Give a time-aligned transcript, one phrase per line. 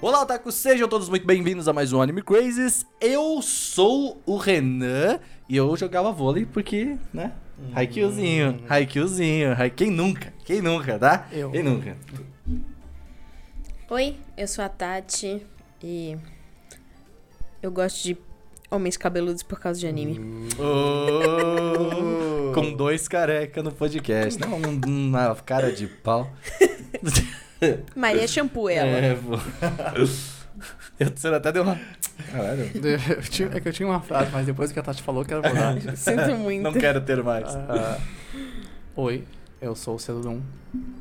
[0.00, 2.84] Olá, otaku, sejam todos muito bem-vindos a mais um Anime Crazes.
[3.00, 7.32] Eu sou o Renan e eu jogava vôlei porque, né?
[7.74, 10.32] Haikyuzinho, Haikyuzinho, Hai- quem nunca?
[10.44, 11.26] Quem nunca, tá?
[11.32, 11.50] Eu.
[11.50, 11.96] Quem nunca?
[13.90, 15.44] Oi, eu sou a Tati
[15.82, 16.16] e
[17.62, 18.18] eu gosto de
[18.70, 20.20] homens cabeludos por causa de anime.
[20.58, 24.38] Oh, com dois careca no podcast.
[24.40, 26.30] Não, um- uma cara de pau.
[27.96, 28.88] Maria Shampoo, ela.
[28.88, 29.32] É, pô.
[30.98, 31.78] Eu, você até deu uma.
[32.32, 32.70] Caralho.
[32.74, 35.26] Eu tinha- é que eu tinha uma frase, mas depois que a Tati falou, eu
[35.28, 35.78] quero mudar.
[35.96, 36.62] Sinto muito.
[36.62, 37.54] Não quero ter mais.
[37.54, 37.98] Ah,
[38.96, 39.22] Oi,
[39.60, 40.40] eu sou o Celulum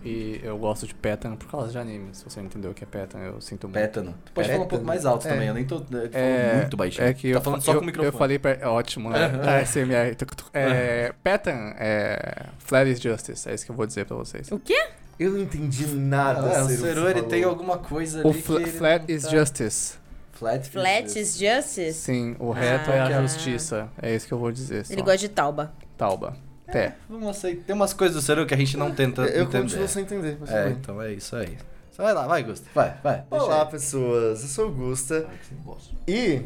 [0.04, 2.10] e eu gosto de Petan por causa de anime.
[2.12, 3.76] Se você não entendeu o que é Petan, eu sinto muito.
[3.80, 4.14] Pétano.
[4.26, 5.32] Tu pode falar um pouco mais alto É.
[5.32, 5.76] também, eu nem tô.
[5.76, 7.08] Eu tô falando É, muito baixinho.
[7.08, 8.14] É que tá eu, falando fa- só eu, com o microfone.
[8.14, 9.20] Eu falei pra, é ótimo, né?
[9.46, 10.16] É, ASMR.
[10.16, 10.34] Tuc.
[10.54, 14.52] É, Petan é Flat is Justice, é isso que eu vou dizer pra vocês.
[14.52, 14.90] O quê?
[15.20, 16.42] Eu não entendi nada.
[16.60, 18.30] Ah, o que ele tem alguma coisa ali.
[18.30, 19.94] O que fla- ele Flat is tá- Justice.
[20.34, 21.94] Flat, Flat is Justice?
[21.94, 23.20] Sim, o reto é Ah.
[23.20, 23.88] a justiça.
[24.02, 24.86] É isso que eu vou dizer.
[24.90, 25.06] Ele só.
[25.06, 25.74] gosta de tauba.
[25.98, 26.36] Tauba.
[26.68, 26.92] É.
[27.10, 27.64] Vamos aceitar.
[27.66, 29.62] Tem umas coisas do Ceru que a gente não tenta Eu entender.
[29.62, 30.38] continuo sem entender.
[30.42, 30.74] Mas É, bem.
[30.74, 31.58] então é isso aí.
[31.92, 32.66] Só vai lá, vai, Gusto.
[32.76, 33.24] Vai, vai.
[33.32, 33.70] Olá, aí.
[33.70, 34.42] pessoas.
[34.42, 35.26] Eu sou o Gusta.
[35.30, 35.76] Ai.
[36.08, 36.42] E.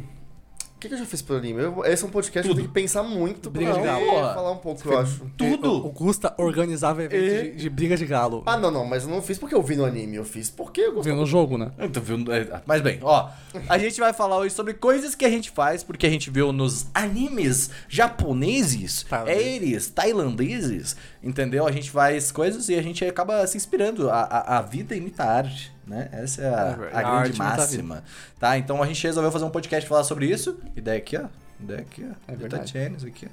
[0.80, 1.61] O que, que eu já fiz pro anime?
[1.61, 2.55] Eu- esse é um podcast que eu Tudo.
[2.61, 4.33] tenho que pensar muito pra Briga de poder galo.
[4.33, 5.30] Falar um pouco, eu acho.
[5.38, 5.85] Tudo!
[5.85, 8.44] o Gusta organizava eventos E- de, de briga de galo.
[8.45, 10.16] Ah, não, não, mas eu não fiz porque eu vi no anime.
[10.16, 11.11] Eu fiz porque eu gostei.
[11.11, 11.69] Vendo o jogo, né?
[11.91, 13.30] Tô vendo- é, Mas bem, ó.
[13.67, 16.53] A gente vai falar hoje sobre coisas que a gente faz porque a gente viu
[16.53, 21.67] nos animes japoneses, eles, tailandeses, entendeu?
[21.67, 24.09] A gente faz coisas e a gente acaba se inspirando.
[24.09, 26.08] A, a, a vida imita a arte, né?
[26.12, 27.00] Essa é a, É a.
[27.00, 28.04] A grande máxima.
[28.40, 28.58] Tá?
[28.58, 30.59] Então a gente resolveu fazer um podcast falar sobre isso.
[30.76, 31.26] Ideia aqui, ó.
[31.59, 32.31] Ideia aqui, ó.
[32.31, 32.66] É verdade.
[32.66, 33.28] Isso aqui,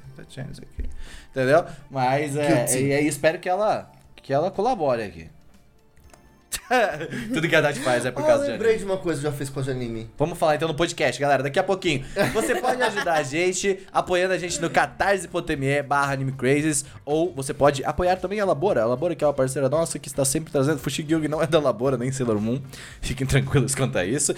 [0.51, 0.89] isso aqui.
[1.31, 1.65] Entendeu?
[1.91, 2.81] Mas é.
[2.81, 5.29] E aí espero que ela, que ela colabore aqui.
[7.33, 8.85] Tudo que a Tati faz é por Ah, causa de lembrei anime.
[8.87, 10.11] de uma coisa que eu já fiz com a anime.
[10.19, 12.05] Vamos falar então no podcast, galera, daqui a pouquinho.
[12.33, 17.85] Você pode ajudar a gente apoiando a gente no catarse.me barra animecrazes ou você pode
[17.85, 18.83] apoiar também a Labora.
[18.83, 20.79] A Labora que é uma parceira nossa que está sempre trazendo.
[20.79, 22.61] Fushigilg não é da Labora, nem Sailor Moon.
[23.01, 24.35] Fiquem tranquilos quanto a isso.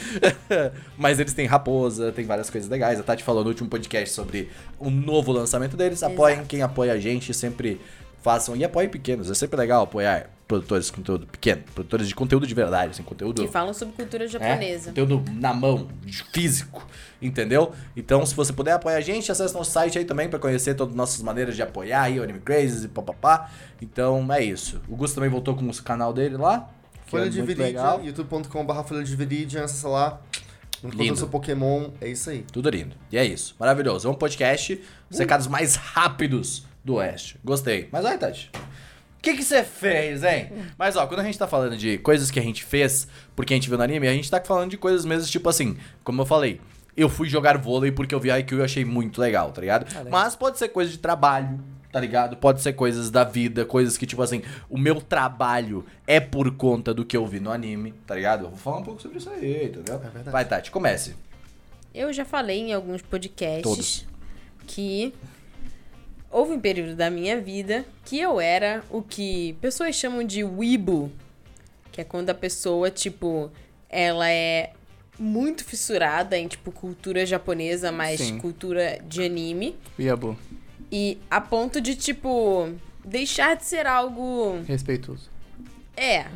[0.96, 3.00] Mas eles têm raposa, tem várias coisas legais.
[3.00, 6.02] A Tati falou no último podcast sobre o novo lançamento deles.
[6.02, 6.48] Apoiem Exato.
[6.48, 7.80] quem apoia a gente, sempre
[8.22, 8.54] façam.
[8.56, 12.54] E apoiem pequenos, é sempre legal apoiar produtores de conteúdo pequeno, produtores de conteúdo de
[12.54, 13.42] verdade, assim, conteúdo...
[13.42, 14.86] Que falam sobre cultura É, japonesa.
[14.90, 15.88] conteúdo na mão,
[16.32, 16.84] físico,
[17.20, 17.72] entendeu?
[17.94, 20.92] Então, se você puder apoiar a gente, acesse nosso site aí também pra conhecer todas
[20.94, 23.50] as nossas maneiras de apoiar aí o Anime Crazes e papapá.
[23.80, 24.80] Então, é isso.
[24.88, 26.68] O Gusto também voltou com o canal dele lá.
[27.06, 27.42] Folha é de.
[27.42, 30.20] Viridian, youtube.com.br Folha de Viridian, acessa lá.
[30.78, 31.12] Enquanto Lindo.
[31.12, 32.44] eu sou Pokémon, é isso aí.
[32.52, 32.94] Tudo lindo.
[33.10, 33.54] E é isso.
[33.58, 34.06] Maravilhoso.
[34.06, 34.80] É um podcast,
[35.10, 37.36] os recados mais rápidos do Oeste.
[37.44, 37.88] Gostei.
[37.90, 38.50] Mas olha, Tati.
[39.18, 40.50] O que você fez, hein?
[40.78, 43.56] Mas ó, quando a gente tá falando de coisas que a gente fez porque a
[43.56, 46.26] gente viu no anime, a gente tá falando de coisas mesmo tipo assim, como eu
[46.26, 46.60] falei,
[46.96, 49.86] eu fui jogar vôlei porque eu vi IQ e eu achei muito legal, tá ligado?
[49.92, 50.10] legal.
[50.10, 51.58] Mas pode ser coisa de trabalho,
[51.92, 52.36] tá ligado?
[52.36, 56.94] Pode ser coisas da vida, coisas que tipo assim, o meu trabalho é por conta
[56.94, 58.44] do que eu vi no anime, tá ligado?
[58.44, 59.96] Eu vou falar um pouco sobre isso aí, entendeu?
[59.96, 60.30] É verdade.
[60.30, 61.14] Vai, Tati, comece.
[61.94, 64.06] Eu já falei em alguns podcasts Todos.
[64.66, 65.12] que
[66.30, 71.10] houve um período da minha vida que eu era o que pessoas chamam de wibu,
[71.92, 73.50] que é quando a pessoa, tipo,
[73.88, 74.72] ela é
[75.18, 78.38] muito fissurada em, tipo, cultura japonesa, mas Sim.
[78.38, 79.76] cultura de anime.
[79.98, 80.38] Yabu.
[80.92, 82.68] E a ponto de, tipo,
[83.04, 84.62] deixar de ser algo.
[84.66, 85.28] Respeitoso.
[85.96, 86.26] É.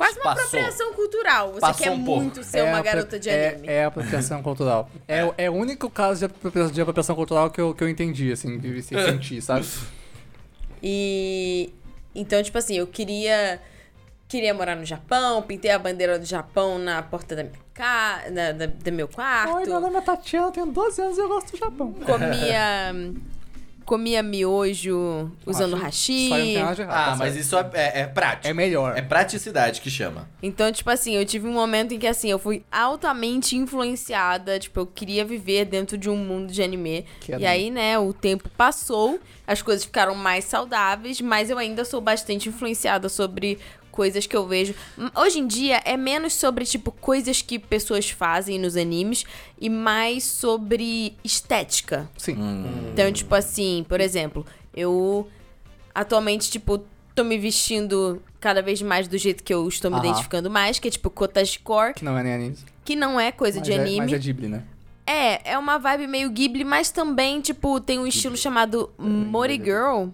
[0.00, 0.44] Quase uma Passou.
[0.46, 1.52] apropriação cultural.
[1.52, 2.20] Você Passou quer um pouco.
[2.22, 3.68] muito ser É uma garota de é- anime.
[3.68, 4.90] É, apropriação cultural.
[5.06, 8.32] É, é o único caso de apropriação, de apropriação cultural que eu, que eu entendi,
[8.32, 9.66] assim, de se sentir, sabe?
[10.82, 11.72] E
[12.14, 13.60] então, tipo assim, eu queria
[14.26, 18.52] queria morar no Japão, pintei a bandeira do Japão na porta da minha casa, da,
[18.52, 19.54] da- do meu quarto.
[19.56, 21.92] Oi, meu nome é Tatiana, tenho 12 anos e eu gosto do Japão.
[21.92, 22.94] Comia
[23.90, 26.30] comia miojo usando hashi.
[26.88, 28.46] Ah, tá mas isso é, é, é prático.
[28.46, 28.96] É melhor.
[28.96, 30.28] É praticidade que chama.
[30.40, 34.78] Então, tipo assim, eu tive um momento em que assim, eu fui altamente influenciada, tipo,
[34.78, 37.04] eu queria viver dentro de um mundo de anime.
[37.20, 41.58] Que é e aí, né, o tempo passou, as coisas ficaram mais saudáveis, mas eu
[41.58, 43.58] ainda sou bastante influenciada sobre
[44.00, 44.74] coisas que eu vejo.
[44.98, 49.26] Hum, Hoje em dia é menos sobre tipo coisas que pessoas fazem nos animes
[49.60, 52.08] e mais sobre estética.
[52.16, 52.34] Sim.
[52.94, 55.28] Então, tipo assim, por exemplo, eu
[55.94, 56.82] atualmente, tipo,
[57.14, 60.06] tô me vestindo cada vez mais do jeito que eu estou me Aham.
[60.06, 62.56] identificando mais, que é tipo cottagecore, Que não é nem anime.
[62.82, 63.98] que não é coisa Mas de é- anime.
[63.98, 64.62] Mas é Ghibli, né?
[65.06, 70.06] É, é uma vibe meio Ghibli, mas também, tipo, tem um estilo chamado Mori Girl,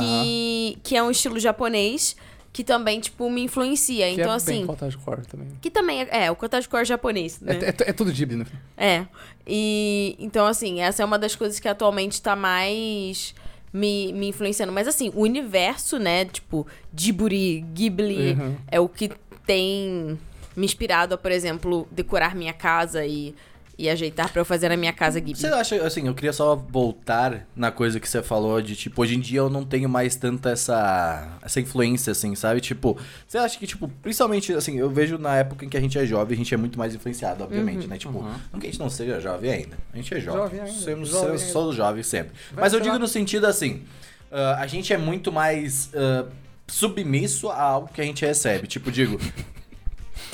[0.00, 2.16] que, que é um estilo japonês,
[2.52, 4.06] que também, tipo, me influencia.
[4.06, 4.58] Que então, é assim.
[4.58, 5.48] bem cottage core também.
[5.60, 7.58] Que também é, é o cottage core japonês, né?
[7.60, 8.46] É, é, é tudo Ghibli, né?
[8.76, 9.06] É.
[9.46, 13.34] E então, assim, essa é uma das coisas que atualmente tá mais
[13.72, 14.72] me, me influenciando.
[14.72, 16.24] Mas assim, o universo, né?
[16.24, 18.56] Tipo, Ghibli, Ghibli Uhum.
[18.68, 19.10] é o que
[19.46, 20.18] tem
[20.56, 23.34] me inspirado a, por exemplo, decorar minha casa e,
[23.80, 25.40] e ajeitar pra eu fazer na minha casa Ghibli.
[25.40, 29.16] Você acha, assim, eu queria só voltar na coisa que você falou de, tipo, hoje
[29.16, 32.60] em dia eu não tenho mais tanta essa, essa influência, assim, sabe?
[32.60, 35.98] Tipo, você acha que, tipo, principalmente, assim, eu vejo na época em que a gente
[35.98, 37.96] é jovem, a gente é muito mais influenciado, obviamente, né?
[37.96, 38.22] Tipo,
[38.52, 40.42] não que a gente não seja jovem ainda, a gente é jovem.
[40.42, 41.76] Jovem ainda, Somos, jovem somos, ainda.
[41.76, 42.32] jovens sempre.
[42.52, 42.98] Vai Mas eu digo lá.
[42.98, 43.82] no sentido, assim,
[44.30, 45.90] ah, a gente é muito mais...
[45.94, 46.26] ah,
[46.70, 48.68] submisso a algo que a gente recebe.
[48.68, 49.18] Tipo, digo,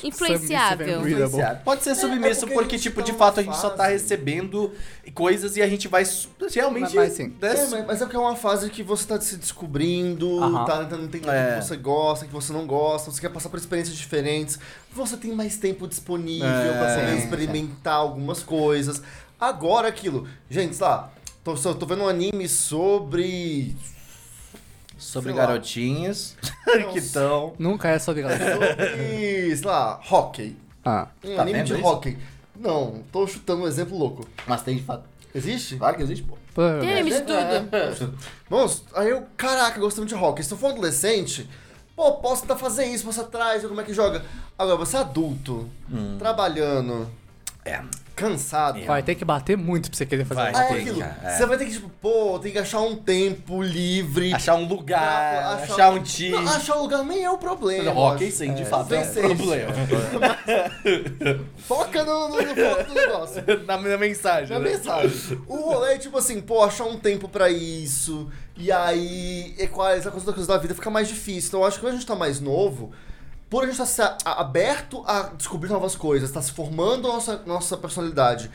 [0.05, 1.01] Influenciável.
[1.01, 1.61] And Influenciado.
[1.65, 4.73] Pode ser submisso, porque a porque, gente tipo, de fato a gente só tá recebendo
[5.15, 6.05] coisas e a gente vai
[6.55, 6.95] realmente.
[6.95, 7.29] Mas- mas sim.
[7.41, 10.65] né, É, mas, é porque é uma fase que você tá se descobrindo, Aham.
[10.65, 11.59] tá tentando entender o É.
[11.59, 14.59] que você gosta, o que você não gosta, você quer passar por experiências diferentes,
[14.93, 16.79] você tem mais tempo disponível É.
[16.79, 19.03] pra Sim, experimentar algumas coisas.
[19.41, 21.13] Agora aquilo, gente, sei lá,
[21.45, 23.77] tô, tô vendo um anime sobre.
[24.99, 26.37] Sobre Sei garotinhas
[26.93, 27.53] que estão.
[27.59, 28.23] Nunca é sobre,
[29.57, 30.57] sei lá, hockey.
[30.85, 31.09] Ah.
[31.25, 31.85] Um Tá anime vendo de isso?
[31.87, 32.19] hockey.
[32.59, 34.27] Não, tô chutando um exemplo louco.
[34.47, 35.05] Mas tem de fato.
[35.35, 35.77] Existe?
[35.77, 36.39] Claro que existe, pô.
[36.81, 38.15] Tem anime de tudo.
[38.49, 40.43] Vamos, aí eu, caraca, gosto muito de hockey.
[40.43, 41.47] Se eu for adolescente,
[41.95, 44.25] pô, posso tentar fazer isso, posso atrás, ver como é que joga.
[44.59, 45.69] Agora, você é adulto,
[46.19, 47.07] trabalhando,
[47.65, 47.83] É.
[48.17, 48.83] cansado.
[48.87, 50.51] Vai ter que bater muito pra você querer fazer Vai.
[50.53, 51.37] uma Aí é aquilo, é.
[51.37, 54.33] você vai ter que, tipo, pô, tem que achar um tempo livre.
[54.33, 54.99] Achar um lugar,
[55.59, 56.31] pra- achar, um time.
[56.31, 57.93] Não, achar um lugar nem é o problema.
[57.93, 58.37] Hockey, acho.
[58.39, 59.21] sim, de É, fato, é um sim.
[59.21, 59.73] problema.
[61.59, 63.45] Foca no, no, no foco do negócio.
[63.67, 64.49] na minha mensagem.
[64.57, 64.71] Na né?
[64.71, 65.39] mensagem.
[65.47, 68.31] O rolê é tipo assim, pô, achar um tempo pra isso.
[68.57, 71.49] E aí, equalizar com as coisas da vida fica mais difícil.
[71.49, 72.93] Então eu acho que quando a gente tá mais novo,
[73.49, 77.43] por a gente estar a- a- aberto a descobrir novas coisas, tá se formando nossa,
[77.47, 78.51] nossa personalidade.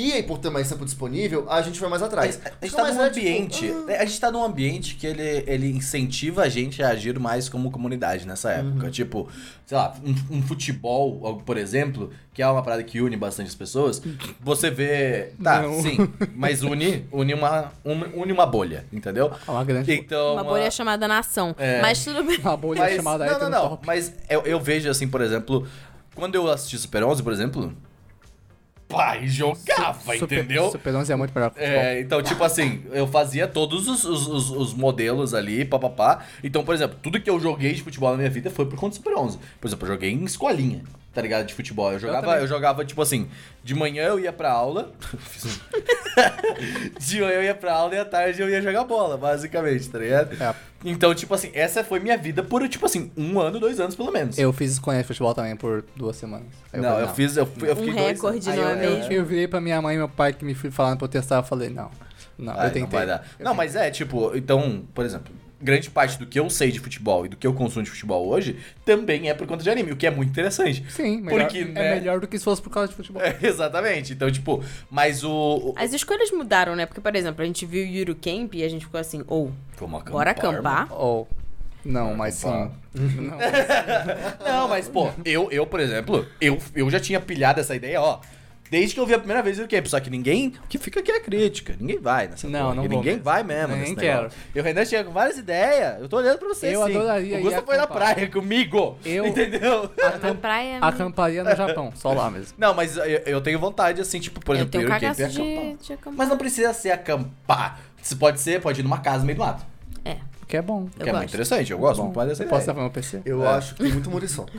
[0.00, 2.38] E aí, por ter mais tempo disponível, a gente vai mais atrás.
[2.44, 3.74] A gente Fica tá num é, tipo, ambiente.
[3.88, 7.48] ah, A gente tá num ambiente que ele, ele incentiva a gente a agir mais
[7.48, 8.84] como comunidade nessa época.
[8.84, 8.90] Uhum.
[8.92, 9.28] Tipo,
[9.66, 9.92] sei lá,
[10.30, 14.00] um, um futebol, por exemplo, que é uma parada que une bastante as pessoas.
[14.40, 15.32] Você vê.
[15.42, 15.82] Tá, Não.
[15.82, 15.96] sim.
[16.36, 19.32] Mas une, une, uma, um- une uma bolha, entendeu?
[19.48, 20.34] É uma grande Então.
[20.34, 21.56] Uma bolha chamada nação.
[21.58, 21.82] É.
[21.82, 22.38] Mas tudo bem.
[22.38, 23.68] Uma bolha Mas, chamada não, não, não.
[23.70, 23.84] top.
[23.84, 25.66] Mas eu, eu vejo assim, por exemplo,
[26.14, 27.74] quando eu assisti Super 11, por exemplo.
[28.88, 30.70] Pai, jogava, Super- entendeu?
[30.70, 31.52] Super 11 é muito melhor.
[31.56, 36.24] É, então, tipo assim, eu fazia todos os, os, os- os modelos ali, papapá.
[36.42, 38.94] Então, por exemplo, tudo que eu joguei de futebol na minha vida foi por conta
[38.94, 39.38] do Super 11.
[39.60, 40.82] Por exemplo, eu joguei em escolinha,
[41.18, 41.46] tá ligado?
[41.46, 41.92] De futebol.
[41.92, 42.40] Eu jogava, também.
[42.42, 43.28] eu, jogava tipo assim,
[43.64, 44.92] de manhã eu ia pra aula.
[45.18, 45.58] Fiz um-
[46.98, 49.98] de manhã eu ia pra aula e à tarde eu ia jogar bola, basicamente, tá
[49.98, 50.40] ligado?
[50.40, 50.54] É.
[50.84, 54.12] Então, tipo assim, essa foi minha vida por, tipo assim, um ano, dois anos pelo
[54.12, 54.38] menos.
[54.38, 56.46] Eu fiz escolinha de futebol também por duas semanas.
[56.72, 58.60] Aí não, falei, eu fiz, eu, fui- eu fiquei dois recorde, anos.
[58.62, 59.12] não Aí é eu, mesmo?
[59.12, 61.08] eu, eu virei pra minha mãe e meu pai que me fui falando pra eu
[61.10, 61.90] testar, eu falei, não.
[62.38, 62.82] Não, Ai, eu tentei.
[62.82, 63.26] Não, vai dar.
[63.40, 66.78] Eu não mas é, tipo, então, por exemplo, grande parte do que eu sei de
[66.78, 69.90] futebol e do que eu consumo de futebol hoje também é por conta de anime,
[69.92, 70.84] o que é muito interessante.
[70.90, 71.94] Sim, melhor, Porque, é né?
[71.96, 73.20] melhor do que se fosse por causa de futebol.
[73.22, 74.12] É, exatamente.
[74.12, 75.30] Então, tipo, mas o.
[75.30, 76.86] o- As escolhas mudaram, né?
[76.86, 80.00] Porque, por exemplo, a gente viu Yuru Camp e a gente ficou assim, ou, Como
[80.04, 80.92] bora acampar?
[80.92, 81.28] Ou.
[81.84, 82.48] não, mas sim.
[82.48, 82.78] acampar.
[84.40, 84.52] Não.
[84.62, 88.20] Não, mas, pô, eu, eu, por exemplo, eu, eu já tinha pilhado essa ideia, ó.
[88.70, 90.54] Desde que eu vi a primeira vez o Camp, só que ninguém.
[90.64, 91.74] O que fica aqui é crítica.
[91.80, 93.24] Ninguém vai nessa Não, porra não vou Ninguém mesmo.
[93.24, 93.68] vai mesmo.
[93.68, 94.16] Nem nesse quero.
[94.22, 94.38] negócio.
[94.54, 96.00] Eu ainda tinha várias ideias.
[96.00, 96.66] Eu tô olhando pra você.
[96.74, 96.96] Eu sim.
[96.96, 98.14] adoraria O ir Gusta foi na acampar.
[98.14, 98.98] praia comigo.
[99.04, 99.90] Eu- Entendeu?
[100.22, 100.78] Na praia.
[100.80, 102.54] Acamparia no Japão, só lá mesmo.
[102.58, 105.22] Não, mas eu, eu tenho vontade, assim, tipo, por eu exemplo, tenho Camp é cagaço
[105.22, 105.42] acampar.
[105.76, 106.14] de, de acampar.
[106.16, 107.80] Mas não precisa ser acampar.
[108.02, 109.64] Você pode ser, pode ir numa casa no meio do mato.
[110.04, 110.82] É, Que é bom.
[110.84, 111.28] eu que é muito gosto.
[111.28, 111.72] interessante.
[111.72, 112.72] Eu gosto Bom, muito mais dessa eu posso ideia.
[112.74, 113.22] levar meu PC?
[113.24, 113.48] Eu É.
[113.48, 114.52] acho que tem muito muriçoca.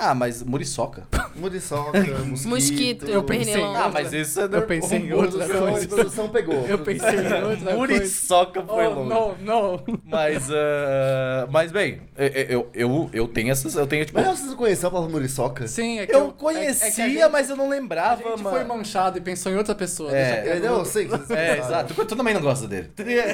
[0.00, 1.02] Ah, mas muriçoca.
[1.34, 2.48] Muriçoca, mosquito.
[2.48, 3.78] Mosquito, Eu pensei- pernilongo.
[3.78, 5.88] Ah, mas isso é Eu pensei em outra coisa.
[5.88, 6.64] produção pegou.
[6.66, 7.74] Eu pensei em outra.
[7.74, 9.08] Muriçoca foi Oh, longe.
[9.10, 9.84] não, não.
[10.04, 12.00] Mas, ah, mas bem,
[12.48, 14.20] eu, eu, eu tenho essas, eu tenho, tipo...
[14.20, 15.66] Mas vocês não conheceram a palavra muriçoca?
[15.66, 18.22] Sim, é que Eu é- é conhecia, que a gente- mas eu não A lembrava,
[18.22, 18.50] gente mano.
[18.56, 20.16] foi manchado e pensou em outra pessoa.
[20.16, 20.48] É.
[20.50, 20.74] Entendeu?
[20.78, 21.92] Eu sei que vocês É, exato.
[21.94, 22.90] Tu também não gosta dele.
[22.98, 23.24] Ninguém,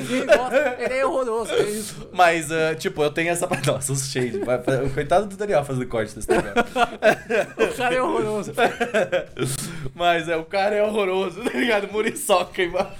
[0.00, 0.76] ninguém gosta.
[0.78, 2.08] Ele é horroroso, é isso.
[2.12, 3.46] Mas, ah, tipo, eu tenho essa...
[3.66, 4.38] Nossa, os shade.
[4.38, 6.52] Vai- vai- Coitado do Daniel fazendo corte desse negócio.
[7.58, 8.52] O cara é horroroso.
[9.94, 11.90] Mas é, o cara é horroroso, tá ligado?
[11.92, 12.90] Muriçoca, mano.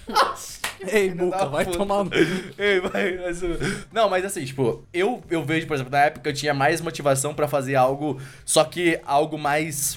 [0.86, 1.78] Ei, Muca, vai puta.
[1.78, 2.10] tomar no...
[2.58, 3.18] Ei, vai,
[3.92, 7.32] Não, mas assim, tipo, eu, eu vejo, por exemplo, na época eu tinha mais motivação
[7.32, 9.96] pra fazer algo, só que algo mais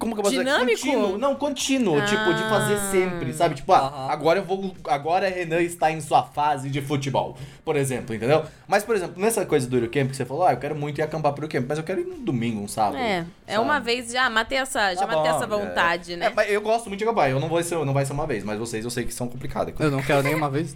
[0.00, 0.74] Como que eu posso Dinâmico?
[0.76, 0.90] dizer?
[0.96, 1.18] Contínuo.
[1.18, 2.00] Não, contínuo.
[2.06, 2.90] Tipo, de fazer Ah.
[2.90, 3.54] sempre, sabe?
[3.54, 4.74] Tipo, ah, agora eu vou.
[4.88, 8.42] Agora Renan está em sua fase de futebol, por exemplo, entendeu?
[8.66, 11.02] Mas, por exemplo, nessa coisa do Eurocamp que você falou, ah, eu quero muito ir
[11.02, 12.96] acampar pro Eurocamp, mas eu quero ir um domingo, um sábado.
[12.96, 13.64] É, é sabe?
[13.64, 16.16] uma vez já matei essa, já Tá matei bom, essa vontade, é.
[16.16, 16.26] né?
[16.26, 17.28] É, mas eu gosto muito de acampar.
[17.28, 19.28] Eu não vou ser, não vai ser uma vez, mas vocês eu sei que são
[19.28, 19.74] complicados.
[19.78, 20.74] Eu não quero nenhuma vez.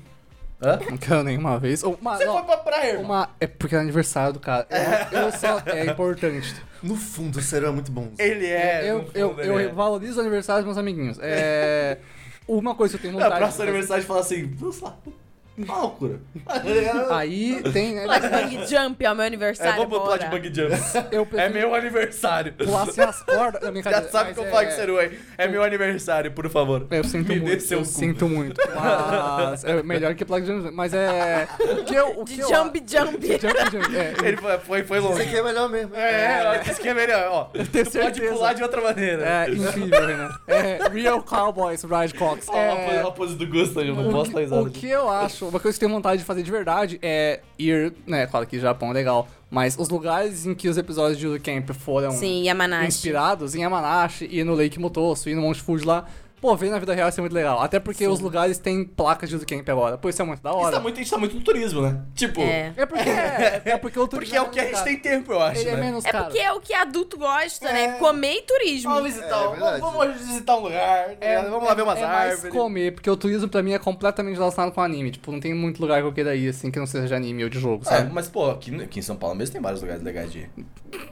[0.62, 0.78] Hã?
[0.90, 1.82] Não quero nenhuma vez.
[1.82, 3.04] Ou Uma, Você não, foi pra praia, irmão.
[3.04, 4.66] uma, é porque é aniversário do cara.
[5.12, 5.60] Eu, eu só.
[5.66, 6.54] É importante.
[6.82, 8.10] No fundo, o Serão é muito bom.
[8.18, 8.90] Ele é.
[8.90, 9.72] eu, no eu, eu ele é.
[9.72, 11.18] valorizo o aniversário dos meus amiguinhos.
[11.20, 11.98] É.
[12.46, 13.40] Uma coisa que eu tenho Na vontade.
[13.42, 14.96] próxima de aniversário fala assim, vamos lá.
[15.56, 16.18] Uma loucura.
[17.10, 18.06] Aí tem, né?
[18.18, 20.94] De bang jump é o meu É, aniversário, vamos pular de bug jumps.
[21.12, 22.52] Eu É meu aniversário.
[22.54, 23.60] pular as cordas.
[23.60, 25.18] Não, Já brincadeira, sabe mas que eu é- falo que Seru aí.
[25.38, 26.86] É meu aniversário, por favor.
[26.90, 27.90] Eu sinto Me dê muito, seu eu cu.
[27.90, 28.60] sinto muito.
[28.74, 30.70] Mas é melhor que Plug Jump.
[30.72, 31.46] Mas é.
[31.60, 32.20] O que eu.
[32.20, 33.26] O De que eu- jump jump.
[33.26, 33.96] Jump Jump.
[33.96, 35.22] É, Ele foi, foi, foi Isso longe.
[35.22, 35.94] aqui é melhor mesmo.
[35.94, 37.44] É, é, isso que é melhor, ó.
[37.54, 38.32] Tu pode certeza.
[38.34, 39.24] pular de outra maneira.
[39.46, 40.30] é incrível, Renan.
[40.46, 42.48] É Real Cowboys Ride Cox.
[42.48, 44.62] Ó, a É, a pose do Gusta, eu não o, posso estar risada.
[44.62, 47.40] o que eu acho, uma coisa que eu tenho vontade de fazer de verdade é
[47.58, 51.38] ir, né, claro que Japão é legal, mas os lugares em que os episódios de
[51.38, 52.44] Camp foram Sim,
[52.86, 56.06] inspirados, em Yamanashi e no Lake Mutosu e no Monte Fuji lá,
[56.44, 57.58] pô, ver na vida real isso é muito legal.
[57.62, 59.96] Até porque os lugares têm placas de Camp agora.
[59.96, 60.76] Pô, isso é muito da Isso hora.
[60.76, 62.02] tá muito, a gente tá muito no turismo, né?
[62.14, 62.74] Tipo, É.
[62.76, 65.40] É porque é, é porque o porque é o que a gente tem tempo, eu
[65.40, 65.80] acho, Ele é né?
[65.80, 66.24] menos É caro.
[66.26, 67.72] porque é o que adulto gosta, É.
[67.72, 67.98] né?
[67.98, 68.90] Comer e turismo.
[68.92, 71.50] Vamos visitar, É, um- vamos, vamos visitar um lugar, ligado?
[71.50, 72.52] vamos lá ver umas é mais árvores.
[72.54, 75.12] comer, porque o turismo pra mim é completamente relacionado com anime.
[75.12, 77.44] Tipo, não tem muito lugar que eu queira ir, assim, que não seja de anime
[77.44, 78.12] ou de jogo, É, sabe?
[78.12, 80.50] mas pô, aqui, aqui em São Paulo mesmo tem vários lugares legais de ir.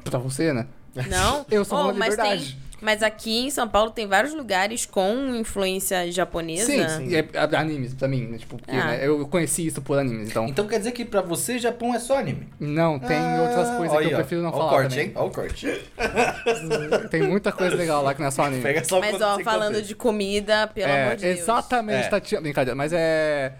[0.04, 0.66] Pra você, né?
[1.08, 1.46] Não?
[1.50, 2.52] Eu sou Oh, uma mas liberdade.
[2.52, 6.66] tem- Mas aqui em São Paulo tem vários lugares com influência japonesa.
[6.66, 7.08] Sim, sim.
[7.08, 8.38] E é, é animes pra mim, né?
[8.38, 8.86] Tipo, porque, Ah.
[8.86, 10.46] né, eu conheci isso por animes, então.
[10.48, 12.48] Então quer dizer que pra você Japão é só anime?
[12.58, 14.66] Não, tem outras coisas Olha que eu prefiro não Ó falar.
[14.66, 15.06] o corte, também.
[15.06, 15.12] hein?
[15.14, 15.82] Ó o corte.
[17.10, 18.62] Tem muita coisa legal lá que não é só anime.
[18.62, 21.38] Pega só Mas ó, falando de comida, pelo é, amor de Deus.
[21.40, 22.08] Exatamente, É.
[22.08, 22.42] Tatiana.
[22.42, 23.52] Brincadeira, mas é.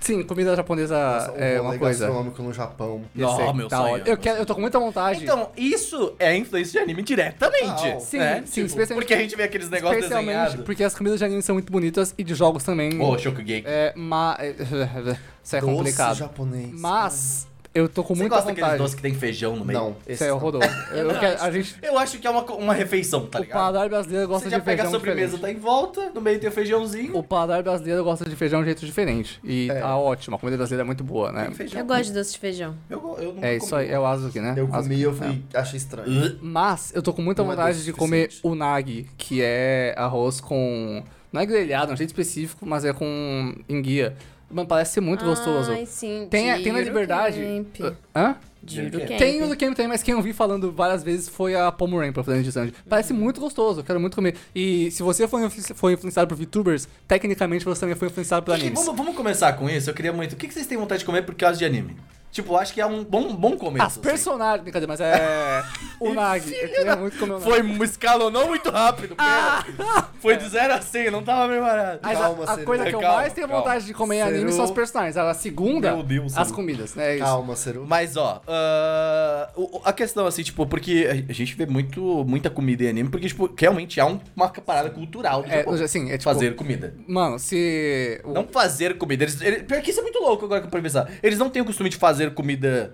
[0.00, 2.06] Sim, comida japonesa Nossa, é o uma coisa.
[2.06, 3.02] gastronômico no Japão.
[3.14, 5.22] Não, Esse é meu sonho, Eu, quero, eu tô com muita vontade.
[5.22, 7.66] Então, isso é influência de anime diretamente.
[7.66, 8.00] Total.
[8.00, 8.42] Sim, né?
[8.46, 10.64] sim, Tipo, especialmente- Porque a gente vê aqueles negócios especialmente desenhados.
[10.64, 13.00] porque as comidas de anime são muito bonitas e de jogos também.
[13.00, 13.66] Ô, Shokugeki.
[13.68, 14.38] É, mas.
[15.44, 16.16] Isso é Doce complicado.
[16.16, 16.70] japonês.
[16.72, 18.82] Mas eu tô com Você muita gosta daqueles vontade.
[18.82, 19.78] doces que tem feijão no meio?
[19.78, 19.96] Não.
[20.06, 20.36] Esse é não.
[20.36, 20.66] horroroso.
[20.92, 21.44] Eu não quero- acho.
[21.44, 21.76] a gente.
[21.82, 23.58] Eu acho que é uma, uma refeição, tá o ligado?
[23.58, 25.54] paladar brasileiro gosta Você já de pega a feijão sobremesa, diferente.
[25.54, 27.16] tá em volta, no meio tem o feijãozinho.
[27.16, 29.40] O paladar brasileiro gosta de feijão de um jeito diferente.
[29.44, 29.80] E É.
[29.80, 30.36] tá ótimo.
[30.36, 31.50] A comida brasileira é muito boa, né?
[31.52, 31.80] Feijão.
[31.80, 32.74] Eu gosto de doce de feijão.
[32.88, 33.94] Eu, eu nunca É isso aí, comi.
[33.96, 34.54] é o Azuki, né?
[34.56, 34.82] Eu Azuki.
[34.82, 35.14] comi e eu É.
[35.14, 36.38] fui, achei estranho.
[36.42, 39.40] Mas eu tô com muita Não é vontade doce de o comer o nagi, que
[39.42, 41.02] é arroz com.
[41.32, 44.16] Não é grelhado, é um jeito específico, mas é com enguia.
[44.50, 45.70] Mano, parece ser muito gostoso.
[45.70, 46.26] Ai, sim.
[46.28, 47.40] Tem, de tem na liberdade.
[47.40, 47.96] Eurocamp.
[48.14, 48.36] Hã?
[48.62, 49.02] De Eurocamp.
[49.02, 49.18] Eurocamp.
[49.18, 52.12] Tem o do Camp também, mas quem eu vi falando várias vezes foi a Pomeranian
[52.12, 52.74] pra fazer de Sandy.
[52.88, 54.34] Parece muito gostoso, eu quero muito comer.
[54.54, 58.78] E se você foi, foi influenciado por VTubers, tecnicamente você também foi influenciado por animes.
[58.84, 59.88] vamos, vamos começar com isso?
[59.88, 60.32] Eu queria muito.
[60.32, 61.96] O que que vocês têm vontade de comer por causa de anime?
[62.30, 63.84] Tipo, acho que é um bom, bom começo.
[63.84, 64.62] As personagens.
[64.62, 65.64] Brincadeira, mas é.
[66.00, 66.54] O Nagi.
[66.54, 67.50] Eu queria muito comer o assim.
[67.50, 67.76] Nagi.
[67.76, 69.64] Foi, escalonou muito rápido, pera.
[70.20, 72.00] Foi de 0 a 100, não tava preparado.
[72.02, 72.66] Mas Calma, a, a Seru.
[72.66, 73.62] coisa que eu Calma, mais tenho calma.
[73.62, 74.34] vontade de comer em Seru.
[74.36, 75.16] anime são os personagens.
[75.16, 76.56] A segunda, Meu Deus, as Seru.
[76.56, 77.10] comidas, né?
[77.12, 77.24] É isso.
[77.24, 77.84] Calma, Seru.
[77.86, 82.84] Mas, ó, ah, o- a questão, assim, tipo, porque a gente vê muito, muita comida
[82.84, 85.74] em anime, porque, tipo, realmente há um- uma parada cultural do É, Japão.
[85.74, 86.24] assim, é tipo.
[86.24, 86.94] Fazer comida.
[87.08, 88.20] Mano, se.
[88.26, 89.24] Não fazer comida.
[89.24, 91.10] Eles, ele, pior que isso é muito louco agora que eu pensar.
[91.22, 92.92] Eles não têm o costume de fazer comida.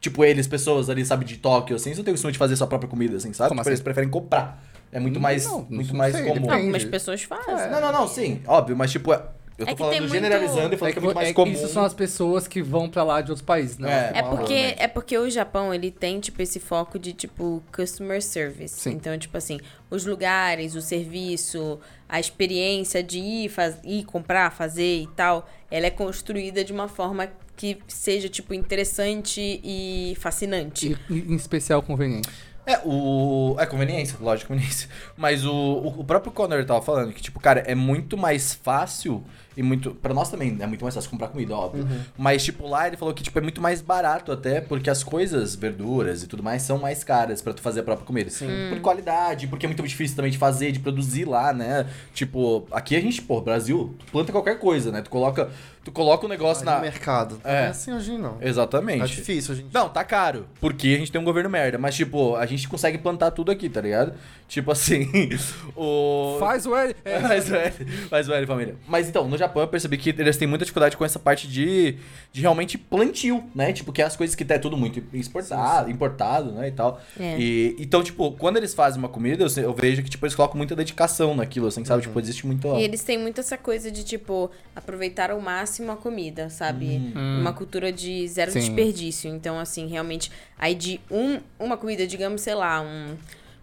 [0.00, 2.54] Tipo, eles, pessoas ali, sabe, de Tóquio, assim, eles não têm o costume de fazer
[2.54, 3.48] sua própria comida, assim, sabe?
[3.48, 3.70] Como Tipo, assim?
[3.70, 4.62] eles preferem comprar.
[4.92, 6.50] É muito mais, Não, não muito mais comum.
[6.52, 7.70] Algumas pessoas fazem.
[7.70, 10.72] Não, não, não, sim, óbvio, mas tipo, eu tô É que falando tem muito- generalizando
[10.72, 11.52] e falando É que que é muito mais é- comum.
[11.52, 14.12] Isso são as pessoas que vão pra lá de outros países, né?
[14.14, 14.18] É.
[14.20, 14.76] É porque, Provavelmente.
[14.82, 18.78] é porque o Japão, ele tem, tipo, esse foco de, tipo, customer service.
[18.80, 18.92] Sim.
[18.92, 19.58] Então, tipo assim,
[19.90, 25.86] os lugares, o serviço, a experiência de ir, faz, ir comprar, fazer e tal, ela
[25.86, 30.96] é construída de uma forma que seja, tipo, interessante e fascinante.
[31.10, 32.28] E, e- em especial conveniente.
[32.64, 33.56] É, o.
[33.58, 34.88] É conveniência, lógico, conveniência.
[35.16, 39.24] Mas o, o, o próprio Connor tava falando que, tipo, cara, é muito mais fácil
[39.58, 39.94] e muito.
[39.94, 41.84] Pra nós também é muito mais fácil comprar comida, óbvio.
[41.84, 42.00] Uhum.
[42.18, 45.54] Mas, tipo, lá ele falou que, tipo, é muito mais barato até, porque as coisas,
[45.54, 48.30] verduras e tudo mais, são mais caras pra tu fazer a própria comida.
[48.30, 48.48] Sim.
[48.68, 51.86] Por qualidade, porque é muito difícil também de fazer, de produzir lá, né?
[52.12, 55.00] Tipo, aqui a gente, pô, Brasil, tu planta qualquer coisa, né?
[55.00, 55.48] Tu coloca.
[55.84, 56.84] Tu coloca o negócio Vai no na.
[56.84, 57.40] mercado.
[57.42, 57.64] É.
[57.64, 58.36] É assim hoje não.
[58.42, 58.98] Exatamente.
[58.98, 59.72] Tá difícil, gente.
[59.72, 60.44] Não, tá caro.
[60.60, 61.78] Porque a gente tem um governo merda.
[61.78, 64.12] Mas, tipo, a gente gente consegue plantar tudo aqui, tá ligado?
[64.46, 65.08] Tipo assim,
[65.74, 66.36] o...
[66.38, 66.94] Faz o L.
[67.04, 67.72] É, Faz o L,
[68.10, 68.76] faz o L, família.
[68.86, 71.96] Mas então, no Japão eu percebi que eles têm muita dificuldade com essa parte de,
[72.32, 73.72] de realmente plantio, né?
[73.72, 77.00] Tipo, que é as coisas que é tudo muito exportado, importado, né, e tal.
[77.18, 77.38] É.
[77.38, 80.56] E, então, tipo, quando eles fazem uma comida, eu, eu vejo que, tipo, eles colocam
[80.56, 82.02] muita dedicação naquilo, assim, sabe?
[82.02, 82.68] Tipo, existe muito...
[82.76, 87.12] E eles têm muito essa coisa de, tipo, aproveitar ao máximo a comida, sabe?
[87.14, 88.60] Uma cultura de zero Sim.
[88.60, 89.30] desperdício.
[89.30, 93.16] Então, assim, realmente, aí de um, uma comida, digamos, sei lá, um,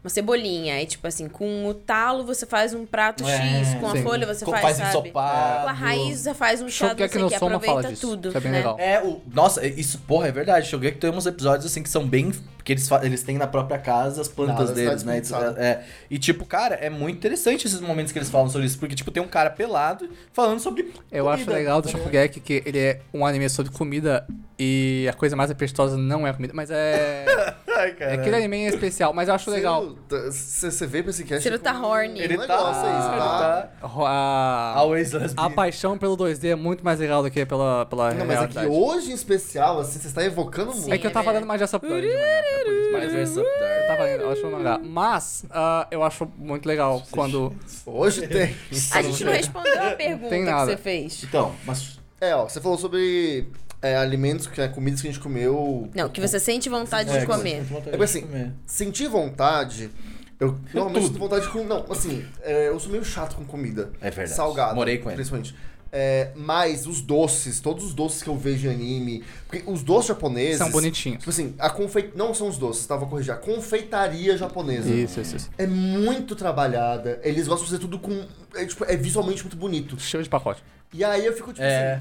[0.05, 0.75] uma cebolinha.
[0.75, 4.03] Aí, tipo assim, com o talo você faz um prato É, X, com a sim.
[4.03, 4.89] folha você Co- faz, faz sabe?
[5.09, 5.63] ensopado.
[5.63, 8.01] Com a raiz você faz um chá que Soma aproveita fala disso.
[8.07, 8.27] tudo.
[8.29, 8.57] Isso é bem né?
[8.59, 8.75] legal.
[8.79, 9.19] É, o.
[9.33, 10.67] Nossa, isso, porra, é verdade.
[10.67, 12.31] Cheguei que tem uns episódios assim que são bem.
[12.65, 15.21] Que eles, eles têm na própria casa as plantas Nada, deles, né?
[15.55, 18.79] É, e, tipo, cara, é muito interessante esses momentos que eles falam sobre isso.
[18.79, 20.91] Porque, tipo, tem um cara pelado falando sobre.
[21.11, 21.59] Eu acho comida.
[21.59, 24.25] legal do Shokugeki que ele é um anime sobre comida
[24.57, 27.25] e a coisa mais apetitosa não é a comida, mas é.
[27.75, 28.13] Ai, é cara.
[28.13, 29.95] aquele anime em especial, mas eu acho legal.
[30.09, 31.43] Você você veio pra esse cast.
[31.43, 32.21] Ciro tá com horny.
[32.21, 32.57] Ele tá.
[32.57, 33.69] você ele tá.
[33.81, 33.87] tá.
[34.07, 35.43] A, Always lesbian.
[35.43, 38.47] a paixão pelo 2D é muito mais legal do que pela, pela Não, mas é
[38.47, 38.67] que realidade.
[38.67, 40.93] hoje em especial, assim, você está evocando muito.
[40.93, 41.41] É que eu é tava verdade.
[41.41, 42.07] dando mais essa update
[42.55, 43.87] é mas versus up eu there.
[43.87, 44.79] tava lendo, eu acho mangá.
[44.83, 47.53] Mas ah, eu acho muito legal quando.
[47.85, 48.55] Hoje tem.
[48.91, 50.71] A gente não respondeu a pergunta Tem que nada.
[50.71, 51.23] você fez.
[51.23, 51.99] Então, mas.
[52.21, 53.47] É, ó, você falou sobre
[53.81, 55.89] é, alimentos, que é, comidas que a gente comeu.
[55.93, 57.63] Não, que você sente vontade É, de comer.
[57.91, 59.91] É assim, sentir vontade.
[60.39, 61.13] Eu normalmente tudo.
[61.13, 61.63] sinto vontade com.
[61.63, 63.91] Não, assim, é, eu sou meio chato com comida.
[64.01, 64.35] É verdade.
[64.35, 64.73] Salgada.
[64.73, 65.15] Morei com ele.
[65.15, 65.55] Principalmente.
[65.97, 69.23] É, mas os doces, todos os doces que eu vejo em anime.
[69.47, 70.57] Porque os doces japoneses.
[70.57, 71.19] São bonitinhos.
[71.19, 72.11] Tipo assim, a confeit...
[72.17, 72.97] não são os doces, tá?
[72.97, 73.31] Vou corrigir.
[73.33, 74.89] A confeitaria japonesa.
[74.89, 75.49] Isso, isso, isso.
[75.57, 77.21] É muito trabalhada.
[77.23, 78.25] Eles gostam de fazer tudo com.
[78.55, 79.97] É, tipo, é visualmente muito bonito.
[79.97, 80.61] Cheio de pacote.
[80.93, 81.93] E aí eu fico tipo É.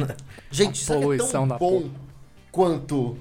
[0.00, 0.14] assim.
[0.50, 1.90] Gente, isso aqui é tão da bom
[2.50, 3.18] quanto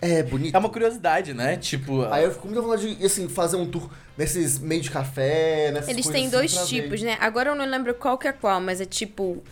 [0.00, 0.54] é bonito.
[0.54, 1.58] É uma curiosidade, né?
[1.58, 2.02] Tipo.
[2.06, 5.70] Aí eu fico com muita vontade de, assim, fazer um tour nesses meio de café,
[5.70, 6.68] nessas Eles coisas têm assim dois pra ver.
[6.68, 7.18] tipos, né?
[7.20, 9.42] Agora eu não lembro qual que é qual, mas é tipo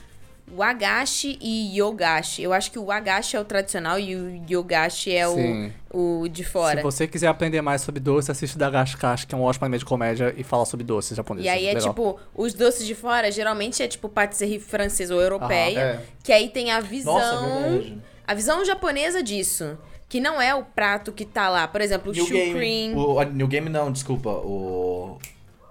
[0.52, 2.42] Wagashi e Yogashi.
[2.42, 5.72] Eu acho que o Wagashi é o tradicional e o Yogashi é o, Sim.
[5.92, 6.76] o de fora.
[6.78, 9.78] Se você quiser aprender mais sobre doce, assiste Dagashi Kashi, que é um ótimo anime
[9.78, 11.46] de comédia e fala sobre doces japoneses.
[11.46, 11.88] E aí é Legal.
[11.88, 16.02] tipo, os doces de fora geralmente é tipo patisserie francesa ou europeia, Aham, é.
[16.22, 17.98] que aí tem a visão, Nossa, verdade.
[18.26, 22.14] a visão japonesa disso, que não é o prato que tá lá, por exemplo, o
[22.14, 22.54] New shoe Game.
[22.54, 22.96] cream.
[22.96, 24.30] O, a- New Game não, desculpa.
[24.30, 25.18] O.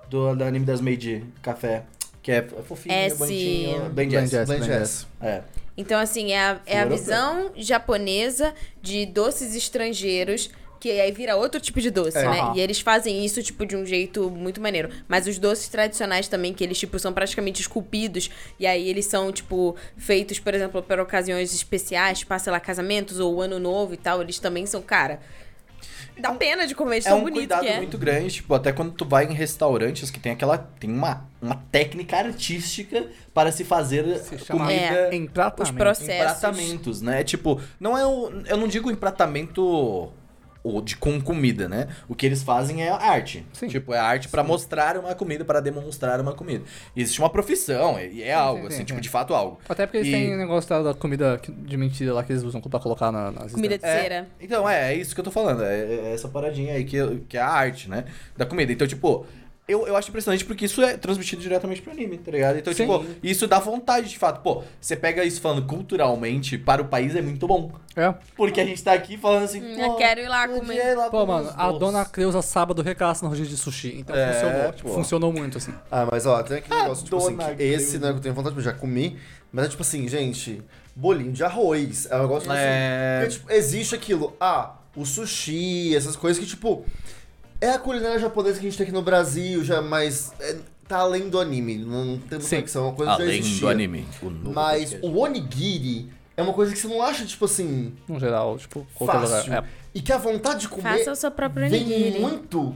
[0.10, 1.84] Do, do anime das Made Café.
[2.24, 3.18] Que é fofinho, S.
[3.18, 3.80] bonitinho.
[3.82, 3.92] Jazz.
[3.94, 5.08] Blend Blend Jazz.
[5.22, 5.42] É.
[5.76, 11.60] Então, assim, é a, é a visão japonesa de doces estrangeiros, que aí vira outro
[11.60, 12.24] tipo de doce, É.
[12.24, 12.40] né?
[12.40, 12.56] Aham.
[12.56, 14.90] E eles fazem isso, tipo, de um jeito muito maneiro.
[15.08, 19.32] Mas os doces tradicionais também, que eles, tipo, são praticamente esculpidos, e aí eles são,
[19.32, 23.94] tipo, feitos, por exemplo, para ocasiões especiais, tipo, ah, sei lá, casamentos ou ano novo
[23.94, 25.20] e tal, eles também são, cara...
[26.18, 27.78] Dá pena de comer, de É tão um bonito cuidado que é.
[27.78, 30.58] muito grande, tipo, até quando tu vai em restaurantes que tem aquela.
[30.58, 34.72] Tem uma, uma técnica artística para se fazer Se comida.
[34.74, 35.16] É.
[35.16, 35.64] Empratamento.
[35.64, 36.38] Os processos.
[36.38, 37.24] Empratamentos, né?
[37.24, 38.32] Tipo, não é o.
[38.46, 40.12] Eu não digo empratamento
[40.64, 41.88] o de, com comida, né?
[42.08, 43.46] O que eles fazem é arte.
[43.52, 43.68] Sim.
[43.68, 46.64] Tipo, é arte pra mostrar uma comida, para demonstrar uma comida.
[46.96, 49.60] E existe uma profissão, e é algo, sim, assim, sim, tipo, de fato algo.
[49.68, 52.62] Até porque eles E- têm negócio da, da comida de mentira lá que eles usam
[52.62, 54.28] pra colocar na, nas Comida de É, cera.
[54.40, 55.64] Então, é, é isso que eu tô falando.
[55.64, 56.98] É, é essa paradinha aí que,
[57.28, 58.06] que é a arte, né?
[58.38, 58.72] Da comida.
[58.72, 59.26] Então, tipo,
[59.68, 62.58] eu, eu acho impressionante porque isso é transmitido diretamente pro anime, tá ligado?
[62.60, 62.84] Então, Sim.
[62.86, 64.42] tipo, isso dá vontade de fato.
[64.42, 67.72] Pô, você pega isso falando culturalmente para o país é muito bom.
[67.96, 68.14] É.
[68.36, 70.76] Porque a gente tá aqui falando assim, Hum, pô, eu quero ir lá comer.
[70.92, 71.80] ir lá Pô, comer mano, a doces.
[71.80, 73.96] dona Creuza sábado recaça no rodízio de sushi.
[74.00, 74.74] Então É, funcionou.
[74.74, 74.96] Tipo, pô.
[74.96, 75.74] funcionou muito, assim.
[75.92, 78.00] Ah, mas ó, tem aquele A negócio, tipo assim, que esse Cleusa.
[78.00, 79.18] não é que eu tenho vontade, eu já comi,
[79.52, 80.62] mas é tipo assim, gente,
[80.96, 82.08] bolinho de arroz.
[82.12, 82.62] É um negócio assim.
[82.62, 83.20] É.
[83.22, 86.84] porque, tipo, existe aquilo, ah, o sushi, essas coisas que, tipo,
[87.66, 90.98] é a culinária japonesa que a gente tem aqui no Brasil, já, mas é, tá
[90.98, 91.78] além do anime.
[91.78, 92.56] Não, não tem muita Sim.
[92.58, 93.60] conexão, é uma coisa que já Além existia.
[93.62, 94.08] do anime.
[94.22, 95.06] o Mas podcast.
[95.08, 99.20] o onigiri é uma coisa que você não acha, tipo assim, No geral, tipo, qualquer
[99.28, 99.44] fácil.
[99.46, 99.64] lugar.
[99.64, 99.68] É.
[99.96, 102.20] E que a vontade de comer Faça o seu próprio vem onigiri.
[102.20, 102.76] muito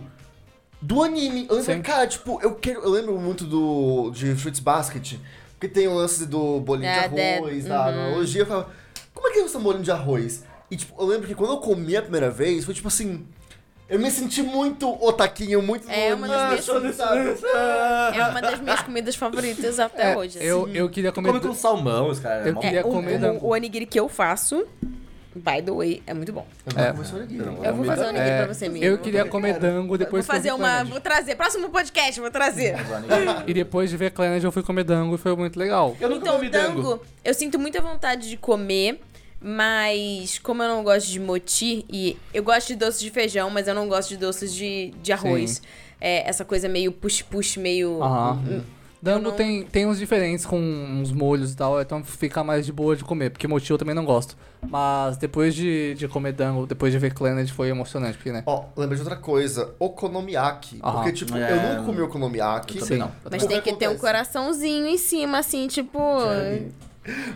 [0.81, 1.47] do anime.
[1.49, 2.81] Eu lembro, cara, tipo, eu quero.
[2.81, 4.11] Eu lembro muito do.
[4.11, 5.15] de Fruits Basket.
[5.59, 7.87] Porque tem o lance do bolinho É, de de- arroz, da uhum.
[7.87, 8.41] analogia.
[8.43, 8.69] Eu falava,
[9.11, 10.43] como é que é esse bolinho de arroz?
[10.69, 13.25] E tipo, eu lembro que quando eu comi a primeira vez, foi tipo assim.
[13.89, 16.99] Eu me senti muito otaquinho, muito É uma das minhas-?
[18.13, 20.37] É uma das minhas comidas favoritas até É, hoje.
[20.37, 20.47] assim.
[20.47, 21.29] eu, eu queria comer.
[21.29, 22.45] Come com salmão, os caras.
[22.47, 24.65] Eu mó- queria É, o, comer o, onigiri que eu faço,
[25.33, 26.45] by the way, é muito bom.
[26.75, 26.91] Eu É.
[26.91, 27.45] comi esse onigiri.
[27.63, 28.85] Eu vou fazer um onigiri É, pra você, amigo.
[28.85, 30.83] eu queria comer dango depois Vou fazer uma.
[30.83, 31.35] Vou trazer.
[31.35, 32.75] Próximo podcast, vou trazer.
[33.47, 35.95] E depois de ver Clannad eu fui comer dango e foi muito legal.
[36.01, 36.81] Eu nunca Então, comi dango.
[36.81, 38.99] dango, eu sinto muita vontade de comer.
[39.39, 43.67] Mas, como eu não gosto de moti, e eu gosto de doces de feijão, mas
[43.67, 45.61] eu não gosto de doces de, de arroz.
[46.01, 48.01] É, essa coisa meio push-push, meio.
[48.03, 48.41] Aham.
[48.47, 48.61] Hum,
[48.99, 52.73] Dango não- tem, tem uns diferentes com uns molhos e tal, então fica mais de
[52.73, 54.35] boa de comer, porque mochi eu também não gosto.
[54.67, 58.41] Mas depois de, de comer dango, depois de ver Clannad, foi emocionante, porque, né?
[58.47, 60.79] Ó, lembrei de outra coisa, okonomiyaki.
[60.83, 60.93] Aham.
[60.95, 61.51] Porque, tipo, É.
[61.51, 62.79] eu nunca comi okonomiyaki.
[62.79, 63.03] Eu também Sim.
[63.03, 63.11] não.
[63.29, 65.99] Mas tem que ter um coraçãozinho em cima, assim, tipo.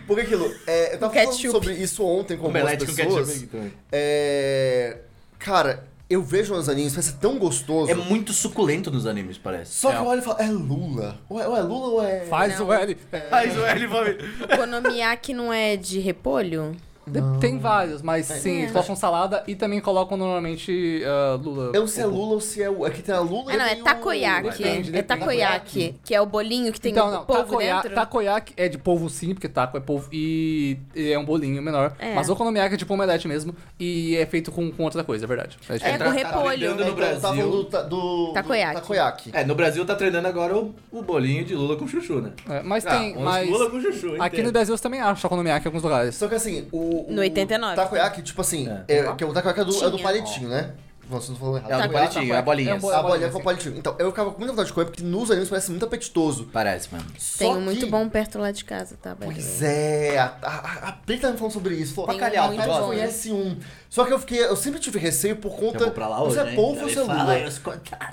[0.07, 1.51] Porque aquilo, é, eu tava falando ketchup.
[1.51, 3.27] sobre isso ontem com algumas Omelete com pessoas.
[3.29, 3.73] ketchup também.
[3.91, 4.97] É.
[5.39, 7.89] Cara, eu vejo nos animes, parece tão gostoso.
[7.89, 9.73] É muito suculento nos animes, parece.
[9.73, 9.99] Só que É.
[9.99, 11.19] eu olho e falo, é Lula.
[11.29, 12.25] Ou é, ou é Lula ou é.
[12.25, 12.67] Faz Não.
[12.67, 12.97] o L.
[13.31, 14.17] Mas o L vai...
[14.53, 16.75] Okonomiyaki não é de repolho?
[17.11, 21.71] De- Tem vários, mas sim, eles colocam salada e também colocam normalmente ah, lula.
[21.73, 22.85] Eu não sei se é Lula ou se é o.
[22.85, 24.63] É que tem a Lula Ah, e não, é o- takoyaki.
[24.63, 27.95] Depende, é takoyaki, que é o bolinho que tem Então, o não, polvo takoyaki, dentro.
[27.95, 31.93] takoyaki é de polvo sim, porque taco é polvo e, e é um bolinho menor.
[31.99, 32.13] É.
[32.13, 35.57] Mas okonomiyaki é tipo omelete mesmo e é feito com, com outra coisa, é verdade.
[35.69, 36.59] É É com tá repolho.
[36.71, 37.19] vendendo no Brasil.
[37.21, 38.75] falando do, ta- do, do Takoyaki.
[38.81, 39.29] takoyaki.
[39.33, 42.31] É, no Brasil tá treinando agora o, o bolinho de Lula com chuchu, né?
[42.49, 45.65] É, mas Ah, tem, mas Lula com chuchu, aqui no Brasil você também acha okonomiyaki
[45.65, 46.15] em alguns lugares.
[46.15, 47.00] Só que assim, o.
[47.07, 47.75] o No 89.
[47.75, 48.97] Takoyaki, tipo assim, É.
[48.99, 49.15] é.
[49.15, 50.71] que o takoyaki é do, é do palitinho, né?
[51.11, 51.71] Não falando errado.
[51.71, 52.69] É o do Takoyaki- palitinho, é a bolinha.
[52.71, 53.43] É A bolinha bolinha, com sim.
[53.43, 53.77] palitinho.
[53.77, 56.49] Então, eu ficava com muita vontade de comer porque nos animes parece muito apetitoso.
[56.51, 57.05] Parece, mano.
[57.19, 59.15] Só Tem um que- muito bom perto lá de casa, tá?
[59.19, 61.93] Pois é, a, a, a Pri tá me falando sobre isso.
[61.93, 63.57] Falou, um "Bacalhau, bom, conhece um.
[63.89, 65.79] Só que eu fiquei, eu sempre tive receio por Eu conta.
[65.79, 66.55] vou pra lá hoje, é hein?
[66.55, 67.35] polvo ou é lula.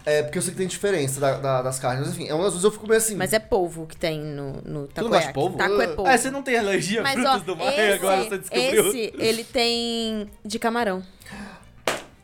[0.05, 2.05] É, porque eu sei que tem diferença da- da- das carnes.
[2.07, 3.15] Mas enfim, é uma das vezes eu fico meio assim.
[3.15, 5.57] Mas é polvo que tem no, no Tu não gosta de polvo?
[5.57, 6.11] Taco é polvo.
[6.11, 8.89] Ah, você não tem alergia a Mas frutos ó, do mar esse, agora você descobriu.
[8.89, 11.01] esse, ele tem de camarão.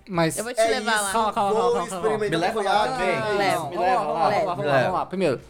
[0.08, 1.12] Mas Eu vou te é levar isso, lá.
[1.12, 2.18] Calma, calma, calma, calma, calma.
[2.18, 3.36] Me leva lá, vem.
[3.38, 3.70] Leva.
[3.70, 5.06] Me leva lá, vamos lá, vamos lá.
[5.06, 5.40] Primeiro,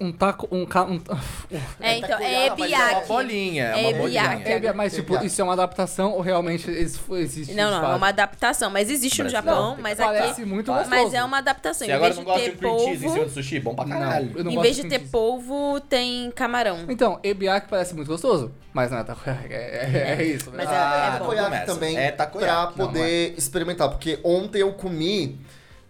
[0.00, 0.84] um taco, um ca...
[0.84, 1.00] Um...
[1.80, 4.22] É, então, é mas é uma É uma bolinha, é É uma bolinha.
[4.44, 7.54] É, mas tipo, isso é uma adaptação ou realmente ex- existe?
[7.54, 8.70] Não, de não, é uma adaptação.
[8.70, 9.28] Mas existe no.
[9.30, 10.44] Japão, mas Parece aqui...
[10.44, 11.16] muito Mas gostoso.
[11.16, 11.86] é uma adaptação.
[11.86, 13.60] Você Em agora vez não de gosta de ter cream cheese em cima do sushi?
[13.60, 14.50] Bom pra caralho.
[14.50, 16.84] Em vez de ter polvo, tem camarão.
[16.88, 20.50] Então, ebiaki parece muito gostoso, mas não é takoyaki, é, é, é isso.
[20.54, 20.74] Mas né?
[20.74, 21.18] é- Ah, é bom.
[21.24, 21.66] takoyaki começa.
[21.74, 23.88] também É takoyaki, pra não, poder experimentar.
[23.88, 25.38] Porque ontem eu comi.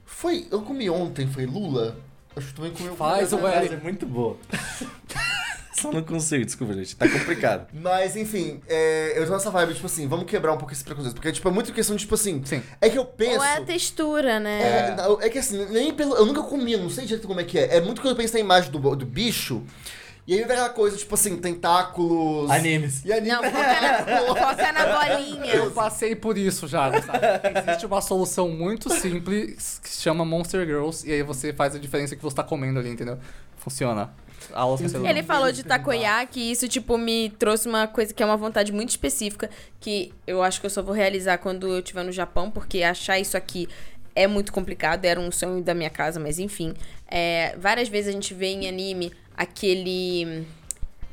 [0.05, 0.46] Foi.
[0.50, 1.96] Eu comi ontem, foi Lula?
[2.36, 3.74] Acho que também comi Faz o L.
[3.74, 4.36] é muito boa.
[5.80, 6.94] Só não consigo, desculpa, gente.
[6.94, 7.66] Tá complicado.
[7.72, 11.14] Mas enfim, é, eu tô nessa vibe, tipo assim, vamos quebrar um pouco esse preconceito.
[11.14, 12.42] Porque tipo, é muito questão de, tipo assim.
[12.44, 12.62] Sim.
[12.80, 13.38] É que eu penso.
[13.38, 14.96] Ou é a textura, né?
[14.98, 16.14] É, é que assim, nem pelo.
[16.16, 17.76] Eu nunca comi, não sei direito como é que é.
[17.76, 19.62] É muito quando eu penso na imagem do, do bicho.
[20.30, 22.48] E aí vem aquela coisa, tipo assim, tentáculos.
[22.52, 23.04] Animes.
[23.04, 23.30] E anime.
[23.30, 25.54] Não, foca na, foca na bolinha.
[25.56, 27.26] Eu passei por isso já, sabe?
[27.66, 31.80] Existe uma solução muito simples que se chama Monster Girls, e aí você faz a
[31.80, 33.18] diferença que você tá comendo ali, entendeu?
[33.56, 34.12] Funciona.
[35.04, 38.72] Ele falou de takoyaki e isso, tipo, me trouxe uma coisa que é uma vontade
[38.72, 42.52] muito específica, que eu acho que eu só vou realizar quando eu estiver no Japão,
[42.52, 43.68] porque achar isso aqui
[44.22, 46.74] é muito complicado, era um sonho da minha casa, mas enfim.
[47.09, 50.46] É, várias vezes a gente vê em anime aquele...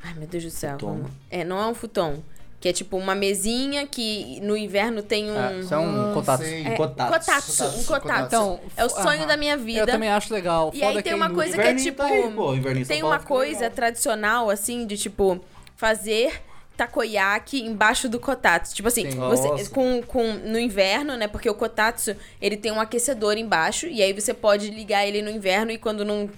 [0.04, 0.74] Ai, meu Deus do céu.
[0.74, 0.86] Futon.
[0.88, 2.22] como- É, não é um futon.
[2.60, 5.39] Que é tipo uma mesinha que no inverno tem um...
[5.39, 6.41] É, isso é um contato.
[6.43, 6.65] sei.
[6.65, 7.12] É, Kotatsu.
[7.13, 8.26] kotatsu, um Kotatsu, kotatsu.
[8.26, 9.28] Então, é o sonho aham.
[9.28, 9.82] da minha vida.
[9.82, 10.72] Eu também acho legal.
[10.74, 11.98] E Foda aí que tem uma coisa que é Inverninho tipo.
[11.98, 12.86] tá aí, pô.
[12.88, 13.72] Tem uma coisa legal.
[13.76, 15.39] tradicional, assim, de tipo,
[15.76, 16.41] fazer
[16.78, 18.76] takoyaki embaixo do kotatsu.
[18.76, 19.18] Tipo assim, Sim.
[19.18, 19.70] você, Nossa.
[19.72, 21.28] com, com, no inverno, né?
[21.28, 23.88] Porque o kotatsu, ele tem um aquecedor embaixo.
[23.88, 26.30] E aí você pode ligar ele no inverno e quando não.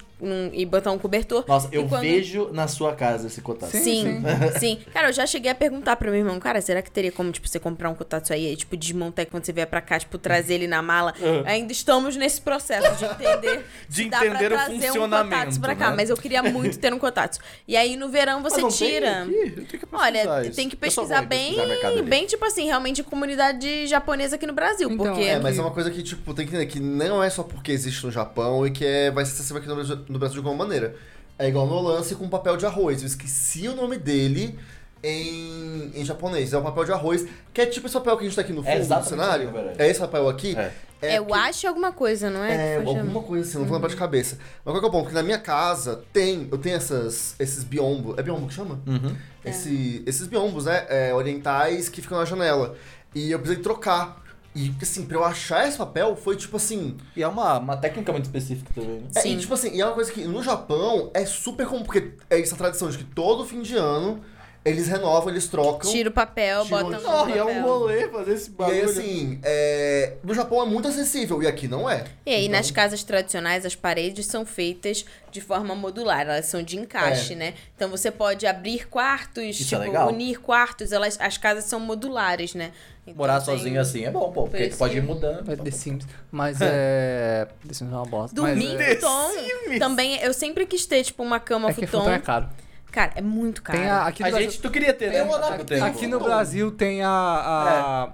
[0.54, 1.46] E botar um cobertor.
[1.48, 3.78] Nossa, eu quando- vejo na sua casa esse kotatsu.
[3.78, 4.24] Sim, Sim,
[4.60, 7.32] sim, Cara, eu já cheguei a perguntar pro meu irmão, cara, será que teria como,
[7.32, 10.18] tipo, você comprar um kotatsu aí, e, tipo, desmontar quando você vier pra cá, tipo,
[10.18, 11.14] trazer ele na mala?
[11.46, 15.36] Ainda estamos nesse processo de entender De se dá pra entender o trazer um funcionamento,
[15.40, 15.96] kotatsu pra cá, né?
[15.96, 17.40] mas eu queria muito ter um kotatsu.
[17.68, 19.26] E aí, no verão, você Ah, não tem tira...
[19.26, 20.56] tenho que pesquisar Olha, isso.
[20.56, 25.06] tem que pesquisar bem, pesquisar bem, tipo assim, realmente comunidade japonesa aqui no Brasil, Então,
[25.08, 25.22] porque...
[25.24, 27.72] É, mas é uma coisa que, tipo, tem que entender que não é só porque
[27.72, 30.48] existe no Japão e que é, vai ser acessível aqui no Brasil, no Brasil de
[30.48, 30.96] alguma maneira.
[31.38, 33.02] É igual no lance com papel de arroz.
[33.02, 34.60] Eu esqueci o nome dele
[35.02, 36.52] em, em japonês.
[36.52, 38.52] É o papel de arroz, que é tipo esse papel que a gente tá aqui
[38.52, 39.52] no É fundo do exatamente cenário.
[39.78, 40.56] É esse papel aqui.
[40.58, 40.72] É.
[41.02, 42.74] É, porque- washi alguma coisa, não é?
[42.74, 44.38] É, alguma coisa assim, não vou lembrar de cabeça.
[44.66, 45.04] Mas qual que é o ponto?
[45.04, 48.82] Porque na minha casa tem, eu tenho essas, esses biombo, é biombo que chama?
[48.86, 49.16] Uhum.
[49.46, 52.76] Esse, esses biombos, né, é, orientais que ficam na janela.
[53.16, 54.22] E eu precisei trocar.
[54.56, 56.98] E, assim, pra eu achar esse papel foi tipo assim...
[57.16, 59.08] E é uma, uma técnica muito específica também, né?
[59.16, 59.36] É, Sim.
[59.36, 62.42] e, tipo assim, e é uma coisa que no Japão é super comum, porque é
[62.42, 64.22] essa tradição de que todo fim de ano
[64.66, 65.90] eles renovam, eles trocam.
[65.90, 67.62] Tira o papel, Tira o- bota no Não, e é um papel.
[67.64, 68.78] rolê fazer esse E bagulho.
[68.78, 70.14] aí, assim, é...
[70.24, 72.04] no Japão é muito acessível, e aqui não é.
[72.26, 76.62] E aí, Então, nas casas tradicionais, as paredes são feitas de forma modular, elas são
[76.62, 77.36] de encaixe, É.
[77.38, 77.54] né?
[77.76, 80.10] Então você pode abrir quartos, Isso é tipo, legal.
[80.10, 82.72] unir quartos, elas, as casas são modulares, né?
[83.08, 85.52] Então Morar tem- sozinho assim é bom, pô, porque Por tu pode ir isso- mudando.
[85.52, 86.06] É The Sims.
[86.32, 87.48] Mas é.
[87.68, 88.36] The Sims é uma bosta.
[88.36, 88.96] Dormir mas, é...
[88.96, 89.30] futon.
[89.32, 89.80] Sims.
[89.80, 92.00] Também, eu sempre quis ter, tipo, uma cama É que futon.
[92.04, 92.50] futon é caro.
[92.92, 93.78] Cara, é muito caro.
[93.80, 95.26] Tem a, aqui, A no gente, tu queria ter, né?
[95.66, 96.20] Tem Aqui no.
[96.20, 97.10] Brasil tem a,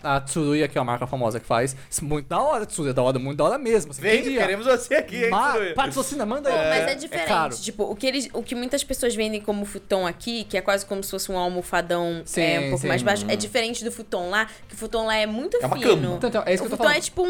[0.04, 1.76] a, a Tsuruya, que é a marca famosa que faz.
[2.02, 3.94] Muito da hora, Tsuruya, da hora, muito da hora mesmo.
[3.94, 4.42] Você Vem, queria.
[4.42, 5.74] queremos você aqui, hein, Ma- Tsuruya?
[5.74, 6.70] patrocina, manda aí.
[6.70, 7.28] Mas é diferente.
[7.28, 7.56] caro.
[7.56, 10.86] tipo, o que, eles, o que muitas pessoas vendem como futon aqui, que é quase
[10.86, 12.88] como se fosse um almofadão Sim, é, um pouco sim.
[12.88, 15.76] mais baixo, é diferente do futon lá, que o futon lá é muito É uma
[15.78, 15.90] fino.
[15.90, 16.16] cama.
[16.18, 16.98] Então, então, é isso o que eu tô futon falando.
[16.98, 17.28] é tipo um,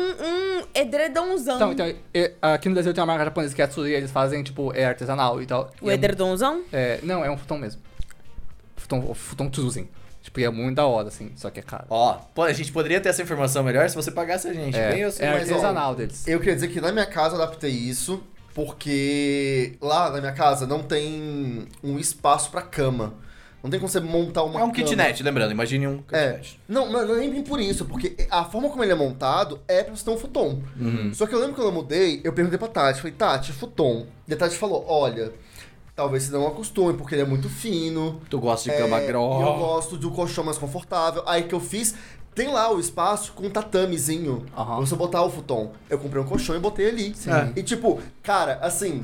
[0.59, 1.55] um edredomzão.
[1.55, 4.11] Então, então, é, aqui no Brasil tem uma marca japonesa que é a Tsuruya, eles
[4.11, 5.71] fazem, tipo, é artesanal e tal.
[5.81, 6.63] O E é- edredomzão?
[6.71, 7.81] é, Não, é um futon mesmo.
[8.75, 9.89] Futon, o futon Tsuruzen.
[10.21, 11.85] Tipo, é muito da hora, assim, só que é caro.
[11.89, 14.75] Ó, a gente poderia ter essa informação melhor se você pagasse a gente.
[14.75, 16.27] É, Bem, eu é mas, ó, artesanal deles.
[16.27, 20.65] Eu queria dizer que na minha casa eu adaptei isso, porque lá na minha casa
[20.65, 23.13] não tem um espaço pra cama.
[23.63, 24.83] Não tem como você montar uma É um cama.
[24.83, 26.33] kitnet, lembrando, imagine um É.
[26.33, 26.59] kitnet.
[26.67, 29.83] Não, não, não é nem por isso, porque a forma como ele é montado é
[29.83, 30.61] pra você ter um futon.
[30.79, 31.11] Uhum.
[31.13, 34.05] Só que eu lembro que quando eu mudei, eu perguntei pra Tati, falei, Tati, futon.
[34.27, 35.31] E a Tati falou, olha,
[35.95, 38.19] talvez você não acostume, porque ele é muito fino.
[38.29, 39.57] Tu gosta de é, cama e Eu grossa.
[39.59, 41.23] gosto do colchão mais confortável.
[41.25, 41.95] Aí que eu fiz,
[42.33, 44.45] tem lá o espaço com um tatamezinho.
[44.55, 44.77] Aham.
[44.77, 45.71] Pra você botar o futon.
[45.89, 47.15] Eu comprei um colchão e botei ali.
[47.15, 47.29] Sim.
[47.55, 49.03] E tipo, cara, assim.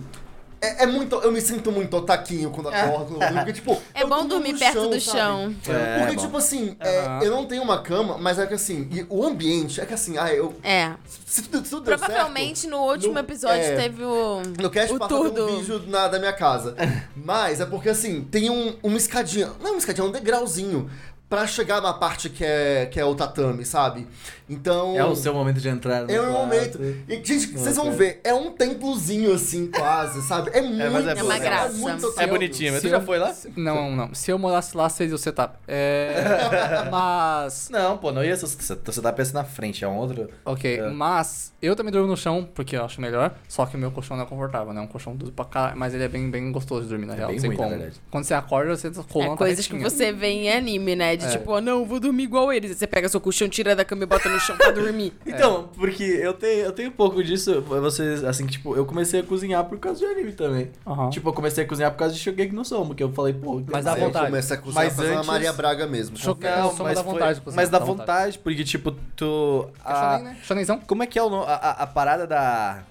[0.62, 1.16] É, é muito.
[1.16, 3.16] Eu me sinto muito otaquinho quando acordo.
[3.16, 5.02] porque, tipo, É bom dormir perto do sabe?
[5.02, 5.56] chão.
[5.68, 6.22] É, Porque, bom.
[6.24, 7.24] tipo assim, é, Aham.
[7.24, 10.18] eu não tenho uma cama, mas é que assim, e o ambiente é que assim,
[10.20, 10.54] ah, eu.
[10.64, 10.92] É.
[11.26, 14.42] Se tudo, tudo deu Provavelmente certo, no último no- episódio é, teve o.
[14.60, 16.76] no cast o passado tem um do- vídeo na, da minha casa.
[17.16, 19.52] Mas é porque assim, tem um, uma escadinha.
[19.60, 20.90] Não é uma escadinha, é um degrauzinho.
[21.28, 24.06] Pra chegar na parte que é, que é o tatame, sabe?
[24.52, 24.98] Então.
[24.98, 26.80] É o seu momento de entrar no É o meu momento.
[27.08, 30.52] E, gente, vocês vão ver, é um templozinho assim, quase, sabe?
[30.54, 30.92] É muito.
[30.92, 31.40] mas é É uma bom.
[31.42, 31.74] graça.
[31.78, 33.34] muito É bonitinho, mas Se tu já foi lá?
[33.56, 34.14] Não, não.
[34.14, 35.58] Se eu morasse lá, seria o setup.
[35.68, 36.14] É.
[36.92, 37.70] mas.
[37.72, 38.46] Não, pô, não ia ser.
[38.48, 40.30] Você você tá pensando na frente, é um outro.
[40.46, 40.90] Ok, É.
[40.90, 43.34] mas eu também durmo no chão, porque eu acho melhor.
[43.48, 44.82] Só que o meu colchão não é confortável, né?
[44.82, 47.14] É um colchão duro pra cá, mas ele é bem, bem gostoso de dormir, na
[47.14, 47.30] É real.
[47.30, 47.70] bem ruim, na como.
[47.70, 48.02] verdade.
[48.10, 51.16] Quando você acorda, você tá colando É coisas que você vê em anime, né?
[51.16, 51.30] De É.
[51.30, 52.72] tipo, oh, não, vou dormir igual eles.
[52.72, 55.14] Aí Você pega seu colchão, tira da cama e bota no chão pra dormir.
[55.26, 57.62] Então, porque eu tenho, eu tenho um pouco disso.
[57.62, 60.72] Vocês, assim, tipo, eu comecei a cozinhar por causa de anime também.
[60.86, 61.10] Aham.
[61.10, 63.62] Tipo, eu comecei a cozinhar por causa de Shogeki no Somo, que eu falei, pô,
[63.72, 64.26] Mas dá vontade.
[64.28, 66.16] comecei a cozinhar Mas antes- Maria Braga mesmo.
[66.18, 68.40] Não, Soma mas, dá vontade de cozinhar, mas dá vontade.
[68.40, 69.68] porque, tipo, tu.
[69.86, 70.38] É a- shonen, né?
[70.44, 70.80] Shonenzão?
[70.80, 71.34] Como é que é o?
[71.44, 72.84] A, a- a parada da.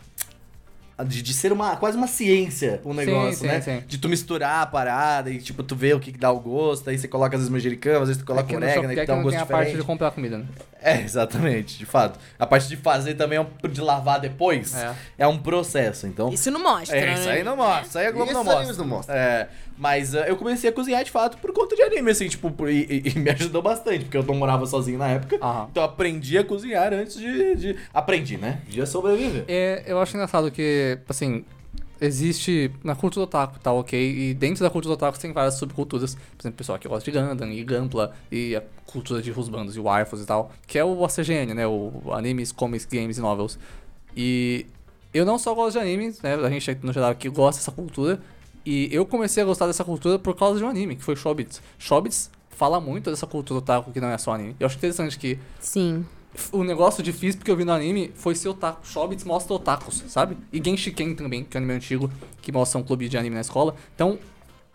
[1.04, 3.60] De, de ser uma, quase uma ciência o negócio, sim, né?
[3.60, 3.82] sim.
[3.86, 6.98] De tu misturar a parada e, tipo, tu vê o que, dá o gosto, aí
[6.98, 9.22] você coloca às vezes manjericão, às vezes tu coloca no orégano, é que dá um
[9.22, 9.80] gosto tem a parte diferente.
[9.80, 10.44] de comprar comida, né?
[10.82, 12.18] É, exatamente, de fato.
[12.38, 14.94] A parte de fazer também é um, de lavar depois É.
[15.18, 16.30] é, um processo, então...
[16.30, 17.14] Isso não mostra, É, né?
[17.14, 18.76] isso aí não mostra, isso aí a E Globo esses não mostra.
[18.76, 19.16] não mostram.
[19.16, 19.48] É,
[19.80, 22.68] mas uh, eu comecei a cozinhar de fato por conta de anime, assim, tipo, por-
[22.70, 25.38] e, e- me ajudou bastante, porque eu não morava sozinho na época.
[25.40, 25.68] Aham.
[25.70, 27.54] Então aprendi a cozinhar antes de.
[27.56, 28.60] de- Aprendi, né?
[28.68, 29.44] De sobreviver.
[29.48, 31.44] É, eu acho engraçado que, assim,
[32.00, 33.98] existe na cultura otaku, tá ok?
[34.30, 36.14] E dentro da cultura otaku tem várias subculturas.
[36.14, 39.80] Por exemplo, pessoal que gosta de Gundam e Gunpla e a cultura de Husbandos e
[39.80, 41.66] waifus e tal, que é o ACGN, né?
[41.66, 43.58] O Animes, Comics, Games e Novels.
[44.16, 44.66] E
[45.12, 46.34] eu não só gosto de animes, né?
[46.34, 48.20] A gente no geral aqui gosta dessa cultura.
[48.64, 51.62] E eu comecei a gostar dessa cultura por causa de um anime, que foi Shobits.
[51.78, 54.54] Shobits fala muito dessa cultura otaku que não é só anime.
[54.60, 56.04] Eu acho interessante que Sim.
[56.52, 58.86] o negócio difícil porque eu vi no anime foi ser otaku.
[58.86, 60.36] Shobits mostra otakus, sabe?
[60.52, 62.10] E Genshiken também, que é um anime antigo,
[62.42, 63.74] que mostra um clube de anime na escola.
[63.94, 64.18] Então,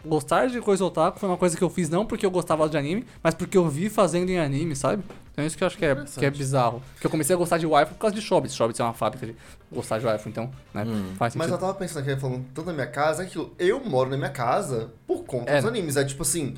[0.06, 2.78] gostar de coisa otaku foi uma coisa que eu fiz não porque eu gostava de
[2.78, 5.04] anime, mas porque eu vi fazendo em anime, sabe?
[5.32, 6.82] Então é isso que eu acho que é, que é bizarro.
[6.94, 8.56] Porque eu comecei a gostar de waifu por causa de Shobits.
[8.56, 9.36] Shobits é uma fábrica de
[9.72, 10.86] gostar de waifu, então, né?
[11.18, 11.52] Faz Mas sentido.
[11.56, 14.30] eu tava pensando aqui, falando tanto da minha casa, é que eu moro na minha
[14.30, 15.70] casa por conta É, dos né?
[15.72, 15.98] animes.
[15.98, 16.56] É tipo assim,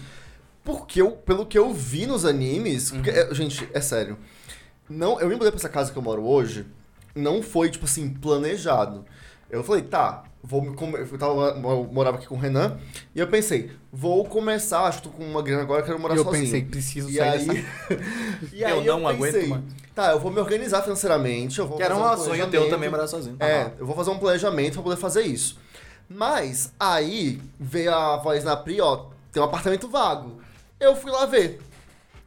[0.63, 3.15] porque eu, pelo que eu vi nos animes, porque, Uhum.
[3.17, 4.17] é, gente, é sério.
[4.89, 6.65] Não, eu me mudei pra essa casa que eu moro hoje,
[7.15, 9.05] não foi, tipo assim, planejado.
[9.49, 12.77] Eu falei, tá, vou me come- eu, tava, eu morava aqui com o Renan,
[13.13, 16.17] e eu pensei, vou começar, acho que tô com uma grana agora, quero morar E
[16.17, 16.43] eu sozinho.
[16.45, 17.63] pensei, preciso E sair aí, dessa...
[18.53, 19.63] e Eu aí não aguento pensei, mais.
[19.93, 22.69] Tá, eu vou me organizar financeiramente, eu vou Que era fazer um um sonho teu
[22.69, 23.35] também morar sozinho.
[23.39, 25.57] É, eu vou fazer um planejamento pra poder fazer isso.
[26.09, 30.39] Mas aí veio a voz na Pri, ó, tem um apartamento vago.
[30.79, 31.59] Eu fui lá ver.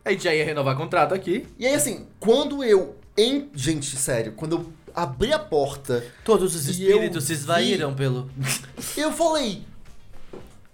[0.05, 1.47] A gente já ia renovar contrato aqui.
[1.59, 6.67] E aí assim, quando eu em, gente, sério, quando eu abri a porta, Todos os
[6.69, 8.31] E espíritos se esvaíram pelo.
[8.97, 9.65] eu falei,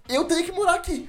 [0.08, 1.08] eu tenho que morar aqui.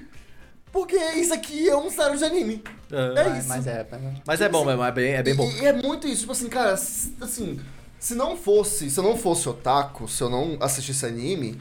[0.72, 2.64] Porque isso aqui é um cenário de anime.
[2.92, 3.48] Ah, É Mas- isso.
[3.50, 3.88] Mas é.
[4.26, 5.50] Mas é bom mesmo, é bem, é bem E- bom.
[5.50, 7.60] E, é muito isso, tipo assim, cara, assim,
[8.00, 11.60] se não fosse, se eu não fosse otaku, se eu não assistisse anime,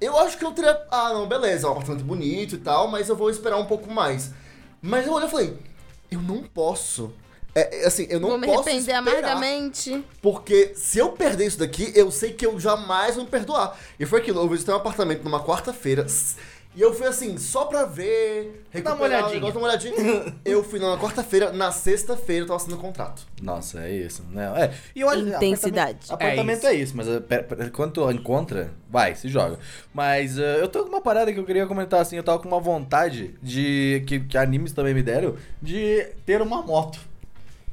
[0.00, 3.08] eu acho que eu teria, ah, não, beleza, é um apartamento bonito e tal, mas
[3.08, 4.30] eu vou esperar um pouco mais.
[4.80, 5.58] Mas eu olhei e falei,
[6.10, 7.12] eu não posso.
[7.54, 10.04] É, é, assim, eu não Vou me posso arrepender esperar, amargamente.
[10.20, 13.78] porque se eu perder isso daqui, eu sei que eu jamais vou me perdoar.
[13.98, 16.04] E foi aquilo, eu visitei um apartamento numa quarta-feira,
[16.76, 19.30] e eu fui assim, só pra ver, recuperar uma olhadinha.
[19.30, 20.34] o negócio, dar uma olhadinha.
[20.44, 23.22] eu fui na quarta-feira, na sexta-feira eu tava assinando contrato.
[23.40, 24.24] Nossa, é isso.
[24.32, 24.74] Não, é.
[24.92, 25.98] E olha, Intensidade.
[26.10, 29.60] Apartamento, apartamento é É isso, mas pera- pera, quando tu encontra, vai, se joga.
[29.92, 32.48] Mas uh, eu tô com uma parada que eu queria comentar assim, eu tava com
[32.48, 34.02] uma vontade de.
[34.08, 36.98] que, que animes também me deram, de ter uma moto.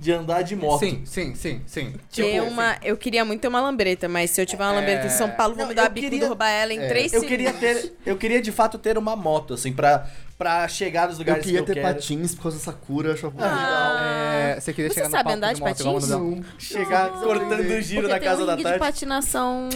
[0.02, 0.80] De andar de moto.
[0.80, 1.94] Sim, sim, sim, sim.
[2.10, 5.06] Tipo, Ter uma, eu queria muito ter uma lambreta, mas se eu tiver uma lambreta
[5.06, 6.88] em São Paulo, vou Não, me dar eu a bico queria- roubar ela em é,
[6.88, 7.30] três Eu segundos.
[7.30, 7.94] queria ter.
[8.04, 10.08] Eu queria de fato ter uma moto, assim, pra,
[10.40, 11.94] pra chegar nos Eu lugares queria que ter eu quero.
[11.96, 14.34] patins por causa da Sakura, eu achava Ah.
[14.56, 16.10] É, você queria Você chegar sabe palco andar de moto igual patins?
[16.10, 16.44] Manu legal.
[16.58, 18.80] Chegar cortando o giro Porque na tem casa um da ringue de tarde.
[18.80, 19.70] patinação.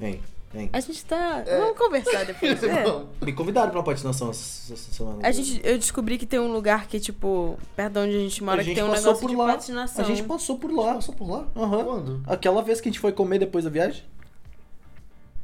[0.00, 0.20] Vem,
[0.54, 0.70] vem.
[0.72, 1.42] A gente tá.
[1.46, 2.62] Vamos conversar depois.
[2.64, 2.84] é.
[2.84, 3.08] Não.
[3.20, 5.18] Me convidaram pra uma patinação essa semana.
[5.22, 8.42] A gente, eu descobri que tem um lugar que, tipo, perto de onde a gente
[8.42, 9.46] mora, A que gente tem um passou negócio por de lá.
[9.46, 10.04] patinação.
[10.04, 10.94] A gente passou por lá.
[10.94, 11.46] Passou por lá?
[11.56, 11.84] Aham.
[11.84, 12.22] Quando?
[12.26, 14.02] Aquela vez que a gente foi comer depois da viagem.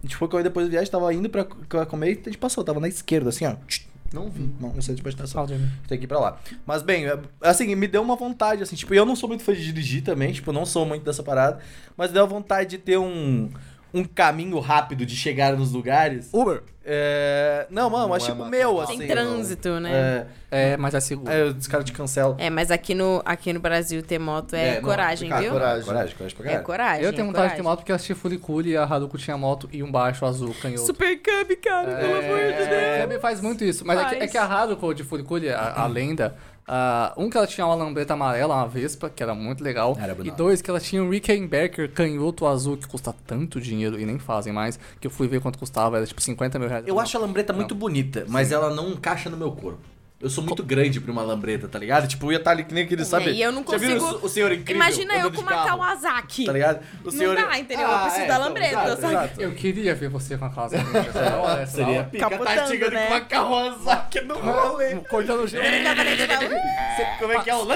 [0.02, 2.38] A gente foi comer depois da viagem, tava indo pra, pra comer e a gente
[2.38, 3.54] passou, tava na esquerda, assim, ó.
[4.12, 4.50] Não vi.
[4.58, 5.46] Não, não sei de patinação.
[5.86, 6.40] Tem que ir pra lá.
[6.66, 9.52] Mas bem, é- assim, me deu uma vontade, assim, tipo, eu não sou muito fã
[9.52, 11.60] de dirigir também, tipo, não sou muito dessa parada,
[11.96, 13.50] mas deu vontade de ter um,
[13.92, 16.28] um caminho rápido de chegar nos lugares.
[16.32, 16.62] Uber.
[16.84, 17.66] É...
[17.70, 19.06] Não, mano, mas Não é tipo, meu, Tem assim.
[19.06, 20.26] trânsito, né?
[20.50, 21.30] É, É, mas é seguro.
[21.30, 22.34] aí os caras te cancelam.
[22.38, 25.52] É, mas aqui no, aqui no Brasil ter moto é, É, não, coragem, cara, viu?
[25.52, 25.84] coragem.
[25.84, 26.64] Coragem, coragem pra É caralho.
[26.66, 27.04] coragem.
[27.04, 27.62] eu tenho é vontade de ter coragem.
[27.70, 30.86] moto porque eu assisti Furikuri e a Haruko tinha moto e um baixo azul canhoto.
[30.86, 32.68] Super Cub, cara, pelo amor de Deus.
[32.68, 33.84] É, Kirby faz muito isso.
[33.86, 34.30] Mas é que, é Faz.
[34.32, 36.34] que a Haruko de Furikuri, a, a lenda,
[36.66, 39.96] ah, um que ela tinha uma lambreta amarela, uma Vespa, que era muito legal.
[40.00, 44.06] Era e dois, que ela tinha um Rickenbacker canhoto azul, que custa tanto dinheiro e
[44.06, 46.86] nem fazem mais, que eu fui ver quanto custava, era tipo 50 mil reais.
[46.86, 47.02] Eu Não.
[47.02, 49.80] acho a lambreta muito bonita, mas ela não encaixa no meu corpo.
[50.20, 52.06] Eu sou muito grande pra uma lambreta, tá ligado?
[52.06, 53.30] Tipo, eu ia estar ali que nem aquele, sabe?
[53.30, 54.76] E eu não consigo- o, o senhor incrível?
[54.76, 56.44] Imagina eu com uma Kawasaki.
[56.44, 56.80] Tá ligado?
[57.00, 57.36] O Não senhor...
[57.36, 57.88] dá, entendeu?
[57.88, 59.14] Eu preciso da lambreta, exato, sabe?
[59.14, 59.40] exato.
[59.40, 60.76] Eu queria ver você com a casa.
[61.42, 63.06] Olha, Seria pica, tá Capotando, chegando né?
[63.06, 64.94] com uma Kawasaki no rolê.
[65.08, 65.64] Cortando o gelo.
[65.64, 67.66] Você- Como é que é o...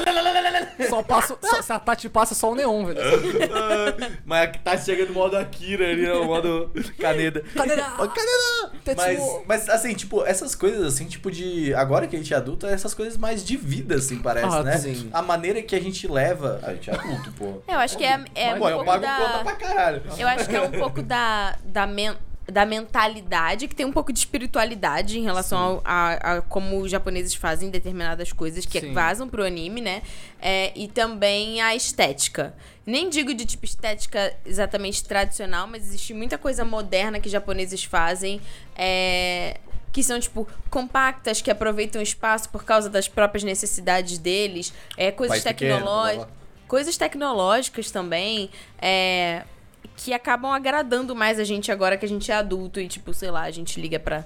[0.90, 2.98] Só passa, só, se a Tati passa só o neon, velho.
[3.00, 7.42] Ah, Mas tá chegando no modo Akira ali, no modo Caneda.
[7.54, 7.82] Caneda!
[7.84, 8.72] Caneda!
[8.96, 11.72] Mas, mas, assim, tipo, essas coisas, assim, tipo de...
[11.74, 14.76] Agora que a gente é adulto, essas coisas mais de vida, assim, parece, Ah, né?
[14.78, 15.08] sim.
[15.12, 16.60] A maneira que a gente leva...
[16.62, 17.62] A gente é adulto, pô.
[17.66, 19.16] Eu acho que é, é Pô, um eu pouco pago da...
[19.16, 20.02] conta pra caralho.
[20.18, 22.16] Eu acho que é um pouco da, da, men-
[22.50, 26.90] da mentalidade, que tem um pouco de espiritualidade em relação ao- a, a como os
[26.90, 28.92] japoneses fazem determinadas coisas que Sim.
[28.92, 30.02] vazam pro anime, né?
[30.40, 32.54] É, e também a estética.
[32.86, 38.40] Nem digo de tipo estética exatamente tradicional, mas existe muita coisa moderna que japoneses fazem.
[38.76, 39.56] é,
[39.94, 44.74] que são, tipo, compactas, que aproveitam o espaço por causa das próprias necessidades deles.
[44.96, 46.26] É, coisas tecnológicas
[46.66, 49.44] coisas tecnológicas também, é,
[49.96, 53.30] que acabam agradando mais a gente agora que a gente é adulto e, tipo, sei
[53.30, 54.24] lá, a gente liga pra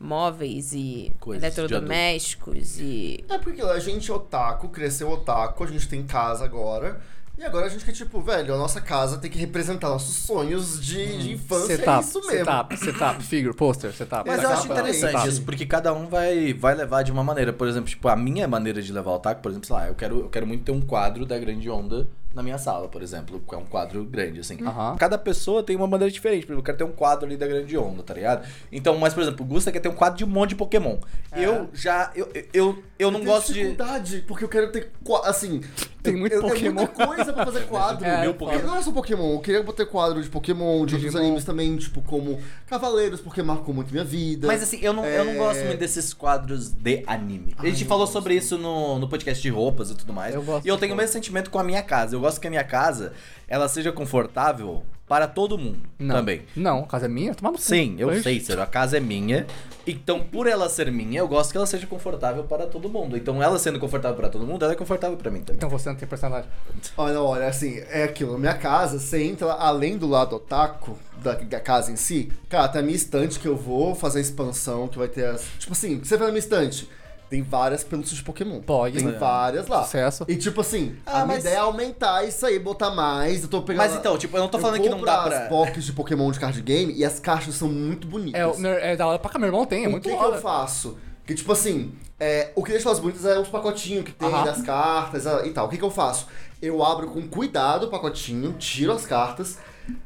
[0.00, 3.24] móveis e Coisas eletrodomésticos e...
[3.28, 7.00] É porque a gente é otaku, cresceu otaku, a gente tem casa agora.
[7.36, 10.80] E agora a gente quer, tipo, velho, a nossa casa tem que representar nossos sonhos
[10.80, 11.72] de, de infância.
[11.72, 12.30] é Setup, isso mesmo.
[12.30, 14.28] setup, setup, figure, poster, setup.
[14.28, 15.28] Mas eu acho interessante Setup.
[15.28, 17.52] isso, porque cada um vai, vai levar de uma maneira.
[17.52, 19.94] Por exemplo, tipo, a minha maneira de levar o taco, por exemplo, sei lá, eu
[19.96, 23.40] quero, eu quero muito ter um quadro da grande onda na minha sala, por exemplo,
[23.46, 24.58] que é um quadro grande, assim.
[24.64, 24.96] Aham.
[24.96, 26.40] Cada pessoa tem uma maneira diferente.
[26.46, 28.46] Por exemplo, eu quero ter um quadro ali da grande onda, tá ligado?
[28.72, 30.96] Então, mas, por exemplo, o Gusta quer ter um quadro de um monte de Pokémon.
[31.34, 32.10] Eu já.
[32.14, 33.60] Eu, eu, eu, eu não gosto de.
[33.60, 34.90] dificuldade, porque eu quero ter,
[35.24, 35.60] assim...
[36.04, 36.82] Tem muito eu, Pokémon.
[36.82, 38.04] É muita coisa pra fazer quadro.
[38.04, 41.16] É, meu Porque não é só Pokémon, eu queria ter quadro de Pokémon, de outros
[41.16, 44.46] animes também, tipo, como Cavaleiros, porque marcou muito minha vida.
[44.46, 45.36] Mas assim, eu não, eu não É.
[45.36, 47.54] gosto muito desses quadros de anime.
[47.58, 48.12] A gente falou gosto.
[48.12, 50.34] sobre isso no, no podcast de roupas e tudo mais.
[50.34, 52.14] Eu gosto e eu tenho o mesmo sentimento com a minha casa.
[52.14, 53.12] Eu gosto que a minha casa
[53.46, 56.14] ela seja confortável para todo mundo Não.
[56.16, 56.42] também.
[56.56, 57.34] Não, a casa é minha?
[57.34, 57.62] Toma no cu.
[57.62, 58.22] Sim, eu Oxi.
[58.22, 58.62] sei, Ciro.
[58.62, 59.46] A casa é minha.
[59.86, 63.14] Então, por ela ser minha, eu gosto que ela seja confortável para todo mundo.
[63.14, 65.56] Então, ela sendo confortável para todo mundo, ela é confortável para mim também.
[65.56, 66.48] Então você não tem personalidade.
[66.96, 68.32] Olha, olha, assim, é aquilo.
[68.32, 72.66] Na minha casa, você entra além do lado otaku, da, da casa em si, cara,
[72.68, 75.44] tem a minha estante que eu vou fazer a expansão, que vai ter as.
[75.58, 76.88] Tipo assim, você vai na minha estante,
[77.30, 78.60] tem várias pelúcias de Pokémon.
[78.60, 78.98] Pode.
[78.98, 79.12] Tem É.
[79.12, 79.82] várias lá.
[79.84, 80.24] Sucesso.
[80.28, 83.42] E tipo assim, Ah, a minha mas- ideia é aumentar isso aí, botar mais.
[83.42, 83.78] Eu tô pegando.
[83.82, 85.40] Mas então, tipo, eu não tô falando que não dá as pra.
[85.48, 88.40] pockets de Pokémon de card game e as caixas são muito bonitas.
[88.40, 90.22] É, o- é da hora pra cá, meu irmão tem, é o muito que, que
[90.22, 90.96] eu faço?
[91.26, 94.44] Que tipo assim, é, o que deixa elas bonitas é os pacotinhos que tem Aham.
[94.44, 95.66] das cartas ah, e tal.
[95.66, 96.26] O que, que eu faço?
[96.60, 99.58] Eu abro com cuidado o pacotinho, tiro as cartas,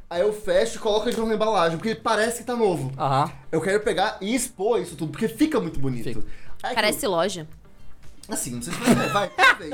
[0.09, 2.93] aí eu fecho e coloco ele na embalagem, porque parece que tá novo.
[2.97, 3.31] Aham.
[3.51, 6.05] Eu quero pegar e expor isso tudo, porque fica muito bonito.
[6.05, 6.23] Fica.
[6.59, 7.41] Que Parece loja.
[7.51, 7.59] eu-
[8.31, 9.71] Assim, não sei se vai, vai, talvez.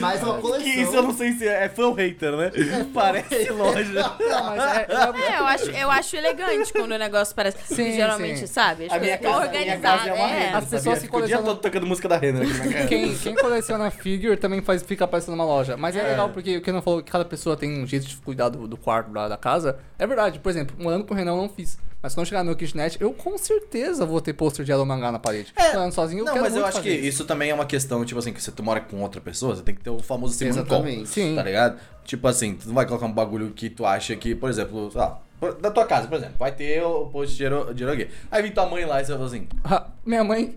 [0.00, 0.64] Mas é uma coleção.
[0.64, 2.50] Que isso eu não sei se é, é fã ou hater, né?
[2.92, 3.84] Parece loja.
[4.18, 7.58] Não, mas é, é- É, eu acho, eu acho elegante quando o negócio parece.
[7.72, 8.46] Sim, geralmente, sim.
[8.48, 8.86] sabe?
[8.86, 10.38] As A minha coisas casa, a minha casa é uma é.
[10.46, 12.64] renda, As pessoas que Fica o dia colecionam- todo tocando música da Renner aqui na
[12.64, 12.88] minha casa.
[12.88, 15.76] Quem, quem coleciona figure também faz, fica aparecendo numa loja.
[15.76, 18.16] Mas é, legal porque o que não falou que cada pessoa tem um jeito de
[18.16, 19.78] cuidar do, do quarto da, da casa.
[20.00, 21.78] É verdade, por exemplo, morando com o Renan eu não fiz.
[22.04, 25.10] Mas quando chegar no meu kitnet, eu com certeza vou ter pôster de Yellow Mangá
[25.10, 25.54] na parede.
[25.58, 28.04] Morando sozinho, eu Não, quero mas eu acho que fazer isso também é uma questão,
[28.04, 30.34] tipo assim, que se tu mora com outra pessoa, você tem que ter o famoso
[30.34, 30.98] segundo Exatamente.
[31.00, 31.34] com, Sim.
[31.34, 31.80] tá ligado?
[32.04, 35.00] Tipo assim, tu não vai colocar um bagulho que tu acha que, por exemplo, sei
[35.00, 38.08] lá, por- da tua casa, por exemplo, vai ter o post de Ero- de Erogue.
[38.30, 40.52] Aí vem tua mãe lá e você fala assim, Ah, minha mãe.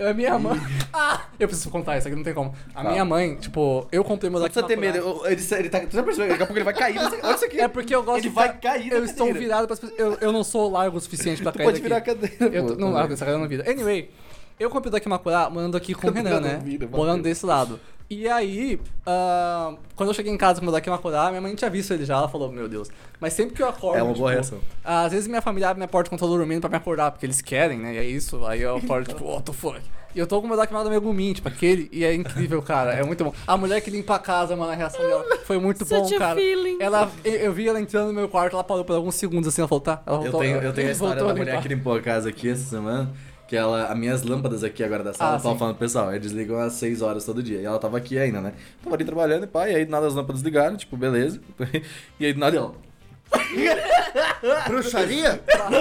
[0.00, 0.60] a minha mãe.
[0.92, 1.22] Ah!
[1.38, 2.54] Eu preciso contar isso aqui, não tem como.
[2.74, 2.90] A Fala.
[2.90, 5.94] minha mãe, tipo, eu comprei meu não precisa ter medo, eu- ele, ele tá, tu
[5.96, 7.60] já percebeu, daqui a pouco ele vai cair, olha isso aqui.
[7.60, 10.32] É porque eu gosto Ele de vai ficar- cair Eu estou virado para eu, eu
[10.32, 11.84] não sou largo o suficiente pra Tu cair pode daqui.
[11.84, 13.64] virar a cadeira, Eu tô- não largo essa cadeira na vida.
[13.70, 14.10] Anyway,
[14.58, 16.60] eu comprei o Dakimakura morando aqui com o Renan, né?
[16.62, 17.78] Vira, Morando desse lado.
[18.08, 21.68] E aí, ah, quando eu cheguei em casa com o meu Dakimakura, minha mãe tinha
[21.68, 22.88] visto ele já, ela falou, meu Deus.
[23.20, 24.58] Mas sempre que eu acordo, É uma boa tipo, reação.
[24.84, 27.26] Às vezes minha família abre minha porta quando eu tô dormindo pra me acordar, porque
[27.26, 27.94] eles querem, né?
[27.94, 29.80] E é isso, aí eu acordo, tipo, what the fuck.
[30.14, 33.02] E eu tô com o meu Dakimakura Megumin, tipo, aquele, e é incrível, cara, é
[33.02, 33.34] muito bom.
[33.44, 36.18] A mulher que limpa a casa, mano, a reação dela foi muito bom, Such a
[36.18, 36.40] cara.
[36.40, 36.78] feeling.
[36.80, 39.60] Ela, eu, eu vi ela entrando no meu quarto, ela parou por alguns segundos assim,
[39.62, 40.00] ela falou, tá.
[40.06, 42.28] Ela Eu voltou, tenho, eu tenho a história da a mulher que limpou a casa
[42.28, 43.12] aqui essa semana.
[43.48, 45.58] Que ela, as minhas lâmpadas aqui agora da sala, Ah, tava sim.
[45.58, 47.60] falando pro pessoal, eles ligam às 6 horas todo dia.
[47.60, 48.54] E ela tava aqui ainda, né?
[48.82, 51.40] Tava ali trabalhando e pá, e aí do nada as lâmpadas ligaram, tipo, beleza.
[52.18, 52.74] E aí do nada ela.
[54.68, 55.40] Bruxaria?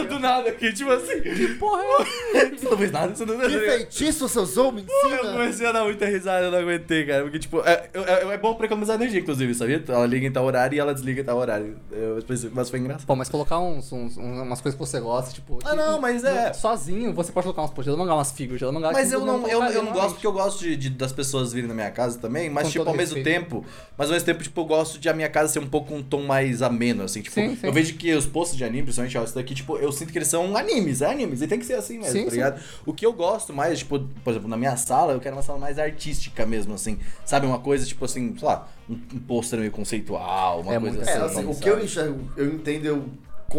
[0.10, 1.22] do nada aqui, tipo assim.
[1.22, 2.56] Que porra é essa?
[2.56, 4.72] Você não fez nada, você não Que feitiço você usou?
[4.72, 7.24] Me Eu comecei a dar muita risada, eu não aguentei, cara.
[7.24, 9.84] Porque, tipo, é, é, é bom pra economizar energia, inclusive, sabia?
[9.88, 11.78] Ela liga em tal horário e ela desliga em tal horário.
[11.92, 12.24] Eu
[12.54, 13.06] mas foi engraçado.
[13.08, 15.60] Bom, mas colocar uns, uns- umas coisas que você gosta, tipo.
[15.64, 16.54] Ah, não, mas é.
[16.54, 18.92] Sozinho, você pode colocar uns posts de mangá, umas figuras de mangá.
[18.92, 21.54] Mas eu não, mundo eu, eu não gosto porque eu gosto de, de- das pessoas
[21.54, 23.40] virem na minha casa também, mas Com tipo, ao mesmo respeito.
[23.42, 23.66] tempo,
[23.98, 26.02] mas ao mesmo tempo, tipo, eu gosto de a minha casa ser um pouco um
[26.04, 27.68] tom mais ameno, assim, tipo, Sim, sim.
[27.68, 30.18] eu vejo que os posts de anime, principalmente, ó, isso daqui, tipo, eu sinto que
[30.18, 32.36] eles são animes, é animes, e tem que ser assim mesmo, Sim, tá sim.
[32.38, 32.62] ligado?
[32.86, 35.60] O que eu gosto mais, tipo, por exemplo, na minha sala, eu quero uma sala
[35.60, 37.46] mais artística mesmo, assim, sabe?
[37.46, 41.12] Uma coisa, tipo assim, sei lá, um, um pôster meio conceitual, uma É coisa assim.
[41.12, 43.06] É, assim, o que eu enxergo, eu entendo, eu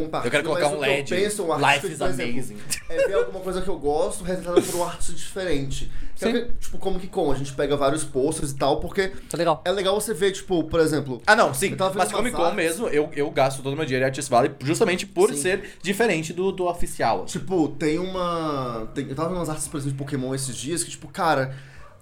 [0.04, 0.28] compartilho.
[0.28, 1.14] Eu quero colocar mas um que LED.
[1.14, 2.56] Eu penso, um artista, Life is por exemplo, amazing.
[2.88, 5.90] É ver alguma coisa que eu gosto retratada por um artista diferente.
[6.14, 6.32] Que Sim.
[6.32, 7.30] que- tipo, como que com?
[7.30, 9.60] A gente pega vários posters e tal, porque Tá legal.
[9.64, 11.20] é legal você ver, tipo, por exemplo.
[11.26, 11.76] Ah, não, sim.
[11.94, 12.56] Mas Comic umas Con artes.
[12.56, 15.36] mesmo, eu, eu gasto todo o meu dinheiro em Artist Valley justamente por Sim.
[15.36, 17.24] ser diferente do, do oficial.
[17.24, 17.38] assim.
[17.38, 18.88] Tipo, tem uma.
[18.94, 21.54] tem- eu tava vendo umas artes, por exemplo, de Pokémon esses dias, que, tipo, cara,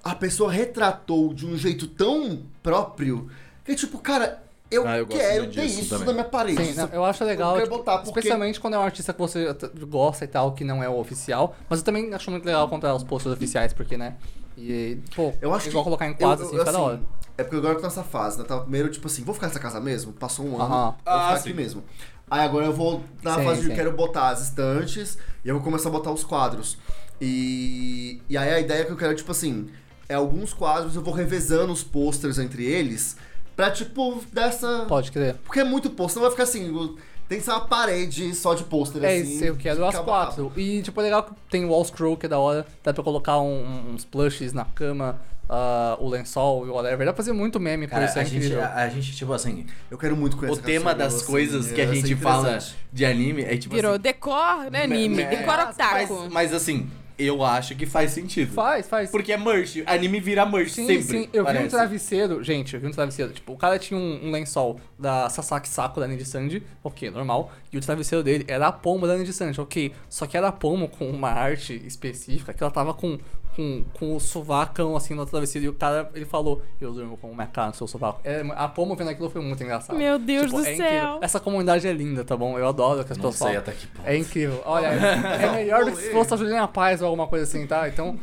[0.04, 3.28] a pessoa retratou de um jeito tão próprio
[3.64, 6.06] que, tipo, cara, eu, Ah, eu quero ter isso também.
[6.06, 6.64] na minha parede.
[6.64, 9.18] Sim, não, eu acho legal, Eu tipo, botar, porque- especialmente quando é um artista que
[9.18, 9.46] você
[9.88, 11.54] gosta e tal, que não é o oficial.
[11.68, 14.16] Mas eu também acho muito legal comprar os posters oficiais, porque, né?
[14.56, 17.00] E, pô, Eu acho igual que colocar em eu- quadros eu- assim, fica da hora.
[17.36, 18.44] É porque agora eu tô nessa fase, né?
[18.44, 20.12] Tava primeiro, tipo assim, vou ficar nessa casa mesmo?
[20.12, 20.90] Passou um ano, Aham.
[20.90, 21.48] vou Ah, ficar sim.
[21.50, 21.82] aqui mesmo.
[22.30, 23.74] Aí agora eu vou na Sim, fase de sim.
[23.74, 26.78] quero botar as estantes e eu vou começar a botar os quadros.
[27.20, 29.68] E, e aí a ideia que eu quero tipo assim,
[30.08, 33.16] é alguns quadros eu vou revezando os posters entre eles
[33.56, 34.84] pra, tipo, dessa...
[34.88, 35.36] Pode crer.
[35.44, 36.96] Porque é muito pôster, não vai ficar assim...
[37.26, 39.36] Tem que ser uma parede só de pôster, É assim.
[39.36, 40.52] isso, eu quero as quatro.
[40.58, 42.66] E, tipo, é legal que tem o wall scroll, que é da hora.
[42.82, 46.98] Dá pra colocar um- uns plushes na cama, ah, o lençol e whatever.
[47.06, 48.62] Dá pra fazer muito meme por Cara, isso, é a gente, incrível.
[48.62, 51.64] a, a gente, tipo assim, Eu quero muito o conhecer tema essa das coisa, coisas
[51.66, 52.58] assim, que a gente fala
[52.92, 54.02] de anime é tipo Virou assim.
[54.02, 55.22] decor, né, anime?
[55.22, 55.70] é, decor mas,
[56.10, 56.28] otaku.
[56.30, 58.52] mas assim, eu acho que faz sentido.
[58.52, 59.10] Faz, faz.
[59.10, 61.02] Porque é merch, anime vira merch Sim, sempre.
[61.02, 61.28] sim.
[61.32, 61.68] Eu vi um parece.
[61.68, 63.32] travesseiro, gente, eu vi um travesseiro.
[63.32, 67.52] Tipo, o cara tinha um, um lençol da Sasaki Sako da Ninja Sanji, ok, normal.
[67.72, 69.92] E o travesseiro dele era a pomo da Ninja Sanji, ok.
[70.08, 73.18] Só que era a pomo com uma arte específica, que ela tava com,
[73.54, 75.66] com, com o sovacão assim no travesseiro.
[75.66, 78.20] E o cara, ele falou, eu durmo com uma cara no seu sovaco.
[78.24, 79.96] É, a pomo vendo aquilo foi muito engraçado.
[79.96, 80.90] Meu Deus Tipo, do é incrível.
[81.00, 81.18] céu.
[81.22, 82.58] Essa comunidade é linda, tá bom?
[82.58, 83.60] Eu adoro que as Não pessoas sei falam.
[83.60, 84.06] até que ponto.
[84.08, 84.62] É incrível.
[84.64, 87.66] Olha, é, é melhor do que se fosse a Juliana Paz ou alguma coisa assim,
[87.66, 87.88] tá?
[87.88, 88.18] Então,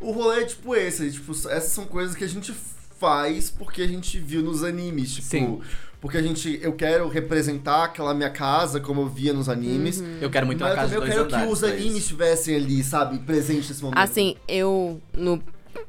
[0.00, 2.52] O rolê é tipo esse, tipo, essas são coisas que a gente
[2.98, 5.60] faz porque a gente viu nos animes, tipo, Sim.
[6.00, 10.18] Porque a gente, eu quero representar aquela minha casa como eu via nos animes, Uhum.
[10.20, 12.56] Eu quero muito mas uma eu casa também dois eu quero que os animes estivessem
[12.56, 13.98] ali, sabe, presentes nesse momento.
[13.98, 15.42] Assim, eu, no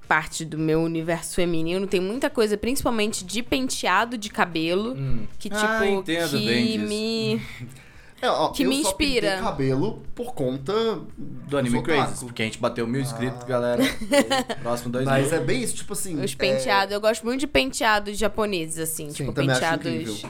[0.07, 5.49] parte do meu universo feminino, tem muita coisa, principalmente de penteado de cabelo, hum, que
[5.49, 6.87] tipo, Ah, que bem disso.
[6.89, 7.41] me...
[8.21, 9.39] É, ó, que eu me inspira.
[9.41, 10.73] cabelo por conta
[11.17, 11.81] Do Anime.
[11.81, 13.81] Crazy, porque a gente bateu mil inscritos, galera.
[14.61, 15.37] Próximo dois Mas mil.
[15.37, 16.21] é bem isso, tipo assim.
[16.21, 19.09] Os é, penteados, eu gosto muito de penteados japoneses, assim.
[19.09, 19.13] Sim.
[19.13, 20.23] tipo, Eu penteados.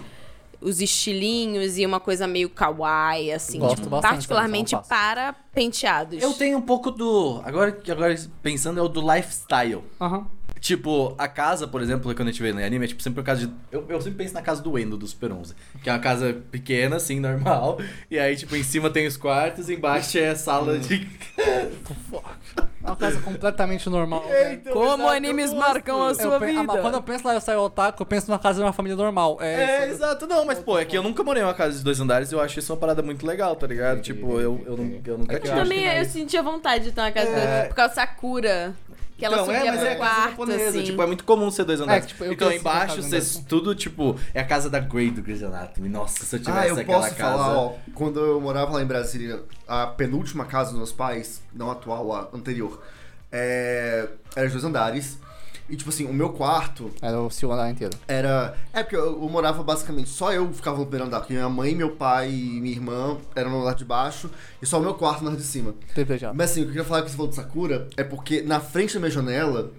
[0.61, 3.57] Os estilinhos e uma coisa meio kawaii, assim.
[3.57, 6.21] Gosto tipo, bastante particularmente para penteados.
[6.21, 7.41] Eu tenho um pouco do.
[7.43, 9.83] Agora, agora pensando, é o do lifestyle.
[9.99, 10.27] Aham.
[10.61, 13.23] Tipo, a casa, por exemplo, quando a gente vê no anime, é tipo sempre a
[13.23, 13.53] casa de.
[13.71, 15.55] Eu, eu sempre penso na casa do Endo, do Super 11.
[15.81, 17.79] Que é uma casa pequena, assim, normal.
[18.11, 21.09] E aí, tipo, em cima tem os quartos, embaixo é a sala de.
[22.83, 24.23] É uma casa completamente normal.
[24.27, 24.53] né?
[24.53, 26.77] Então, Como exato, eu animes marcam a Eu sua pe- ah, vida.
[26.79, 29.37] quando eu penso lá, eu saio otaku, eu penso numa casa de uma família normal.
[29.41, 29.95] É, É, isso.
[29.95, 30.27] exato.
[30.27, 32.35] Não, mas, pô, é que eu nunca morei em uma casa de dois andares e
[32.35, 34.01] eu acho isso uma parada muito legal, tá ligado?
[34.01, 35.57] Tipo, eu, eu, não- eu nunca É que tive.
[35.59, 37.63] eu Também eu sentia vontade de ter uma casa É.
[37.63, 37.67] do...
[37.69, 38.73] por causa da Sakura.
[39.21, 40.69] Que ela então, é, subia mas pro é a casa quarto, japonesa.
[40.69, 40.83] assim.
[40.83, 42.07] Tipo, é muito comum ser dois andares.
[42.07, 45.43] tipo, eu então, embaixo, casa vocês tudo, tipo, é a casa da Grey do Grey's
[45.43, 45.89] Anatomy.
[45.89, 47.37] Nossa, se eu tivesse Ah, eu aquela posso casa...
[47.37, 51.69] falar, ó, quando eu morava lá em Brasília, a penúltima casa dos meus pais, não
[51.69, 52.81] a atual, a anterior,
[53.31, 55.19] é, era de dois andares.
[55.69, 57.97] E, tipo assim, o meu quarto Era o seu andar inteiro.
[58.07, 58.55] era.
[58.73, 61.73] É porque eu, eu morava basicamente, só eu ficava no primeiro andar, porque minha mãe,
[61.73, 64.29] meu pai e minha irmã eram no andar de baixo
[64.61, 65.73] e só o meu quarto no andar de cima.
[65.93, 66.35] Privilegiado.
[66.37, 68.59] Mas assim, o que eu queria falar que você falou de Sakura é porque na
[68.59, 69.71] frente da minha janela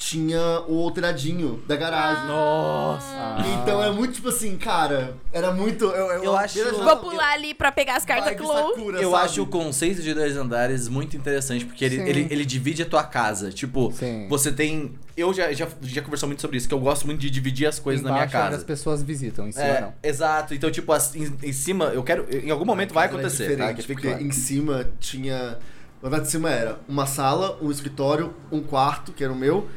[0.00, 2.26] tinha o telhadinho da garagem.
[2.26, 3.36] Nossa!
[3.62, 5.84] Então é muito tipo assim, cara, era muito.
[5.84, 8.70] Eu, eu, Eu acho- Vou pular ali pra pegar as cartas Clow.
[8.74, 9.24] Sakura, Eu sabe?
[9.26, 12.08] acho o conceito de dois andares muito interessante, porque ele, Sim.
[12.08, 13.50] ele, ele divide a tua casa.
[13.52, 14.26] Tipo, Sim.
[14.30, 14.94] você tem.
[15.14, 17.78] Eu já, já, já conversou muito sobre isso, que eu gosto muito de dividir as
[17.78, 18.56] coisas na minha Embaixo é casa.
[18.56, 19.92] as pessoas visitam, em cima É, não.
[20.02, 20.54] exato.
[20.54, 22.26] Então, tipo, as- em, em cima, eu quero.
[22.34, 23.74] Em algum momento vai é acontecer, tá?
[23.74, 24.22] Que porque claro.
[24.24, 25.58] em cima tinha.
[26.02, 29.68] O andar de cima era uma sala, um escritório, um quarto, que era o meu,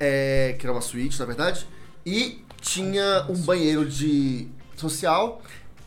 [0.00, 1.66] é, que era uma suíte, na verdade,
[2.04, 5.40] e tinha um banheiro de social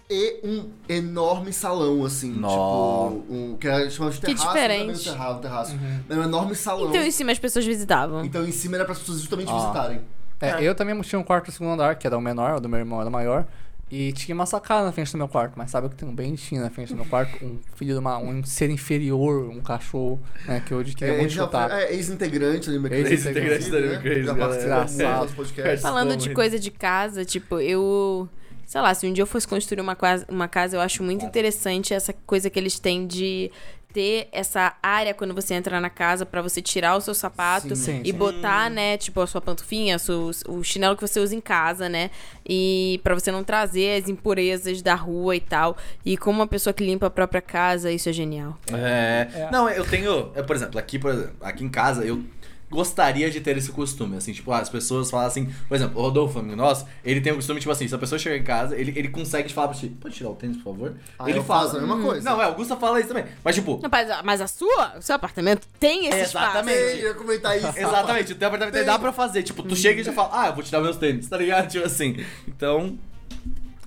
[0.09, 3.09] e um enorme salão, assim, Nó.
[3.09, 4.77] tipo, um, que era chamado de Que terraço, diferente.
[4.79, 5.79] não era bem um terraço, um terraço.
[6.09, 6.89] Era um enorme salão.
[6.89, 8.23] Então em cima as pessoas visitavam.
[8.23, 9.55] Então em cima era para as pessoas justamente Ah.
[9.59, 10.01] visitarem.
[10.39, 10.63] É, É.
[10.63, 12.79] eu também tinha um quarto no segundo andar, que era o menor, o do meu
[12.79, 13.45] irmão era o maior.
[13.89, 16.13] E tinha uma sacada na frente do meu quarto, mas sabe o que tem um
[16.13, 17.43] bem tinha na frente do meu quarto?
[17.43, 20.61] Um filho de uma, um ser inferior, um cachorro, né?
[20.65, 21.71] Que eu queria É, muito já chutar.
[21.71, 25.81] é ex-integrante ali, Ex-integrante da Crazy, podcasts.
[25.81, 26.35] Falando de muito.
[26.35, 28.27] coisa de casa, tipo, eu.
[28.65, 31.23] Sei lá, se um dia eu fosse construir uma casa, uma casa, eu acho muito
[31.25, 33.49] interessante essa coisa que eles têm de
[33.93, 38.01] ter essa área quando você entra na casa pra você tirar o seu sapato Sim,
[38.03, 38.13] e sim.
[38.17, 41.89] botar, né, tipo, a sua pantufinha, a sua- o chinelo que você usa em casa,
[41.89, 42.11] né?
[42.47, 45.75] E pra você não trazer as impurezas da rua e tal.
[46.05, 48.57] E como uma pessoa que limpa a própria casa, isso é genial.
[48.71, 49.27] É.
[49.33, 49.49] É.
[49.51, 50.31] Não, eu tenho.
[50.35, 52.23] é, Por exemplo, aqui, por exemplo, aqui em casa, eu
[52.69, 56.39] gostaria de ter esse costume, assim, tipo, as pessoas falam assim, por exemplo, o Rodolfo,
[56.39, 58.91] amigo nosso, ele tem o costume, tipo assim, se a pessoa chegar em casa, ele,
[58.95, 60.95] ele consegue falar pra ti, pode tirar o tênis, por favor?
[61.17, 61.63] Ah, ele fala.
[61.63, 62.29] faço a mesma coisa.
[62.29, 63.25] Não, é, o Gusta fala isso também.
[63.43, 66.77] Mas, tipo, Não, Mas, mas a sua, o seu apartamento tem esse Exatamente.
[66.77, 67.03] espaço.
[67.03, 67.67] Ia comentar isso.
[67.77, 68.85] exatamente, o teu apartamento Tem.
[68.85, 69.43] dá pra fazer.
[69.43, 71.69] Tipo, tu chega e já fala, ah, eu vou tirar meus tênis, tá ligado?
[71.69, 72.17] Tipo assim.
[72.47, 72.97] Então.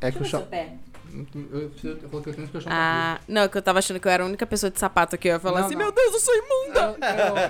[0.01, 0.47] É que o chão.
[1.53, 3.79] Eu, eu coloquei o tênis porque o chão tá Ah, não, é que eu tava
[3.79, 5.29] achando que eu era a única pessoa de sapato aqui.
[5.29, 5.83] Eu ia falar Não, assim, não.
[5.85, 6.97] meu Deus, eu sou imunda!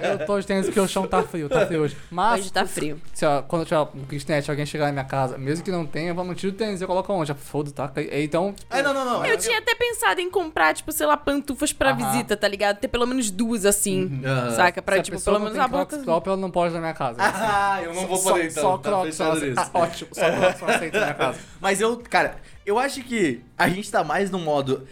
[0.03, 1.97] eu, eu tô de tênis porque o chão tá frio, tá frio hoje.
[2.11, 3.01] Mas, Hoje tá frio.
[3.15, 6.13] se, ó, quando tiver um kitnet, alguém chegar na minha casa, mesmo que não tenha,
[6.15, 7.29] vamos tirar o tênis, eu coloco onde?
[7.29, 7.91] Já foda, tá?
[8.13, 9.27] Então, tipo, Ah, não, não, não.
[9.27, 11.97] Eu tinha até pensado em comprar, tipo, sei lá, pantufas pra Aham.
[12.13, 12.79] visita, tá ligado?
[12.79, 14.21] Ter pelo menos duas assim.
[14.25, 14.51] Aham.
[14.53, 14.81] Saca?
[14.83, 16.05] Pra, se a tipo, pessoa pelo não menos tem a Crocs boca.
[16.05, 17.17] próprio, ela não pode na minha casa.
[17.21, 18.63] Ah, eu não vou Só- poder então.
[18.63, 19.23] Só tá Crocs, isso.
[19.23, 20.11] ah, ótimo.
[20.13, 21.39] Só Crocs eu aceito na minha casa.
[21.61, 22.37] Mas eu, cara,
[22.71, 24.87] eu acho que a gente tá mais no modo.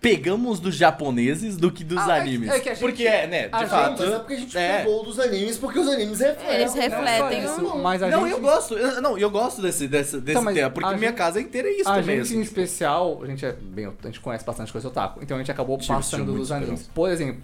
[0.00, 2.48] Pegamos dos japoneses do que dos Ah, é que- animes.
[2.50, 3.42] é que a gente- Porque é, né?
[3.46, 4.02] De a fato.
[4.02, 4.78] Mas é porque a gente é.
[4.78, 6.54] pegou dos animes, porque os animes refletem.
[6.60, 8.32] Eles refletem Não, isso, mas a não, gente...
[8.32, 8.74] eu gosto.
[8.76, 11.68] eu- não, eu gosto desse, desse, desse Então, tema, porque a minha gente- casa inteira
[11.68, 12.16] é isso a também.
[12.16, 12.60] gente, assim, em tipo.
[12.60, 15.20] especial, a gente é bem, a gente conhece bastante coisa otaku.
[15.22, 16.80] Então a gente acabou Tive- passando dos animes.
[16.80, 16.90] esperança.
[16.92, 17.40] Por exemplo,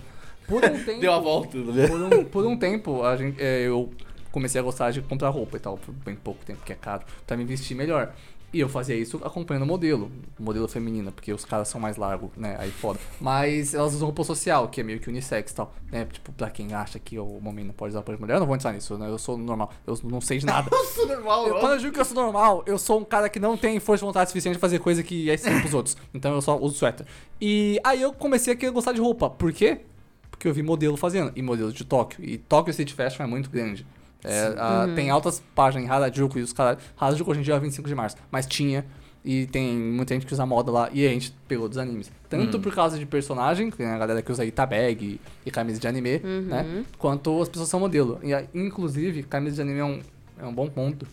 [0.49, 1.01] por um tempo.
[1.01, 1.86] Deu a volta, né?
[1.86, 3.89] Por um, por um tempo, a gente, é, eu
[4.32, 7.03] comecei a gostar de comprar roupa e tal, por bem pouco tempo, que é caro,
[7.24, 8.12] pra me vestir melhor.
[8.53, 11.99] E eu fazia isso acompanhando o modelo, o modelo feminino, porque os caras são mais
[11.99, 12.57] largos, né?
[12.59, 12.99] Aí foda.
[13.20, 16.07] Mas elas usam roupa social, que é meio que unissex e tal, né?
[16.11, 18.46] Tipo, pra quem acha que o homem não pode usar roupa de mulher, eu não
[18.46, 19.07] vou entrar nisso, né?
[19.07, 20.68] Eu sou normal, eu não sei de nada.
[20.72, 23.38] Nossa, normal, Eu, quando eu digo que eu sou normal, eu sou um cara que
[23.38, 25.96] não tem força de vontade suficiente de fazer coisa que é estranha pros outros.
[26.14, 27.07] Então eu só uso suéter.
[27.38, 29.28] E aí eu comecei a querer gostar de roupa.
[29.28, 29.82] Por quê?
[30.30, 31.32] Porque eu vi modelo fazendo.
[31.36, 32.24] E modelo de Tóquio.
[32.24, 33.84] E Tóquio City Fashion é muito grande.
[34.25, 36.79] É, a- Tem altas páginas em Harajuku e os caras.
[36.99, 38.16] Harajuku hoje em dia é 25 de março.
[38.31, 38.85] Mas tinha.
[39.25, 40.89] E tem muita gente que usa moda lá.
[40.93, 42.11] E a gente pegou dos animes.
[42.29, 45.79] Tanto por causa de personagem, que tem a galera que usa Itabag e, e camisa
[45.79, 46.85] de anime, né?
[46.99, 48.19] Quanto as pessoas são modelo.
[48.23, 50.01] E, inclusive, camisa de anime é um,
[50.39, 51.07] é um bom ponto.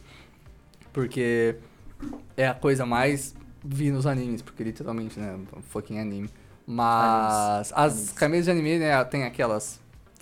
[0.94, 1.56] Porque
[2.38, 6.30] é a coisa mais vi nos animes, porque literalmente, né, um fucking anime.
[6.68, 9.80] Mas as camisas de anime, né, tem aquelas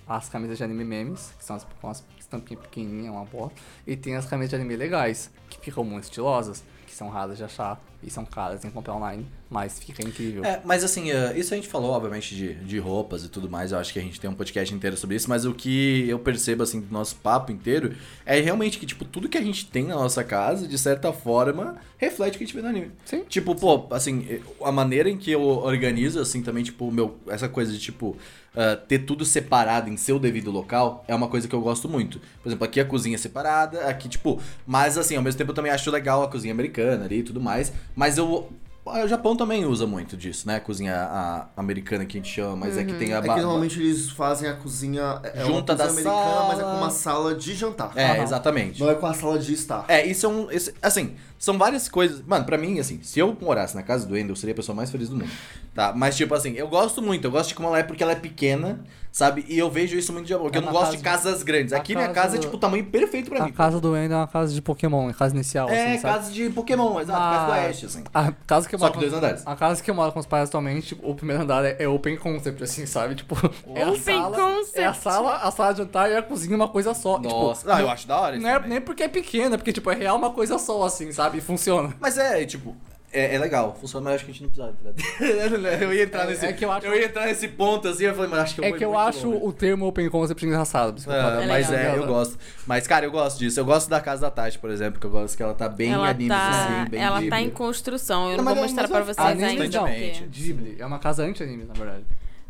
[0.07, 2.03] as camisas de anime memes, que são as com as
[2.33, 6.63] estampinhas pequenininhas, uma bosta, e tem as camisas de anime legais, que ficam muito estilosas,
[6.85, 10.43] que são raras de achar e são caras, que comprar online, mas fica incrível.
[10.43, 13.71] É, mas assim, eh, isso a gente falou, obviamente, de, de roupas e tudo mais.
[13.71, 16.19] Eu acho que a gente tem um podcast inteiro sobre isso, mas o que eu
[16.19, 19.85] percebo, assim, do nosso papo inteiro é realmente que, tipo, tudo que a gente tem
[19.85, 22.91] na nossa casa, de certa forma, reflete o que a gente vê no anime.
[23.05, 23.23] Sim.
[23.23, 27.47] Tipo, pô, assim, eh, a maneira em que eu organizo, assim, também, tipo, meu, essa
[27.47, 28.17] coisa de, tipo,
[28.55, 32.19] ah, ter tudo separado em seu devido local é uma coisa que eu gosto muito.
[32.41, 35.55] Por exemplo, aqui a cozinha é separada, aqui, tipo, mas assim, ao mesmo tempo eu
[35.55, 38.51] também acho legal a cozinha americana ali e tudo mais, mas eu.
[38.85, 40.57] O Japão também usa muito disso, né?
[40.57, 43.27] A cozinha a- americana que a gente chama, mas é que tem a É que
[43.27, 45.21] normalmente eles fazem a cozinha.
[45.23, 46.77] É uma Junta da americana, mas é com sala.
[46.77, 47.91] uma sala de jantar.
[47.95, 48.81] É, exatamente.
[48.81, 49.85] Não é com a sala de estar.
[49.87, 50.51] É, isso é um.
[50.51, 52.21] esse- assim, são várias coisas.
[52.27, 54.75] Mano, pra mim, assim, se eu morasse na casa do Ender, eu seria a pessoa
[54.75, 55.31] mais feliz do mundo.
[55.73, 55.91] Tá?
[55.95, 57.25] Mas, tipo assim, eu gosto muito.
[57.25, 58.81] Eu gosto de como ela é porque ela é pequena,
[59.11, 59.43] sabe?
[59.49, 60.43] E eu vejo isso muito de amor.
[60.43, 61.73] Porque É eu não gosto de casa- casas grandes.
[61.73, 63.51] a Aqui minha casa casa é, do- tipo, o tamanho perfeito pra A mim.
[63.51, 66.13] casa do Ender é uma casa de Pokémon, é casa inicial, É, assim, sabe?
[66.19, 68.03] casa de Pokémon, exato, casa do Ah, Oeste, assim.
[68.13, 69.43] A casa que eu Só moro que com- dois andares.
[69.45, 71.87] A casa que eu moro com os pais atualmente, tipo, o primeiro andar é, é
[71.87, 73.15] open concept, assim, sabe?
[73.15, 73.35] Tipo,
[73.75, 74.79] é a Open sala, concept.
[74.79, 77.19] É a sala, a sala de jantar e a cozinha uma coisa só.
[77.19, 78.69] Nossa, Tipo, não, eu acho da hora isso não é também.
[78.69, 81.37] nem porque é pequena, porque, tipo, é real uma coisa só, assim, sabe?
[81.37, 81.93] E funciona.
[81.99, 82.75] Mas é, tipo,
[83.13, 85.81] é, é legal, funciona, mas acho que a gente não precisava entrar.
[85.83, 86.45] eu ia entrar É- nesse.
[86.45, 88.65] é que eu acho- ia entrar nesse ponto assim, eu falei, mas acho que eu
[88.65, 89.45] É que eu acho longe.
[89.45, 91.01] o termo open concept engraçado.
[91.05, 91.43] eu Ah.
[91.43, 91.95] É mas legal.
[91.95, 92.37] é, eu gosto.
[92.67, 93.59] Mas, cara, eu gosto disso.
[93.59, 95.91] Eu gosto da casa da Tati, por exemplo, que eu gosto que ela tá bem
[95.93, 96.49] ela anime, tá,
[96.83, 97.43] assim, bem ela tá Ghibli.
[97.43, 98.31] em construção.
[98.31, 99.63] Eu Não, não, vou mas- mostrar pra vocês ainda.
[99.63, 100.21] constantemente.
[100.23, 100.75] porque- Ghibli.
[100.79, 102.03] É uma casa anti-anime, na verdade.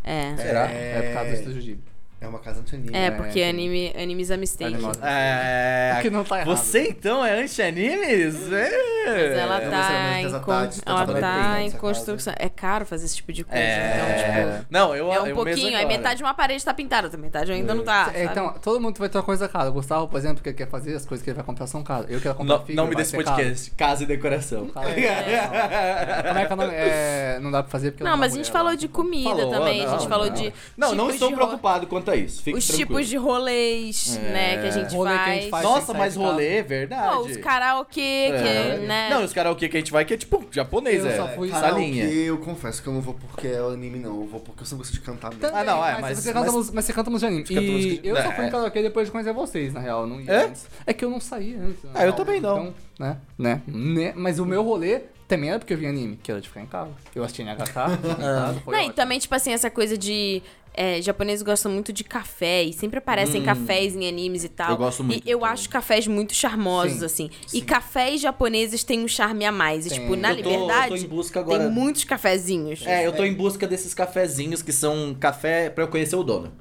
[0.03, 0.35] É.
[0.37, 0.69] Será?
[0.71, 1.92] É, por causa do estúdio Ghibli.
[2.23, 2.95] É uma casa anti-anime.
[2.95, 4.73] É, É, porque anime, animes a mistake.
[4.75, 4.99] Animosa.
[5.03, 5.95] É.
[5.97, 6.55] O que não tá errado.
[6.55, 8.51] Você então é anti-animes?
[8.51, 8.71] É.
[9.05, 12.33] Mas ela É, tá é em, con- ela tá em construção.
[12.39, 13.61] É caro fazer esse tipo de coisa.
[13.61, 13.93] É.
[13.97, 15.75] Então, tipo, Não, eu é eu um mesmo pouquinho.
[15.77, 15.87] Agora.
[15.87, 18.09] metade de uma parede tá pintada, outra metade ainda não tá.
[18.13, 18.31] É, sabe?
[18.31, 19.69] então, todo mundo vai ter uma coisa cara.
[19.69, 21.83] O Gustavo, por exemplo, que ele quer fazer, as coisas que ele vai comprar são
[21.83, 22.05] caras.
[22.09, 23.25] Eu quero comprar Não, figure, não me desse caro.
[23.25, 23.71] podcast.
[23.71, 24.67] Casa e decoração.
[24.67, 26.73] Como é que é o nome?
[26.73, 29.83] É, não dá pra fazer porque Não, é mas a gente falou de comida também.
[29.85, 30.33] a não, gente falou não.
[30.33, 30.53] de.
[30.77, 32.41] Não, não tipos estou preocupado quanto a isso.
[32.41, 32.87] Fique Os tranquilo.
[32.89, 34.31] tipos de rolês, É.
[34.31, 35.41] né, que a gente Rolê que a faz.
[35.41, 35.63] gente faz.
[35.63, 37.15] Nossa, mas rolê, é verdade.
[37.15, 38.77] Pô, os karaokê, É.
[38.79, 39.09] que, né?
[39.09, 41.15] Não, os karaokê que a gente vai que é tipo japonês, Eu é.
[41.17, 42.03] só fui- salinha.
[42.03, 44.21] Karaokê, eu confesso que eu não vou porque é o anime, não.
[44.21, 45.41] Eu vou porque eu sempre gosto de cantar mesmo.
[45.41, 47.47] Também, Ah, não, é, mas- você mas- canta, mus- mas você canta música de anime.
[47.47, 48.35] Você E música de- eu só É.
[48.35, 50.07] fui em karaokê depois de conhecer vocês, na real.
[50.07, 50.43] Não ia É?
[50.45, 50.67] antes.
[50.85, 51.79] É que eu não saía antes.
[51.93, 52.53] Ah, eu também não.
[52.67, 54.13] Então, né, né, né.
[54.15, 56.65] Mas o meu rolê também era porque eu via anime, que era de ficar em
[56.67, 56.91] casa.
[57.15, 59.97] Eu assistia em HK, fiquei em casa, foi Não, e também, tipo assim, essa coisa
[59.97, 60.41] de.
[60.75, 64.69] É, japoneses gostam muito de café e sempre aparecem cafés em animes e tal.
[64.69, 64.73] Hum.
[64.73, 65.53] Eu gosto muito E eu também.
[65.53, 67.29] acho cafés muito charmosos, Sim, assim.
[67.53, 69.85] E cafés japoneses têm um charme a mais.
[69.85, 72.85] E, tipo, na Eu tô- liberdade, eu tô em busca agora- tem muitos cafezinhos.
[72.87, 76.51] É, eu tô em busca desses cafezinhos que são café pra eu conhecer o dono.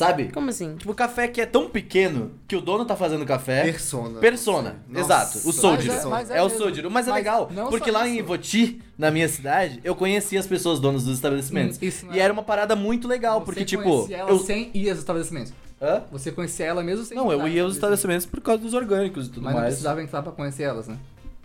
[0.00, 0.30] Sabe?
[0.32, 0.76] Como assim?
[0.76, 3.62] Tipo, café que é tão pequeno que o dono tá fazendo café.
[3.64, 4.18] Persona.
[4.18, 5.00] Persona, Nossa.
[5.04, 5.48] exato.
[5.48, 5.92] O Soldiro.
[5.92, 6.58] Mas é- mas é, é o mesmo.
[6.58, 6.90] Soldiro.
[6.90, 8.20] Mas é Mas legal, não porque lá em isso.
[8.20, 11.76] Ivoti, na minha cidade, eu conhecia as pessoas donas dos estabelecimentos.
[11.76, 13.82] Hum, isso não e é- era uma parada muito legal, Você porque, tipo.
[13.82, 14.38] conhecia ela Eu...
[14.38, 15.52] sem ir aos estabelecimentos.
[15.82, 16.02] Hã?
[16.12, 19.30] Você conhecia ela mesmo sem Não, eu ia aos estabelecimentos por causa dos orgânicos e
[19.30, 19.72] tudo Mas não mais.
[19.74, 20.96] precisava entrar pra conhecer elas, né?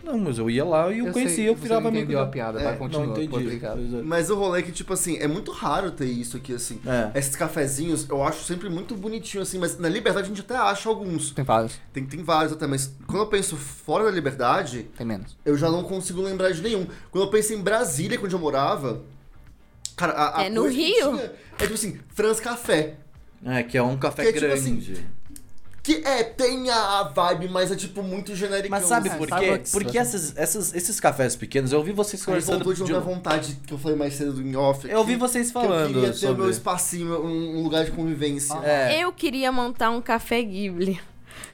[0.06, 2.04] Não, mas eu ia lá e eu, conhecia, sei, eu virava não amigo.
[2.04, 3.06] entendeu a piada, É, vai não.
[3.06, 3.60] Não entendi.
[4.04, 6.80] Mas o rolê é que, tipo assim, é muito raro ter isso aqui, assim.
[6.86, 7.18] É.
[7.18, 10.88] Esses cafezinhos, eu acho sempre muito bonitinho, assim, mas na Liberdade a gente até acha
[10.88, 11.32] alguns.
[11.32, 15.36] Tem vários, Tem, tem vários até, mas quando eu penso fora da Liberdade, tem menos.
[15.44, 16.86] eu já não consigo lembrar de nenhum.
[17.10, 19.02] Quando eu penso em Brasília, onde eu morava,
[19.96, 21.10] cara, a, a É no coisa que Rio?
[21.16, 22.94] tinha é tipo assim, Franz Café.
[23.44, 25.06] É, que é um café Que é tipo grande.
[25.86, 28.70] Que é, tem a vibe, mas é tipo muito genérico.
[28.70, 29.34] Mas sabe por quê?
[29.34, 32.54] Starbucks, Porque essas, essas- esses cafés pequenos, eu ouvi vocês Aí conversando.
[32.64, 34.88] voltou de de- uma vontade que eu falei mais cedo em off.
[34.90, 37.84] Eu ouvi vocês que Eu falando queria ter o sobre- meu espacinho, um um lugar
[37.84, 38.56] de convivência.
[38.64, 38.98] É.
[39.00, 41.00] Eu queria montar um café Ghibli.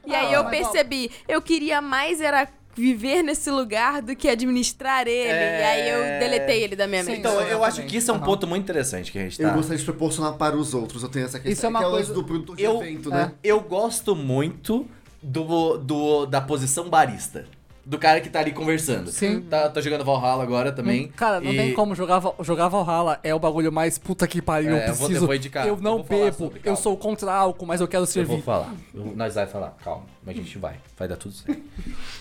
[0.06, 0.70] E aí Ah, eu mas, ó.
[0.70, 5.28] percebi, eu queria mais era viver nesse lugar do que administrar ele.
[5.30, 5.60] É.
[5.60, 7.18] E aí eu deletei ele da minha mente.
[7.18, 7.64] Então, eu Exatamente.
[7.80, 8.24] acho que isso é um Aham.
[8.24, 9.44] ponto muito interessante que a gente tá.
[9.48, 11.02] Eu gostaria de proporcionar para os outros.
[11.02, 11.52] Eu tenho essa questão.
[11.52, 13.12] Isso é uma coisa- do produtor de Eu- evento, é.
[13.16, 13.32] né?
[13.42, 14.86] Eu gosto muito
[15.22, 17.44] do, do da posição barista.
[17.84, 19.10] Do cara que tá ali conversando.
[19.10, 19.40] Sim.
[19.42, 21.08] Tá, tá jogando Valhalla agora também.
[21.08, 23.18] Cara, não e- tem como jogar, jogar Valhalla.
[23.24, 24.70] É o bagulho mais puta que pariu.
[24.76, 25.24] É, eu eu vou- preciso.
[25.24, 26.36] eu vou indicar, eu eu não falar bebo.
[26.36, 28.42] sobre, eu sou contra álcool, mas eu quero Eu vou servir.
[28.42, 28.72] falar.
[28.94, 30.04] Eu- nós vai falar, calma.
[30.24, 30.74] Mas a gente vai.
[30.96, 31.60] Vai dar tudo certo.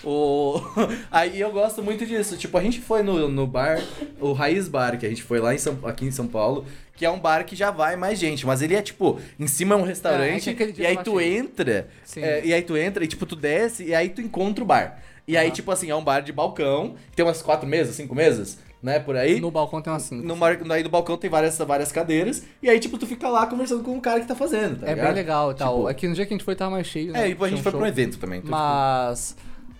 [0.04, 0.60] o...
[1.10, 2.36] Aí eu gosto muito disso.
[2.36, 3.80] Tipo, a gente foi no, no bar,
[4.20, 6.64] o Raiz Bar, que a gente foi lá em São, aqui em São Paulo,
[6.96, 8.44] que é um bar que já vai mais gente.
[8.44, 11.20] Mas ele é, tipo, em cima é um restaurante, É, dia e aí eu tu
[11.20, 14.66] entra, é, e aí tu entra, e tipo, tu desce, e aí tu encontra o
[14.66, 14.98] bar.
[15.26, 18.58] E aí, tipo assim, é um bar de balcão, tem umas quatro mesas, cinco mesas,
[18.82, 19.40] né, por aí.
[19.40, 20.26] No balcão tem umas cinco.
[20.26, 20.34] No,
[20.72, 23.96] aí no balcão tem várias, várias cadeiras, e aí, tipo, tu fica lá conversando com
[23.96, 25.06] o cara que tá fazendo, tá é ligado?
[25.06, 25.76] bem legal e tal.
[25.76, 27.20] Tipo, é que no dia que a gente foi tava mais cheio, né?
[27.26, 27.86] É, e a gente foi um pra um show.
[27.86, 28.38] evento também.
[28.40, 29.36] Então, Mas,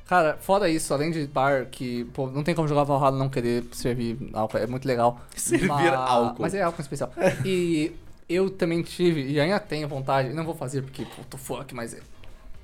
[0.06, 3.64] cara, fora isso, além de bar que, pô, não tem como jogar Valhalla não querer
[3.72, 5.20] servir álcool, é muito legal.
[5.34, 6.42] Servir Mas- álcool.
[6.42, 7.12] Mas é álcool especial.
[7.44, 7.92] E
[8.28, 11.98] eu também tive, e ainda tenho vontade, não vou fazer porque, puto, fuck, mas é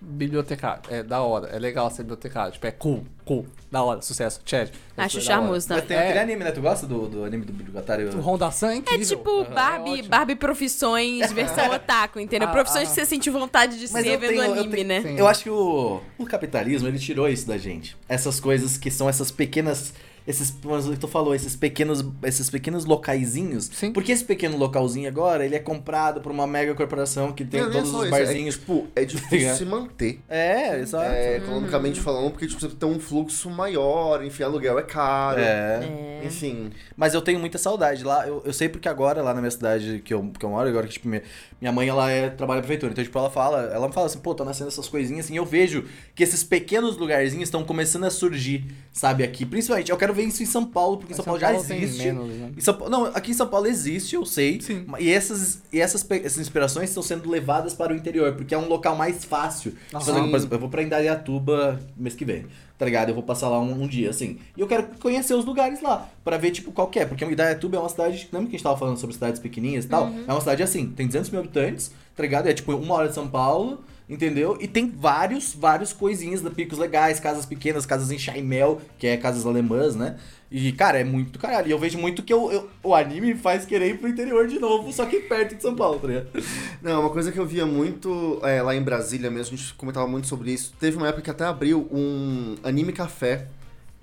[0.01, 4.41] bibliotecário, é da hora, é legal ser bibliotecário, tipo, é cool, cool, da hora, sucesso,
[4.45, 4.69] Chad.
[4.97, 5.27] é Acho hora.
[5.27, 5.87] charmoso Mas também.
[5.87, 6.01] tem É.
[6.05, 6.51] aquele anime, né?
[6.53, 8.17] Tu gosta do, do anime do bibliotekário?
[8.17, 10.09] O Rondaçan é É tipo Barbie, ótimo.
[10.09, 12.49] Barbie Profissões versão otaku, entendeu?
[12.49, 12.91] Ah, Profissões ah.
[12.91, 15.03] que você sentiu vontade de Mas ser eu vendo tenho- eu anime, tenho- né?
[15.03, 15.19] Sim.
[15.19, 17.97] Eu acho que o, o capitalismo, ele tirou isso da gente.
[18.09, 19.93] Essas coisas que são essas pequenas...
[20.29, 23.71] Esses, mas o que tu falou, esses pequenos, esses pequenos locaizinhos.
[23.73, 23.93] Sim.
[23.93, 27.71] Porque esse pequeno localzinho agora, ele é comprado por uma mega corporação que tem Não,
[27.71, 28.55] todos só os isso, é barzinhos.
[28.57, 30.21] tipo, é difícil se manter.
[30.29, 31.11] É, exato.
[31.11, 35.41] É, economicamente falando, porque tipo, você tem um fluxo maior, enfim, aluguel é caro.
[35.41, 36.21] É.
[36.23, 36.73] Enfim.
[36.95, 38.29] Mas eu tenho muita saudade lá.
[38.29, 40.87] Eu, eu sei porque agora, lá na minha cidade que eu, que eu moro, agora
[40.87, 41.23] que, tipo, minha,
[41.59, 42.93] minha mãe, ela é, trabalha na prefeitura.
[42.93, 45.33] Então, tipo, ela fala, ela me fala assim, pô, tá nascendo essas coisinhas assim.
[45.33, 49.47] E eu vejo que esses pequenos lugarzinhos estão começando a surgir, sabe, aqui.
[49.47, 52.05] Principalmente, eu quero ver isso em São Paulo, porque em São, Paulo, já tem existe.
[52.05, 52.53] menos, né?
[52.59, 54.61] São Paulo- não, aqui em São Paulo existe, eu sei.
[54.61, 54.85] Sim.
[54.99, 58.69] E essas, e essas, essas inspirações estão sendo levadas para o interior, porque é um
[58.69, 59.73] local mais fácil.
[59.91, 60.13] fazer.
[60.13, 62.47] Por exemplo, eu vou pra Indaiatuba mês que vem,
[62.77, 63.09] tá ligado?
[63.11, 64.39] Eu vou passar lá um, um dia, assim.
[64.57, 67.07] E eu quero conhecer os lugares lá, pra ver, tipo, qual que é.
[67.07, 69.89] Porque Indaiatuba é uma cidade, lembra que a gente tava falando sobre cidades pequenininhas e
[69.89, 70.05] tal?
[70.07, 70.25] Uhum.
[70.27, 72.49] É uma cidade assim, tem 200 mil habitantes, tá ligado?
[72.49, 74.57] É tipo uma hora de São Paulo, entendeu?
[74.61, 79.17] E tem vários, vários coisinhas da picos legais, casas pequenas, casas em Chaimel, que é
[79.17, 80.17] casas alemãs, né?
[80.51, 81.69] E, cara, é muito do caralho.
[81.69, 84.59] E eu vejo muito que eu, eu- o anime faz querer ir pro interior de
[84.59, 86.29] novo, só que perto de São Paulo, tá ligado?
[86.81, 90.07] Não, uma coisa que eu via muito é, lá em Brasília mesmo, a gente comentava
[90.09, 90.73] muito sobre isso.
[90.81, 93.47] Teve uma época que até abriu um anime café.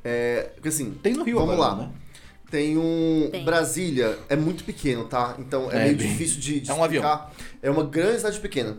[0.03, 1.78] É, porque assim, Tem no Rio Vamos agora, lá.
[1.88, 1.89] né?
[2.51, 3.28] tem um.
[3.32, 3.43] Tem.
[3.43, 5.36] Brasília é muito pequeno, tá?
[5.39, 7.03] Então é, É, meio bem- difícil de, de é um avião.
[7.03, 7.34] explicar.
[7.62, 8.78] É uma grande cidade pequena.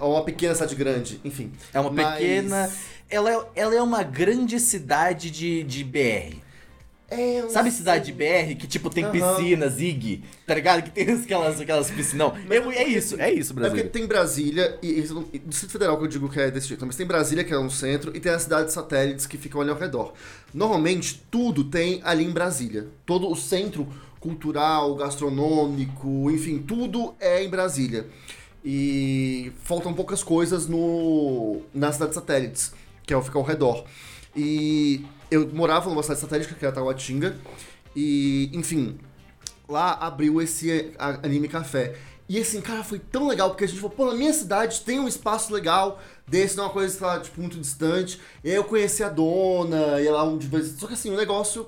[0.00, 1.52] Ou uma pequena cidade grande, enfim.
[1.72, 2.70] É uma Mas- pequena.
[3.10, 6.36] Ela é, ela é uma grande cidade de, de BR.
[7.10, 8.12] É, Sabe cidade de.
[8.12, 9.12] BR que, tipo, tem Aham.
[9.36, 10.82] piscina, zig, tá ligado?
[10.82, 12.28] Que tem aquelas, aquelas piscinas.
[12.28, 13.88] Não, Mas é, é isso, é isso, É porque Brasil.
[13.90, 15.00] tem Brasília, e,
[15.32, 17.58] e, Distrito Federal que eu digo que é desse jeito, mas tem Brasília que é
[17.58, 20.12] no centro e tem as cidades satélites que ficam ali ao redor.
[20.52, 22.88] Normalmente, tudo tem ali em Brasília.
[23.06, 23.88] Todo o centro
[24.20, 28.06] cultural, gastronômico, enfim, tudo é em Brasília.
[28.64, 32.72] E faltam poucas coisas no nas cidades satélites,
[33.06, 33.84] que é o que fica ao redor.
[34.36, 37.36] E eu morava numa cidade satélite que era Taguatinga,
[37.94, 38.98] e, enfim,
[39.68, 41.96] lá abriu esse a- anime café.
[42.28, 45.00] E assim, cara, foi tão legal, porque a gente falou, pô, na minha cidade tem
[45.00, 48.20] um espaço legal desse, não é uma coisa, sei lá, tipo, muito distante.
[48.44, 50.74] E aí eu conheci a dona, ia lá um de vez.
[50.78, 51.66] Só que assim, o negócio.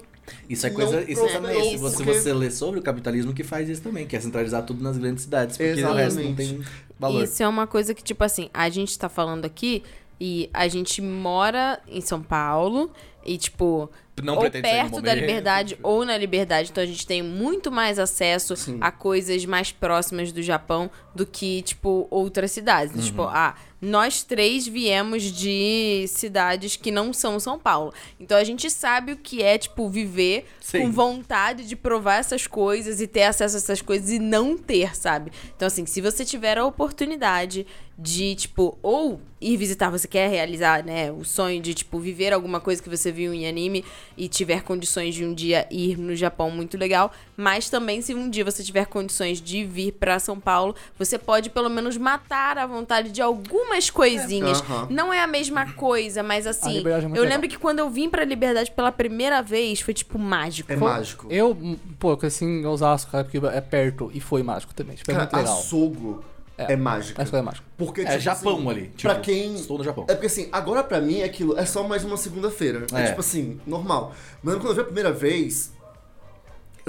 [0.48, 1.10] Isso é não coisa.
[1.10, 1.70] Isso também.
[1.70, 4.62] Se você, porque- você lê sobre o capitalismo que faz isso também, que é centralizar
[4.64, 5.56] tudo nas grandes cidades.
[5.56, 6.36] Porque o resto não Exatamente.
[6.36, 6.64] tem
[6.98, 7.22] valor.
[7.24, 9.82] Isso é uma coisa que, tipo assim, a gente tá falando aqui
[10.20, 12.90] e a gente mora em São Paulo
[13.24, 13.90] e, tipo,
[14.22, 16.70] Não ou perto da liberdade ou na liberdade.
[16.70, 18.76] Então a gente tem muito mais acesso Sim.
[18.80, 22.94] a coisas mais próximas do Japão do que, tipo, outras cidades.
[22.94, 23.00] Uhum.
[23.02, 27.92] Tipo, ah, nós três viemos de cidades que não são São Paulo.
[28.18, 30.80] Então a gente sabe o que é, tipo, viver Sim.
[30.80, 34.94] com vontade de provar essas coisas e ter acesso a essas coisas e não ter,
[34.94, 35.32] sabe?
[35.56, 37.66] Então, assim, se você tiver a oportunidade
[37.98, 42.58] de, tipo, ou ir visitar, você quer realizar, né, o sonho de, tipo, viver alguma
[42.58, 43.84] coisa que você viu em anime
[44.16, 47.12] e tiver condições de um dia ir no Japão, muito legal.
[47.40, 51.48] Mas também, se um dia você tiver condições de vir pra São Paulo, você pode
[51.48, 54.60] pelo menos matar a vontade de algumas coisinhas.
[54.60, 54.88] Aham.
[54.90, 57.24] Não é a mesma coisa, mas assim, é eu legal.
[57.24, 60.70] lembro que quando eu vim pra Liberdade pela primeira vez, foi tipo mágico.
[60.70, 61.26] É Foi- mágico.
[61.30, 61.56] Eu,
[61.98, 64.96] pô, eu cresci em Osasco, cara, porque é perto e foi mágico também.
[64.96, 65.58] Tipo, é Cara, muito legal.
[65.58, 66.24] açougo
[66.58, 66.76] é, É.
[66.76, 67.22] mágico.
[67.22, 67.66] Acho que é mágico.
[67.78, 68.82] Porque, É tipo, Japão assim, ali.
[68.94, 69.54] Tipo, pra quem.
[69.54, 70.04] Estou no Japão.
[70.08, 72.86] É porque assim, agora pra mim aquilo é só mais uma segunda-feira.
[72.92, 73.00] É.
[73.00, 73.06] É.
[73.06, 74.12] tipo assim, normal.
[74.42, 75.72] Mas quando eu vi a primeira vez,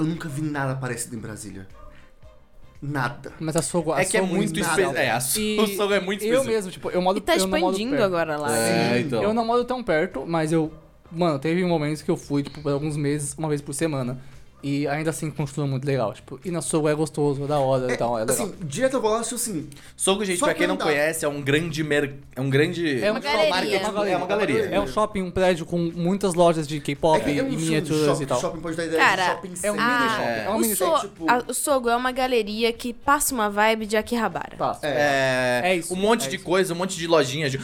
[0.02, 1.66] eu nunca vi nada parecido em Brasília.
[2.80, 3.32] Nada.
[3.38, 4.96] Mas açougo, É que é açougo muito específico.
[4.96, 6.48] É, a su- o som é muito Eu específico.
[6.52, 8.56] mesmo, tipo, eu moro E tá eu expandindo agora lá.
[8.58, 9.22] É, então.
[9.22, 10.72] Eu não moro tão perto, mas eu.
[11.10, 14.18] Mano, teve momentos que eu fui, tipo, por alguns meses, uma vez por semana.
[14.62, 16.12] E ainda assim continua muito legal.
[16.12, 18.36] Tipo, e na sua é gostoso, é da hora e tal, é legal.
[18.36, 19.68] assim, direto lá, acho assim.
[19.96, 22.14] Sogo, gente, Só pra quem não conhece, é um grande mer...
[22.36, 23.76] é um grande É uma um galeria.
[23.78, 24.12] É uma galeria.
[24.12, 24.64] É uma galeria.
[24.66, 28.04] É um shopping, um prédio com muitas lojas de K-pop é, é um e miniaturas
[28.06, 28.40] shopping, e tal.
[28.40, 30.22] shopping pode dar ideia Cara, de shopping é um mini shopping.
[30.28, 31.08] É um o, mini so, shopping.
[31.08, 34.56] tipo- o Sogo é uma galeria que passa uma vibe de Akihabara.
[34.56, 34.78] Tá.
[34.82, 36.44] É, É isso, um monte é de isso.
[36.44, 37.60] coisa, um monte de lojinhas de...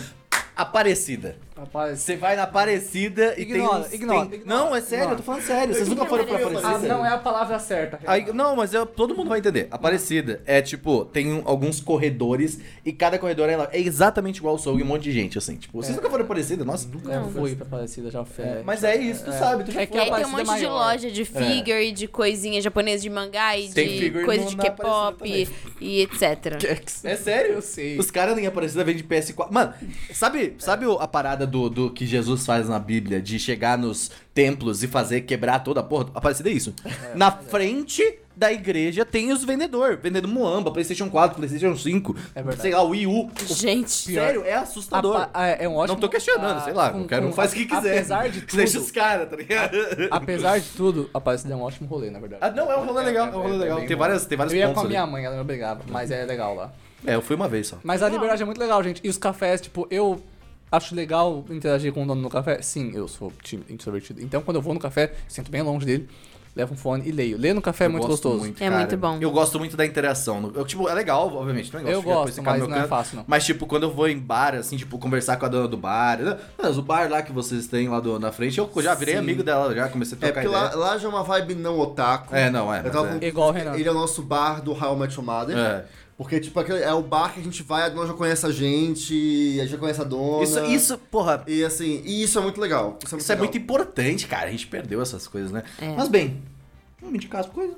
[0.57, 1.37] Aparecida.
[1.59, 4.97] Rapaz, Você vai na Aparecida e Ignora, tem, uns- ignora, tem- ignora, Não, é sério,
[4.97, 5.13] ignora.
[5.13, 5.75] eu tô falando sério.
[5.75, 6.69] Vocês nunca foram pra Aparecida?
[6.69, 7.99] ah, não é a palavra certa.
[8.07, 9.67] Aí, não, mas eu- todo mundo vai entender.
[9.71, 14.59] Aparecida é tipo, tem um- alguns corredores e cada corredor é, é exatamente igual ao
[14.59, 15.57] Soul e um monte de gente, assim.
[15.57, 16.65] Tipo, vocês nunca foram Aparecida?
[16.65, 17.13] Nossa, nunca.
[17.13, 18.45] Eu fui pra Parecida, já fui.
[18.45, 20.37] É, Mas é isso, tu sabe, tu já É que E aí tem um Aparecida
[20.45, 20.93] monte de é maior.
[20.93, 25.49] loja de figure, de coisinhas japonesas de mangá e Tem de no- de Aparecida K-pop
[25.81, 26.57] e etc.
[27.05, 27.55] É sério?
[27.55, 27.99] Eu sei.
[27.99, 29.53] Os caras nem Aparecida vendem PS4.
[29.53, 29.75] Mano,
[30.13, 34.83] sabe, sabe a parada do, do que Jesus faz na Bíblia de chegar nos templos
[34.83, 36.07] e fazer quebrar toda a porra?
[36.15, 36.75] Aparecida é isso.
[37.15, 38.03] na frente
[38.37, 39.99] da igreja tem os vendedores.
[40.01, 42.63] Vendendo Moamba, PlayStation 4, PlayStation 5, É verdade.
[42.63, 43.29] sei lá, Wii U.
[43.47, 45.17] Gente, Sério, é assustador.
[45.23, 45.95] A pa- é, é um ótimo.
[45.95, 47.97] Não tô questionando, ah, sei lá, com- um com- faz o que quiser.
[47.97, 48.57] Apesar de tudo.
[48.59, 49.77] Deixa os caras, tá ligado?
[50.13, 52.41] Apesar de tudo, a Aparecida é um ótimo rolê, na verdade.
[52.45, 53.79] Ah, não, é um rolê legal, é um rolê legal.
[53.81, 53.97] Tem bom.
[53.97, 54.89] várias, tem vários Eu ia com a ali.
[54.91, 56.73] minha mãe, ela me obrigava, mas é legal lá.
[57.05, 57.79] É, eu fui uma vez só.
[57.83, 59.01] Mas a liberdade é muito legal, gente.
[59.05, 60.21] E os cafés, tipo, eu
[60.71, 62.61] acho legal interagir com o dono do café.
[62.62, 64.23] Sim, eu sou tímido, introvertido.
[64.23, 66.09] Então, quando eu vou no café, sinto bem longe dele,
[66.57, 67.39] levo um fone e leio.
[67.39, 68.55] Ler no café é Eu muito gosto gostoso.
[68.61, 69.19] É muito bom.
[69.21, 70.51] Eu gosto muito da interação.
[70.55, 71.73] Eu, tipo, é legal, obviamente.
[71.73, 72.89] Não Eu gosto mas no não é canto.
[72.89, 73.25] fácil, não.
[73.29, 76.19] Mas, tipo, quando eu vou em bar, assim, tipo, conversar com a dona do bar.
[76.61, 79.21] Mas o bar lá que vocês têm lá do, na frente, eu já virei Sim.
[79.21, 80.77] amigo dela, já comecei a É trocar porque ideia.
[80.77, 82.35] lá, lá já é uma vibe não otaku.
[82.35, 82.79] É, não, é.
[82.81, 83.19] Eu mas tava é.
[83.19, 83.75] com- Igual o Renan.
[83.77, 85.57] Ele é o nosso bar do How Your Mother.
[85.57, 85.85] É.
[86.19, 89.57] Porque, tipo, é o bar que a gente vai, a dona já conhece a gente,
[89.61, 90.43] a gente já conhece a dona.
[90.43, 92.99] Isso, isso, porra, E assim, e isso é muito legal.
[93.01, 93.45] Isso é muito, isso é legal.
[93.47, 94.49] muito importante, cara.
[94.49, 95.62] A gente perdeu essas coisas, né?
[95.81, 95.95] É.
[95.95, 96.43] Mas bem,
[97.01, 97.77] vamos indicar as coisas.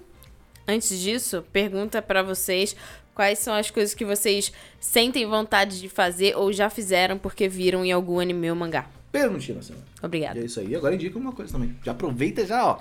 [0.67, 2.75] Antes disso, pergunta pra vocês
[3.15, 7.85] quais são as coisas que vocês sentem vontade de fazer ou já fizeram porque viram
[7.85, 8.87] em algum anime ou mangá.
[9.13, 9.85] Perguntinha na semana.
[10.03, 10.41] E Obrigada.
[10.41, 10.75] é isso aí.
[10.75, 11.77] Agora indica uma coisa também.
[11.85, 12.79] Já aproveita e já, ó.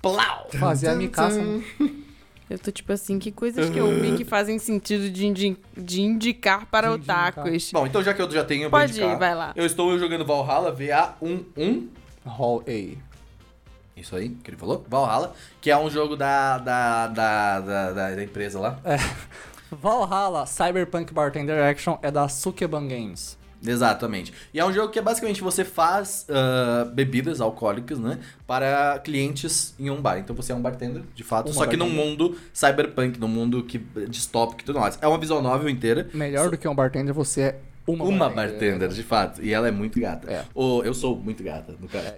[0.00, 0.48] Plau!
[0.58, 1.38] Fazer a micaça.
[2.48, 6.00] Eu tô tipo assim, que coisas que eu vi que fazem sentido de, indi- de
[6.02, 7.28] indicar para De indicar.
[7.38, 7.70] otakus.
[7.72, 9.14] Bom, então já que eu já tenho, eu vou Pode indicar.
[9.14, 9.52] ir, vai lá.
[9.56, 11.88] Eu estou jogando Valhalla VA11.
[12.24, 12.96] Hall A.
[14.00, 14.84] Isso aí, que ele falou?
[14.88, 18.78] Valhalla, que é um jogo da, da, da, da, da- da empresa lá.
[19.70, 23.36] Valhalla Cyberpunk Bartender Action é da Sukeban Games.
[23.70, 24.32] Exatamente.
[24.52, 28.18] E é um jogo que é basicamente você faz ah, bebidas alcoólicas, né?
[28.46, 30.18] Para clientes em um bar.
[30.18, 31.46] Então você é um bartender, de fato.
[31.46, 32.06] Uma só que num bartender.
[32.06, 34.98] mundo cyberpunk, num mundo que, distópico e tudo mais.
[35.00, 36.08] É uma visual novel inteira.
[36.12, 39.42] Melhor do que um bartender, você é uma, Uma, bartender, de fato.
[39.42, 40.30] E ela é muito gata.
[40.30, 40.44] É.
[40.54, 42.14] Ou eu sou muito gata, no caso.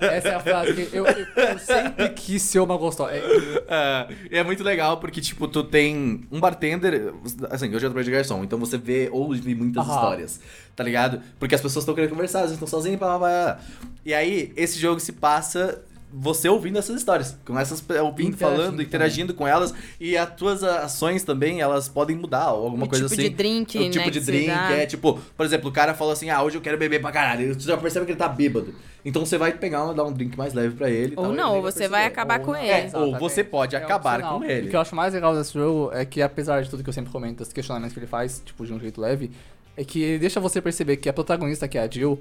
[0.00, 3.12] Essa é a frase que eu, eu, eu sempre quis ser uma gostosa.
[3.12, 3.20] É,
[3.68, 7.12] É, e é muito legal porque, tipo, tu tem um bartender.
[7.50, 9.94] Assim, eu já trabalhei de garçom, então você vê, ouve muitas Aham.
[9.94, 10.40] histórias,
[10.74, 11.20] tá ligado?
[11.38, 13.60] Porque as pessoas estão querendo conversar, elas estão sozinhas, blá, blá, blá.
[14.04, 15.82] E aí, esse jogo se passa.
[16.18, 18.86] Você ouvindo essas histórias, com essas ouvindo, Interagindo falando, também.
[18.86, 23.04] interagindo com elas, e as tuas ações também, elas podem mudar, ou alguma O coisa
[23.04, 23.28] tipo assim.
[23.28, 25.92] de drink, o tipo né, de que você drink, é tipo, por exemplo, o cara
[25.94, 27.54] falou assim: ah, hoje eu quero beber pra caralho.
[27.54, 28.74] Tu já percebe que ele tá bêbado.
[29.04, 31.12] Então você vai pegar, dar um drink mais leve pra ele.
[31.16, 32.58] Ou tal, não, ele você vai acabar Ou com não.
[32.60, 32.70] ele.
[32.70, 34.40] É, ou você pode É acabar opcional.
[34.40, 34.68] com O ele.
[34.70, 37.12] que eu acho mais legal desse jogo é que, apesar de tudo que eu sempre
[37.12, 39.30] comento, dos questionamentos que ele faz, tipo, de um jeito leve,
[39.76, 42.18] é que ele deixa você perceber que a protagonista, que é a Jill,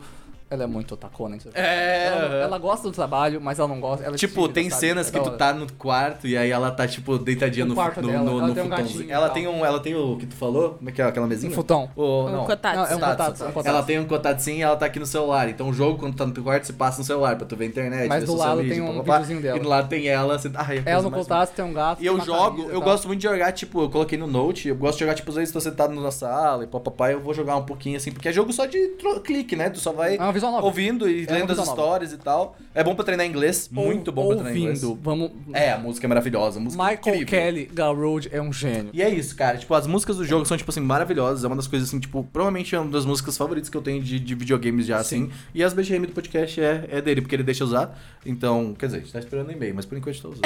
[0.49, 1.35] ela é muito otacona.
[1.35, 1.53] entendeu?
[1.61, 4.05] É, Ela, ela gosta do trabalho, mas ela não gosta.
[4.05, 4.79] Ela é Tipo, tem sabe?
[4.79, 7.75] cenas É que tu tá no quarto e aí ela tá, tipo, deitadinha No no,
[7.75, 9.65] quarto no, dela, no, ela no tem um gatinho ela tem um.
[9.65, 10.71] Ela tem o que tu falou?
[10.75, 11.51] Como é que é aquela mesinha?
[11.51, 11.89] Um futão.
[11.95, 12.77] O, Um não, kotatsu.
[12.77, 13.17] Não, é um Tatsu.
[13.17, 13.67] kotatsu, é um.
[13.75, 15.49] Ela tem um kotatsu e ela tá aqui no celular.
[15.49, 17.65] Então o jogo, quando tá no teu quarto, você passa no celular pra tu ver
[17.65, 18.07] a internet.
[18.07, 19.13] Mas do lado tem um pá.
[19.17, 19.57] videozinho dela.
[19.57, 20.37] E do lado tem ela.
[20.37, 20.51] Você...
[20.53, 22.01] Ai, é Ela no contato tem um gato.
[22.01, 24.93] E eu jogo, eu gosto muito de jogar, tipo, eu coloquei no Note, eu gosto
[24.97, 27.63] de jogar, tipo, às vezes tô sentado na sala e papapá, eu vou jogar um
[27.65, 29.69] pouquinho assim, porque é jogo só de clique, né?
[29.69, 30.67] Tu só vai uma visual novel.
[30.67, 32.55] ouvindo e É lendo as histórias e tal.
[32.73, 34.83] É bom pra treinar inglês, muito bom pra treinar inglês.
[34.83, 35.31] Ouvindo, vamos...
[35.53, 37.25] É, a música é maravilhosa, a música é Michael incrível.
[37.27, 38.89] Kelly, Garroad é um gênio.
[38.93, 39.57] E é isso, cara.
[39.57, 41.43] Tipo, as músicas do jogo são, tipo assim, maravilhosas.
[41.43, 44.01] É uma das coisas, assim, tipo, provavelmente é uma das músicas favoritas que eu tenho
[44.03, 45.29] de, de videogames já, assim.
[45.53, 47.97] E as BGM do podcast é, é dele, porque ele deixa usar.
[48.25, 50.41] Então, quer dizer, a gente tá esperando em e-mail, mas por enquanto tá usando.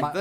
[0.00, 0.12] Ma-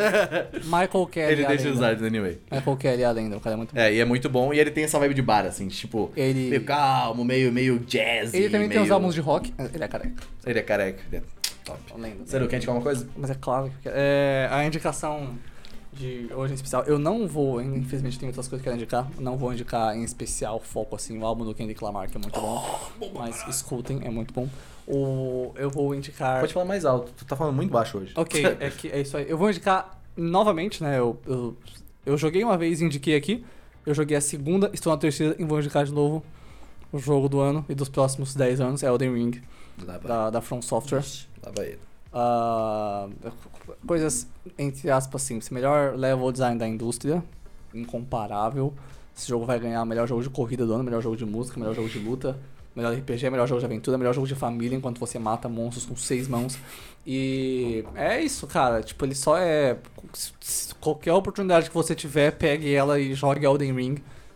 [0.81, 1.75] Michael Kelly ele deixa lenda.
[1.75, 2.39] usar anyway.
[2.51, 3.79] Michael Kelly é a lenda, o cara é muito bom.
[3.79, 4.53] É, e é muito bom.
[4.53, 8.33] E ele tem essa vibe de bar, assim, tipo, Ele- meio calmo, meio, meio jazz.
[8.33, 8.89] Ele também tem meio...
[9.05, 9.53] álbuns de rock.
[9.73, 10.23] Ele é careca.
[10.45, 11.03] Ele é careca.
[11.07, 11.23] Ele é
[11.63, 11.79] top.
[11.89, 12.25] É uma lenda.
[12.25, 13.07] Sério, quer indicar uma coisa?
[13.15, 15.37] Mas é claro que é, a indicação
[15.93, 19.09] de hoje em especial, eu não vou, infelizmente tem outras coisas que eu quero indicar,
[19.17, 22.37] não vou indicar em especial foco assim o álbum do Kendrick Lamar, que é muito
[22.37, 24.49] bom, mas escutem, é muito bom.
[24.85, 27.13] O, eu vou indicar Pode falar mais alto.
[27.13, 28.11] Tu tá falando muito baixo hoje.
[28.15, 29.25] Ok, é, que, é isso aí.
[29.27, 30.99] Eu vou indicar novamente, né?
[30.99, 31.57] Eu, eu,
[32.05, 33.43] eu joguei uma vez e indiquei aqui.
[33.85, 36.23] Eu joguei a segunda, estou na terceira e vou indicar de novo
[36.95, 39.41] o jogo do ano e dos próximos 10 anos, é Elden Ring,
[40.03, 41.03] da, da From Software.
[41.43, 41.79] Lá vai ele.
[42.13, 43.09] Ah,
[43.85, 44.27] coisas,
[44.57, 45.49] entre aspas, simples.
[45.49, 47.23] Melhor level design da indústria,
[47.73, 48.73] incomparável.
[49.15, 51.75] Esse jogo vai ganhar melhor jogo de corrida do ano, melhor jogo de música, melhor
[51.75, 52.37] jogo de luta.
[52.75, 55.95] Melhor RPG, melhor jogo de aventura, melhor jogo de família, enquanto você mata monstros com
[55.95, 56.59] seis mãos.
[57.07, 58.83] E é isso, cara.
[58.83, 59.77] Tipo, ele só é.
[60.81, 63.95] Qualquer oportunidade que você tiver, pegue ela e jogue Elden Ring.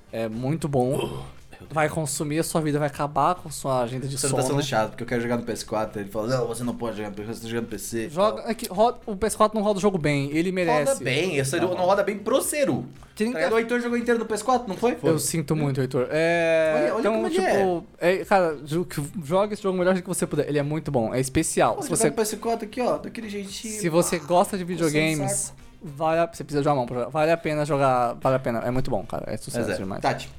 [0.09, 1.25] É muito bom.
[1.69, 4.43] Vai consumir a sua vida, vai acabar com sua agenda de Você não sono.
[4.43, 5.97] tá sendo chato, porque eu quero jogar no PS4.
[5.97, 8.09] Ele fala, não, você não pode jogar no PS4, você tá jogando no PC.
[8.09, 10.91] Joga, é que roda- o PS4 não roda o jogo bem, ele merece.
[10.93, 11.75] Roda bem, esse Tá não bom.
[11.75, 12.85] roda bem pro Ceru.
[13.15, 13.53] Tá?
[13.53, 14.97] O Heitor jogou inteiro no PS4, não foi?
[15.03, 16.07] Eu sinto muito, Heitor.
[16.09, 19.79] É, Olha- olha então, como ele tipo, é, cara, jo- que- joga esse jogo o
[19.79, 20.47] melhor jeito que você puder.
[20.47, 21.75] Ele é muito bom, é especial.
[21.75, 23.77] Pô, se você, no PS4 aqui, ó, daquele jeitinho.
[23.77, 25.53] se você gosta de videogames,
[25.83, 27.09] vale a, você precisa de uma mão pra jogar.
[27.09, 28.59] Vale a pena jogar, vale a pena.
[28.59, 29.25] É muito bom, cara.
[29.27, 29.75] É sucesso é.
[29.75, 30.01] demais.
[30.01, 30.31] Tati.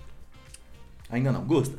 [1.11, 1.79] Ainda não, gosta?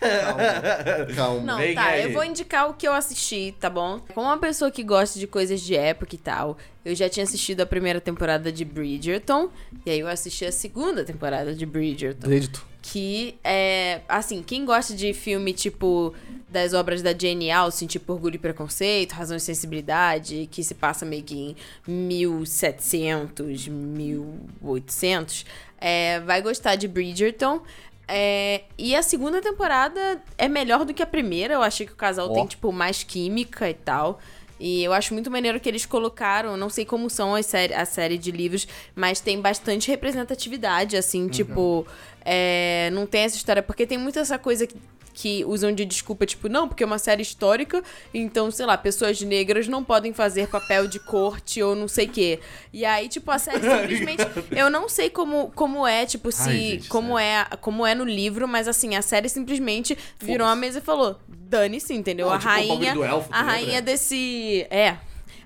[0.00, 1.14] Calma.
[1.14, 1.40] Calma.
[1.40, 2.04] Não, Vem tá, aí.
[2.04, 4.00] eu vou indicar o que eu assisti, tá bom?
[4.14, 7.60] Como uma pessoa que gosta de coisas de época e tal, eu já tinha assistido
[7.60, 9.50] a primeira temporada de Bridgerton,
[9.84, 12.26] e aí eu assisti a segunda temporada de Bridgerton.
[12.26, 12.66] Acredito.
[12.80, 16.14] Que é, assim, quem gosta de filme tipo
[16.48, 21.04] das obras da Jane Austen, tipo Orgulho e Preconceito, Razão e Sensibilidade, que se passa
[21.04, 21.56] meio que em
[21.86, 25.44] 1700, 1800,
[25.78, 27.60] é, vai gostar de Bridgerton.
[28.08, 31.54] É, e a segunda temporada é melhor do que a primeira.
[31.54, 32.32] Eu achei que o casal Ó.
[32.32, 34.18] tem, tipo, mais química e tal.
[34.58, 37.84] E eu acho muito maneiro que eles colocaram, não sei como são as série, a
[37.84, 41.86] série de livros, mas tem bastante representatividade, assim, tipo,
[42.24, 44.74] é, não tem essa história, porque tem muito essa coisa que,
[45.20, 47.82] que usam de desculpa, tipo, não, porque é uma série histórica,
[48.14, 52.08] então, sei lá, pessoas negras não podem fazer papel de corte ou não sei o
[52.08, 52.38] quê.
[52.72, 54.22] E aí, tipo, a série simplesmente.
[54.52, 56.48] Eu não sei como, como é, tipo, se.
[56.48, 60.54] Ai, gente, como, é, como é no livro, mas assim, a série simplesmente virou a
[60.54, 62.26] mesa e falou: dane-se, entendeu?
[62.26, 62.94] Não, a tipo, rainha.
[62.94, 63.82] do elfo, a rainha lembra?
[63.82, 64.68] desse.
[64.70, 64.98] É.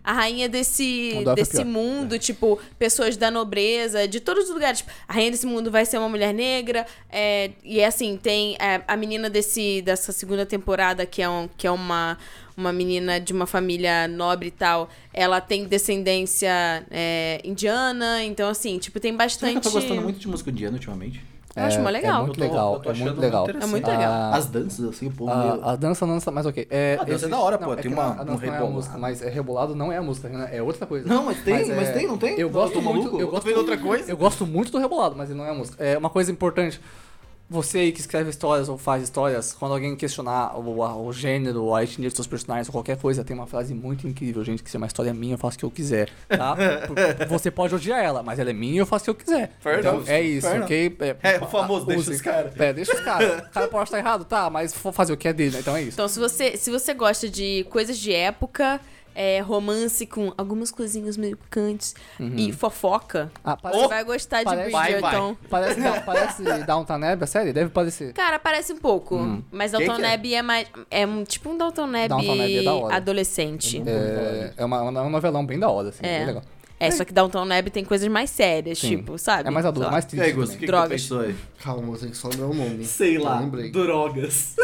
[0.04, 4.78] A rainha desse, é desse mundo, tipo, pessoas da nobreza, de todos os lugares.
[4.78, 6.84] Tipo, a rainha desse mundo vai ser uma mulher negra.
[7.10, 11.66] é, e assim, tem é, a menina desse, dessa segunda temporada, que é, um, que
[11.66, 12.18] é uma,
[12.56, 14.90] uma menina de uma família nobre e tal.
[15.14, 18.24] Ela tem descendência é, indiana.
[18.24, 19.54] Então, assim, tipo, tem bastante.
[19.54, 21.31] eu tô gostando muito de música indiana ultimamente?
[21.54, 22.22] Eu acho mó legal.
[22.22, 23.46] É muito tô- legal, eu tô é achando muito legal.
[23.48, 24.12] É muito legal.
[24.12, 25.64] Ah, As danças, assim, o povo A, meio...
[25.68, 26.66] a dança não, mas ok.
[26.70, 28.28] É, A dança é esse- da hora, pô, não, é tem que uma- a um
[28.30, 28.70] é a rebolado.
[28.72, 30.48] música, mas é rebolado não é a música, né?
[30.52, 31.06] é outra coisa.
[31.08, 32.38] Não, mas tem, mas é- tem, não tem?
[32.38, 33.20] Eu gosto muito, maluco?
[33.20, 34.10] eu gosto outra coisa?
[34.10, 35.82] Eu gosto muito do rebolado, mas não é a música.
[35.84, 36.80] É uma coisa importante.
[37.52, 41.74] Você aí que escreve histórias ou faz histórias, quando alguém questionar o, a- o gênero,
[41.74, 44.70] a etnia dos seus personagens ou qualquer coisa, tem uma frase muito incrível, gente, que
[44.70, 46.56] se é uma história minha, eu faço o que eu quiser, tá?
[47.28, 49.52] Você pode odiar ela, mas ela é minha e eu faço o que eu quiser.
[49.60, 50.96] Fair então, enough, é isso, fair ok?
[51.22, 52.12] É, o famoso, deixa use.
[52.12, 52.58] os caras.
[52.58, 53.42] É, deixa os caras.
[53.46, 55.58] O cara pode estar errado, tá, mas vou fazer o que é dele, né?
[55.60, 55.92] então é isso.
[55.96, 58.80] Então, se você, se você gosta de coisas de época,
[59.14, 61.94] é, romance com algumas coisinhas meio picantes
[62.36, 65.00] e fofoca, Ah, você parece, vai gostar de Parece- Vai, vai.
[65.00, 65.36] Bridgerton.
[65.48, 67.52] parece, parece Downton Abbey, a série?
[67.52, 68.12] Deve parecer.
[68.12, 69.42] Cara, parece um pouco.
[69.50, 70.14] Mas Quem Dalton que é?
[70.14, 70.66] Abbey é mais.
[70.90, 73.82] É um, tipo um Dalton Abbey, Downton Abbey é adolescente.
[73.86, 76.18] É, é, uma, é um novelão bem da hora, assim, É.
[76.18, 76.42] bem legal.
[76.80, 78.96] É, só que Downton Abbey tem coisas mais sérias, Sim.
[78.96, 79.46] tipo, sabe?
[79.46, 80.58] É mais adulto, mais triste aí, Gus, o também.
[80.58, 81.02] que, que tu Drogas.
[81.02, 81.36] pensou aí?
[81.62, 82.84] Calma, tem que só lembrar o nome.
[82.84, 83.70] Sei lá, lembrei.
[83.70, 84.56] drogas.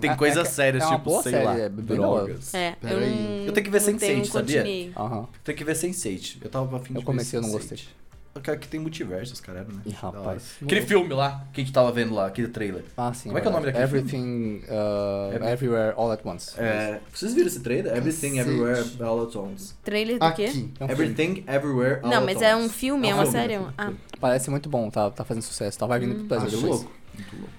[0.00, 2.54] Tem É- coisas é- sérias, é tipo, sei série, lá, é drogas.
[2.54, 4.92] É, eu, não, Eu tenho que ver não Sense8, tenho- sabia?
[4.96, 5.28] Aham.
[5.44, 6.38] Tem que ver Sense8.
[6.42, 7.78] Eu tava afim de Eu comecei, eu não ver gostei.
[7.78, 7.98] Sense8.
[8.34, 9.80] Eu quero que tem multiversos, caralho, né?
[9.84, 10.58] Ih, rapaz.
[10.62, 12.84] Aquele filme lá, que a gente tava vendo lá, aquele trailer.
[12.96, 13.30] Ah, sim.
[13.30, 16.52] Como é que é o nome daquele Everything, uh, Every- Everywhere, All at Once.
[16.56, 17.96] É, vocês viram esse trailer?
[17.96, 18.48] Everything, Cacete.
[18.50, 19.74] Everywhere, All at Once.
[19.82, 20.44] Trailer do quê?
[20.44, 20.44] Aqui.
[20.78, 20.92] É um filme.
[20.92, 22.44] Everything, Everywhere, All Não, at mas Once.
[22.44, 23.52] é um filme, é, É um uma filme, série.
[23.54, 23.98] é Ah, filme.
[24.20, 25.76] Parece muito bom, tá, tá fazendo sucesso.
[25.76, 26.80] Tá, vai vindo pro Brasil Muito depois.
[26.82, 26.92] louco.
[27.14, 27.52] Muito louco.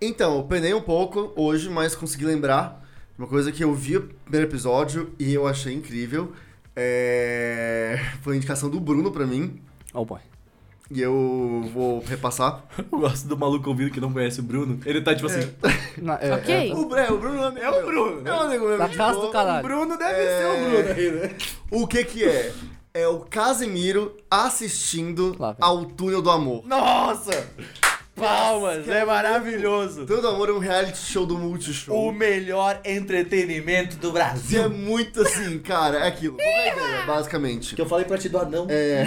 [0.00, 2.84] Então, eu penei um pouco hoje, mas consegui lembrar
[3.14, 6.32] de uma coisa que eu vi no primeiro episódio e eu achei incrível.
[6.74, 7.98] É...
[8.22, 9.60] Foi a indicação do Bruno pra mim.
[9.94, 10.20] Oh boy.
[10.90, 12.62] E eu vou repassar.
[12.92, 14.78] Eu gosto do maluco ouvindo que não conhece o Bruno.
[14.86, 15.50] Ele tá tipo assim.
[16.00, 16.70] Na- é- Ok.
[16.70, 17.86] é- O, Bre- o Bruno é amigo É o.
[17.86, 18.30] Bruno, né?
[18.30, 18.78] É um amigo meu.
[18.78, 19.66] Da casa do caralho.
[19.66, 20.38] Bruno deve É.
[20.38, 21.36] ser o Bruno aí, né?
[21.72, 22.52] O que que é?
[22.94, 26.64] É o Casemiro assistindo Lá ao Túnel do Amor.
[26.64, 27.32] Nossa!
[28.16, 30.02] Palmas, é maravilhoso.
[30.02, 32.10] O Túnel do Amor é um reality show do O Multishow.
[32.12, 34.70] melhor entretenimento do E é Brasil.
[34.70, 36.36] muito assim, cara, é aquilo.
[36.36, 37.74] Qual é a ideia, basicamente?
[37.76, 38.66] Que eu falei pra ti do anão.
[38.70, 39.04] É,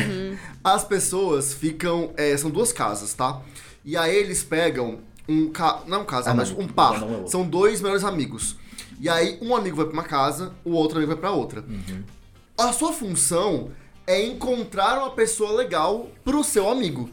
[0.63, 2.13] As pessoas ficam.
[2.15, 3.41] é, são duas casas, tá?
[3.83, 5.81] E aí eles pegam um ca...
[5.87, 6.59] Não um casal, Ah, mas não.
[6.59, 6.99] um par.
[6.99, 7.31] Não, não é outro.
[7.31, 8.57] são dois melhores amigos.
[9.01, 11.61] E aí um amigo vai pra uma casa, o outro amigo vai pra outra.
[11.61, 12.03] Uhum.
[12.57, 13.71] A sua função
[14.05, 17.09] é encontrar uma pessoa legal pro seu amigo.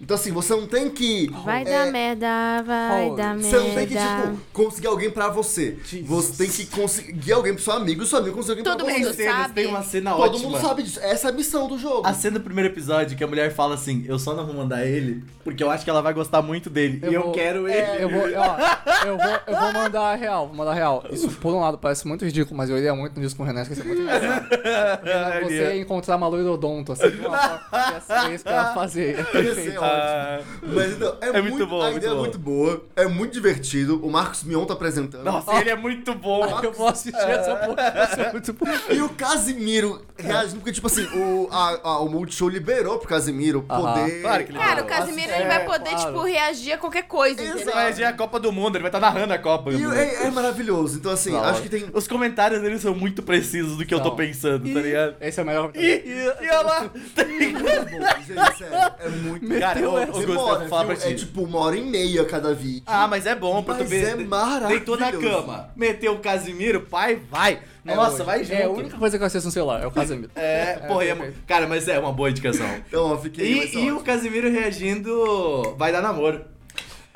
[0.00, 1.30] Então, assim, você não tem que.
[1.44, 3.42] Vai é, dar merda, vai dar merda.
[3.48, 5.78] Você não tem que, tipo, conseguir alguém pra você.
[6.04, 8.84] Você tem que conseguir alguém pro seu amigo e o seu amigo conseguir alguém Todo
[8.84, 9.24] pra mundo você.
[9.24, 9.54] sabe.
[9.54, 10.50] tem uma cena Todo ótima.
[10.50, 11.00] mundo sabe disso.
[11.00, 12.06] Essa é a missão do jogo.
[12.06, 14.84] A cena do primeiro episódio que a mulher fala assim: Eu só não vou mandar
[14.84, 16.98] ele porque eu acho que ela vai gostar muito dele.
[17.02, 18.02] Eu e eu vou- quero ele.
[18.02, 18.26] Eu vou, ó,
[19.06, 21.04] eu vou, eu vou mandar a real, vou mandar a real.
[21.10, 23.46] Isso, por um lado, parece muito ridículo, mas eu iria muito no disco com o
[23.46, 24.48] René, que ia ser muito engraçado.
[25.44, 29.18] Você ia encontrar uma loirodonto, assim, uma isso que eu ia fazer.
[29.18, 32.18] Ia Ah, Mas então, é, É muito, muito bom, A muito ideia bom.
[32.18, 34.00] é muito boa, é muito divertido.
[34.04, 35.24] O Marcos Mion tá apresentando.
[35.24, 36.44] Nossa, ele é muito bom.
[36.62, 38.66] Eu vou assistir essa porra, ser muito bom.
[38.90, 43.62] E o Casimiro reagindo, porque, tipo assim, o, a, a- o Multishow liberou pro Casimiro
[43.62, 44.22] poder.
[44.22, 44.86] Claro que ele Cara, o.
[44.86, 46.06] Casimiro É, ele vai poder, claro.
[46.06, 47.56] tipo, reagir a qualquer coisa, Exato.
[47.56, 47.74] entendeu?
[47.74, 49.72] Vai ser a Copa do Mundo, ele vai estar narrando a Copa.
[49.72, 50.98] E é, é maravilhoso.
[50.98, 51.84] Então, assim, Da acho que tem.
[51.92, 55.16] Os comentários dele são muito precisos do que eu tô pensando, tá ligado?
[55.20, 55.70] Esse é o melhor.
[55.74, 56.80] E, e, e olha lá.
[56.82, 56.94] Muito
[57.90, 58.94] bom, gente, sério.
[59.00, 61.06] É muito Cara, eu, eu Você Gustavo, mora, fala pra viu?
[61.06, 61.26] É ti.
[61.26, 62.82] tipo uma hora e meia cada vídeo.
[62.86, 64.04] Ah, mas é bom pra tu Mas ver.
[64.08, 64.68] é maravilhoso.
[64.68, 67.58] Deitou na cama, meteu o Casimiro, pai, vai.
[67.84, 68.54] Nossa, vai junto.
[68.54, 70.30] É a única coisa que eu assisto no celular, é o Casemiro.
[70.34, 71.38] É, porra, é, perfeito.
[71.46, 72.66] cara, mas é uma boa indicação.
[72.88, 73.64] Então, ó, fiquei.
[73.64, 74.00] E, e o.
[74.00, 76.44] Casimiro reagindo vai dar namoro.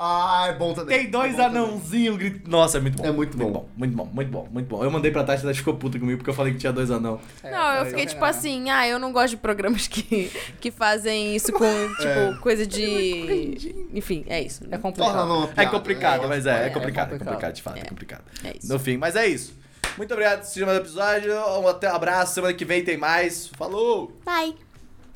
[0.01, 0.97] Ah, é bom também.
[0.97, 2.49] Tem dois É anãozinhos gritando.
[2.49, 3.05] Nossa, é muito bom.
[3.05, 3.67] É muito bom.
[3.75, 4.81] Muito bom, muito bom, muito bom.
[4.81, 7.19] Eu mandei pra Tati, ela ficou puta comigo porque eu falei que tinha dois anão.
[7.43, 10.31] É, Não, eu fiquei tipo René- assim, ah, eu não gosto de programas que,
[10.61, 11.65] que fazem isso com,
[11.97, 13.75] tipo, coisa de.
[13.93, 14.63] Enfim, é isso.
[14.71, 15.49] É complicado.
[15.57, 16.27] É complicado, né?
[16.27, 17.53] mas é, é, É complicado, é complicado.
[17.53, 17.83] de fato, é, É.
[17.85, 18.23] complicado.
[18.45, 18.71] É isso.
[18.71, 19.53] No fim, mas é isso.
[19.97, 21.33] Muito obrigado por assistir mais um episódio.
[21.61, 22.35] Um até um abraço.
[22.35, 23.47] Semana que vem tem mais.
[23.57, 24.17] Falou!
[24.23, 24.55] Bye.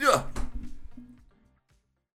[0.02, 0.26] Yeah.